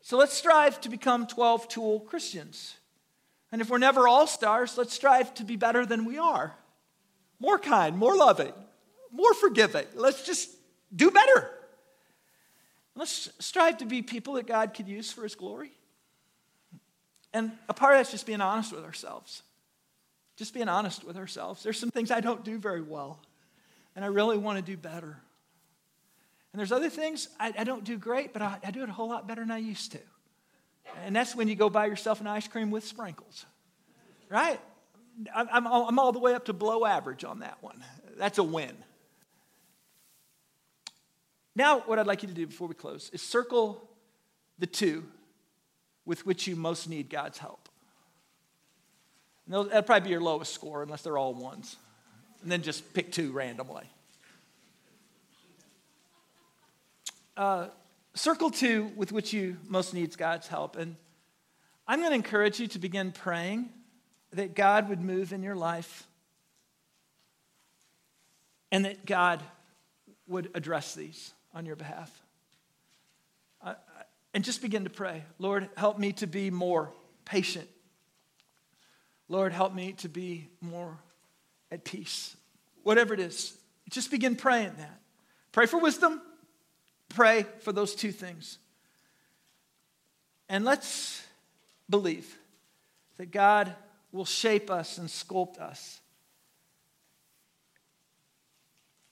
So 0.02 0.18
let's 0.18 0.34
strive 0.34 0.82
to 0.82 0.90
become 0.90 1.28
12 1.28 1.68
tool 1.68 2.00
Christians. 2.02 2.76
And 3.52 3.62
if 3.62 3.70
we're 3.70 3.78
never 3.78 4.08
all 4.08 4.26
stars, 4.26 4.78
let's 4.78 4.94
strive 4.94 5.34
to 5.36 5.44
be 5.44 5.56
better 5.56 5.86
than 5.86 6.06
we 6.06 6.18
are 6.18 6.56
more 7.44 7.60
kind, 7.60 7.98
more 7.98 8.16
loving, 8.16 8.54
more 9.14 9.34
forgiving. 9.36 9.86
Let's 9.96 10.26
just 10.26 10.50
do 10.94 11.12
better. 11.12 11.50
Let's 12.96 13.30
strive 13.40 13.78
to 13.78 13.86
be 13.86 14.02
people 14.02 14.34
that 14.34 14.48
God 14.48 14.74
could 14.74 14.88
use 14.88 15.12
for 15.12 15.24
his 15.24 15.36
glory. 15.36 15.72
And 17.34 17.52
a 17.70 17.74
part 17.74 17.94
of 17.94 18.00
that's 18.00 18.12
just 18.12 18.26
being 18.26 18.42
honest 18.42 18.74
with 18.74 18.84
ourselves. 18.84 19.44
Just 20.36 20.54
being 20.54 20.68
honest 20.68 21.04
with 21.04 21.16
ourselves. 21.16 21.64
There's 21.64 21.80
some 21.80 21.92
things 21.92 22.12
I 22.12 22.20
don't 22.20 22.44
do 22.44 22.58
very 22.58 22.82
well, 22.82 23.20
and 23.96 24.04
I 24.04 24.08
really 24.08 24.38
want 24.38 24.58
to 24.58 24.64
do 24.64 24.78
better. 24.78 25.18
And 26.52 26.60
there's 26.60 26.72
other 26.72 26.90
things 26.90 27.30
I, 27.40 27.54
I 27.58 27.64
don't 27.64 27.84
do 27.84 27.98
great, 27.98 28.34
but 28.34 28.42
I, 28.42 28.58
I 28.64 28.72
do 28.72 28.84
it 28.84 28.90
a 28.90 28.92
whole 28.92 29.10
lot 29.10 29.28
better 29.28 29.42
than 29.42 29.52
I 29.52 29.58
used 29.58 29.92
to. 29.94 30.00
And 31.06 31.16
that's 31.16 31.36
when 31.36 31.48
you 31.48 31.56
go 31.56 31.70
buy 31.70 31.86
yourself 31.86 32.20
an 32.22 32.28
ice 32.28 32.48
cream 32.48 32.70
with 32.70 32.84
sprinkles, 32.84 33.46
right? 34.30 34.60
I'm, 35.34 35.68
all, 35.68 35.88
I'm 35.88 35.98
all 35.98 36.12
the 36.12 36.20
way 36.20 36.34
up 36.34 36.46
to 36.46 36.54
below 36.54 36.86
average 36.86 37.24
on 37.24 37.40
that 37.40 37.58
one. 37.62 37.84
That's 38.18 38.38
a 38.38 38.44
win. 38.44 38.76
Now, 41.56 41.82
what 41.82 42.00
I'd 42.00 42.08
like 42.08 42.24
you 42.24 42.30
to 42.30 42.34
do 42.34 42.48
before 42.48 42.68
we 42.68 42.74
close 42.74 43.10
is 43.12 43.22
circle 43.22 43.88
the 44.58 44.66
two 44.68 45.04
with 46.06 46.26
which 46.26 46.48
you 46.48 46.56
most 46.56 46.90
need 46.90 47.10
God's 47.10 47.38
help. 47.38 47.70
And 49.46 49.54
that'll 49.54 49.84
probably 49.84 50.08
be 50.08 50.12
your 50.12 50.22
lowest 50.22 50.54
score, 50.54 50.84
unless 50.84 51.02
they're 51.02 51.18
all 51.18 51.34
ones. 51.34 51.76
And 52.42 52.52
then 52.52 52.62
just 52.62 52.94
pick 52.94 53.12
two 53.12 53.32
randomly. 53.32 53.86
Uh, 57.36 57.68
circle 58.14 58.50
two 58.50 58.92
with 58.96 59.12
which 59.12 59.34
you 59.34 59.58
most 59.68 59.94
needs 59.94 60.16
God's 60.16 60.48
help. 60.48 60.76
And 60.76 60.96
I'm 61.88 62.00
going 62.00 62.12
to 62.12 62.16
encourage 62.16 62.60
you 62.60 62.68
to 62.68 62.80
begin 62.80 63.12
praying 63.12 63.70
that 64.32 64.56
God 64.56 64.90
would 64.90 65.02
move 65.02 65.34
in 65.34 65.44
your 65.44 65.56
life 65.56 66.08
and 68.72 68.86
that 68.86 69.06
God 69.06 69.42
would 70.28 70.50
address 70.56 70.96
these 70.96 71.34
on 71.54 71.66
your 71.66 71.76
behalf. 71.76 72.12
And 74.34 74.44
just 74.44 74.62
begin 74.62 74.84
to 74.84 74.90
pray 74.90 75.24
Lord, 75.40 75.70
help 75.78 76.00
me 76.00 76.12
to 76.14 76.28
be 76.28 76.50
more 76.50 76.92
patient. 77.26 77.70
Lord, 79.30 79.54
help 79.54 79.74
me 79.74 79.94
to 79.94 80.10
be 80.10 80.50
more 80.60 80.98
at 81.72 81.84
peace. 81.84 82.36
Whatever 82.84 83.14
it 83.14 83.20
is, 83.20 83.58
just 83.90 84.12
begin 84.12 84.36
praying 84.36 84.74
that. 84.78 85.00
Pray 85.52 85.66
for 85.66 85.80
wisdom, 85.80 86.22
pray 87.10 87.46
for 87.60 87.72
those 87.72 87.96
two 87.96 88.12
things. 88.12 88.58
And 90.50 90.66
let's 90.66 91.24
believe 91.90 92.38
that 93.18 93.32
God 93.32 93.74
will 94.12 94.26
shape 94.26 94.70
us 94.70 94.98
and 94.98 95.08
sculpt 95.08 95.60
us 95.60 96.02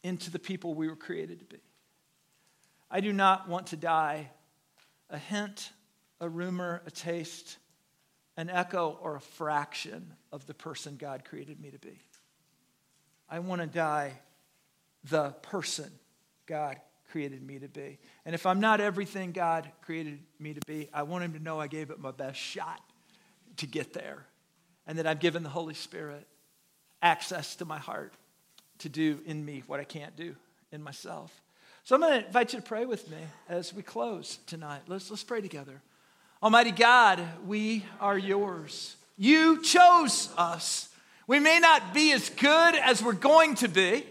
into 0.03 0.29
the 0.29 0.39
people 0.39 0.73
we 0.73 0.89
were 0.89 0.95
created 0.95 1.39
to 1.39 1.45
be. 1.45 1.61
I 2.91 2.99
do 2.99 3.13
not 3.13 3.47
want 3.47 3.67
to 3.67 3.77
die 3.77 4.29
a 5.09 5.17
hint, 5.17 5.71
a 6.19 6.27
rumor, 6.27 6.81
a 6.85 6.91
taste, 6.91 7.57
an 8.35 8.49
echo, 8.49 8.97
or 9.01 9.15
a 9.15 9.21
fraction 9.21 10.13
of 10.31 10.45
the 10.45 10.53
person 10.53 10.97
God 10.97 11.23
created 11.23 11.59
me 11.59 11.71
to 11.71 11.79
be. 11.79 12.01
I 13.29 13.39
want 13.39 13.61
to 13.61 13.67
die 13.67 14.19
the 15.09 15.29
person 15.41 15.89
God 16.45 16.77
created 17.11 17.41
me 17.41 17.59
to 17.59 17.69
be. 17.69 17.97
And 18.25 18.35
if 18.35 18.45
I'm 18.45 18.59
not 18.59 18.81
everything 18.81 19.31
God 19.31 19.71
created 19.81 20.19
me 20.37 20.53
to 20.53 20.61
be, 20.67 20.89
I 20.93 21.03
want 21.03 21.23
Him 21.23 21.33
to 21.33 21.39
know 21.39 21.59
I 21.59 21.67
gave 21.67 21.91
it 21.91 21.99
my 21.99 22.11
best 22.11 22.39
shot 22.39 22.81
to 23.57 23.67
get 23.67 23.93
there. 23.93 24.25
And 24.85 24.97
that 24.97 25.07
I've 25.07 25.19
given 25.19 25.43
the 25.43 25.49
Holy 25.49 25.73
Spirit 25.73 26.27
access 27.01 27.55
to 27.57 27.65
my 27.65 27.77
heart 27.77 28.13
to 28.79 28.89
do 28.89 29.19
in 29.25 29.43
me 29.45 29.63
what 29.67 29.79
I 29.79 29.85
can't 29.85 30.15
do 30.15 30.35
in 30.71 30.83
myself. 30.83 31.41
So 31.83 31.95
I'm 31.95 32.01
going 32.01 32.21
to 32.21 32.27
invite 32.27 32.53
you 32.53 32.59
to 32.59 32.65
pray 32.65 32.85
with 32.85 33.09
me 33.09 33.17
as 33.49 33.73
we 33.73 33.81
close 33.81 34.37
tonight. 34.45 34.81
Let's, 34.87 35.09
let's 35.09 35.23
pray 35.23 35.41
together. 35.41 35.81
Almighty 36.41 36.71
God, 36.71 37.21
we 37.45 37.85
are 37.99 38.17
yours. 38.17 38.95
You 39.17 39.61
chose 39.63 40.29
us. 40.37 40.89
We 41.27 41.39
may 41.39 41.59
not 41.59 41.93
be 41.93 42.11
as 42.11 42.29
good 42.29 42.75
as 42.75 43.01
we're 43.03 43.13
going 43.13 43.55
to 43.55 43.67
be. 43.67 44.05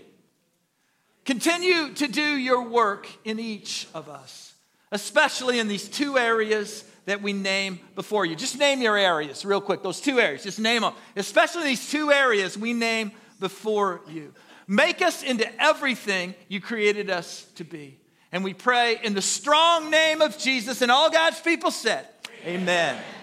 Continue 1.24 1.92
to 1.94 2.08
do 2.08 2.22
your 2.22 2.68
work 2.68 3.06
in 3.24 3.38
each 3.38 3.86
of 3.94 4.08
us, 4.08 4.54
especially 4.90 5.58
in 5.58 5.68
these 5.68 5.88
two 5.88 6.18
areas 6.18 6.84
that 7.04 7.22
we 7.22 7.32
name 7.32 7.78
before 7.94 8.26
you. 8.26 8.34
Just 8.34 8.58
name 8.58 8.82
your 8.82 8.96
areas 8.96 9.44
real 9.44 9.60
quick, 9.60 9.82
those 9.82 10.00
two 10.00 10.18
areas. 10.18 10.42
Just 10.42 10.58
name 10.58 10.82
them. 10.82 10.94
Especially 11.14 11.64
these 11.64 11.88
two 11.90 12.10
areas 12.10 12.58
we 12.58 12.72
name 12.72 13.12
before 13.38 14.00
you. 14.08 14.32
Make 14.70 15.02
us 15.02 15.24
into 15.24 15.50
everything 15.60 16.32
you 16.46 16.60
created 16.60 17.10
us 17.10 17.44
to 17.56 17.64
be. 17.64 17.98
And 18.30 18.44
we 18.44 18.54
pray 18.54 19.00
in 19.02 19.14
the 19.14 19.20
strong 19.20 19.90
name 19.90 20.22
of 20.22 20.38
Jesus, 20.38 20.80
and 20.80 20.92
all 20.92 21.10
God's 21.10 21.40
people 21.40 21.72
said, 21.72 22.06
Amen. 22.46 22.94
Amen. 22.94 23.19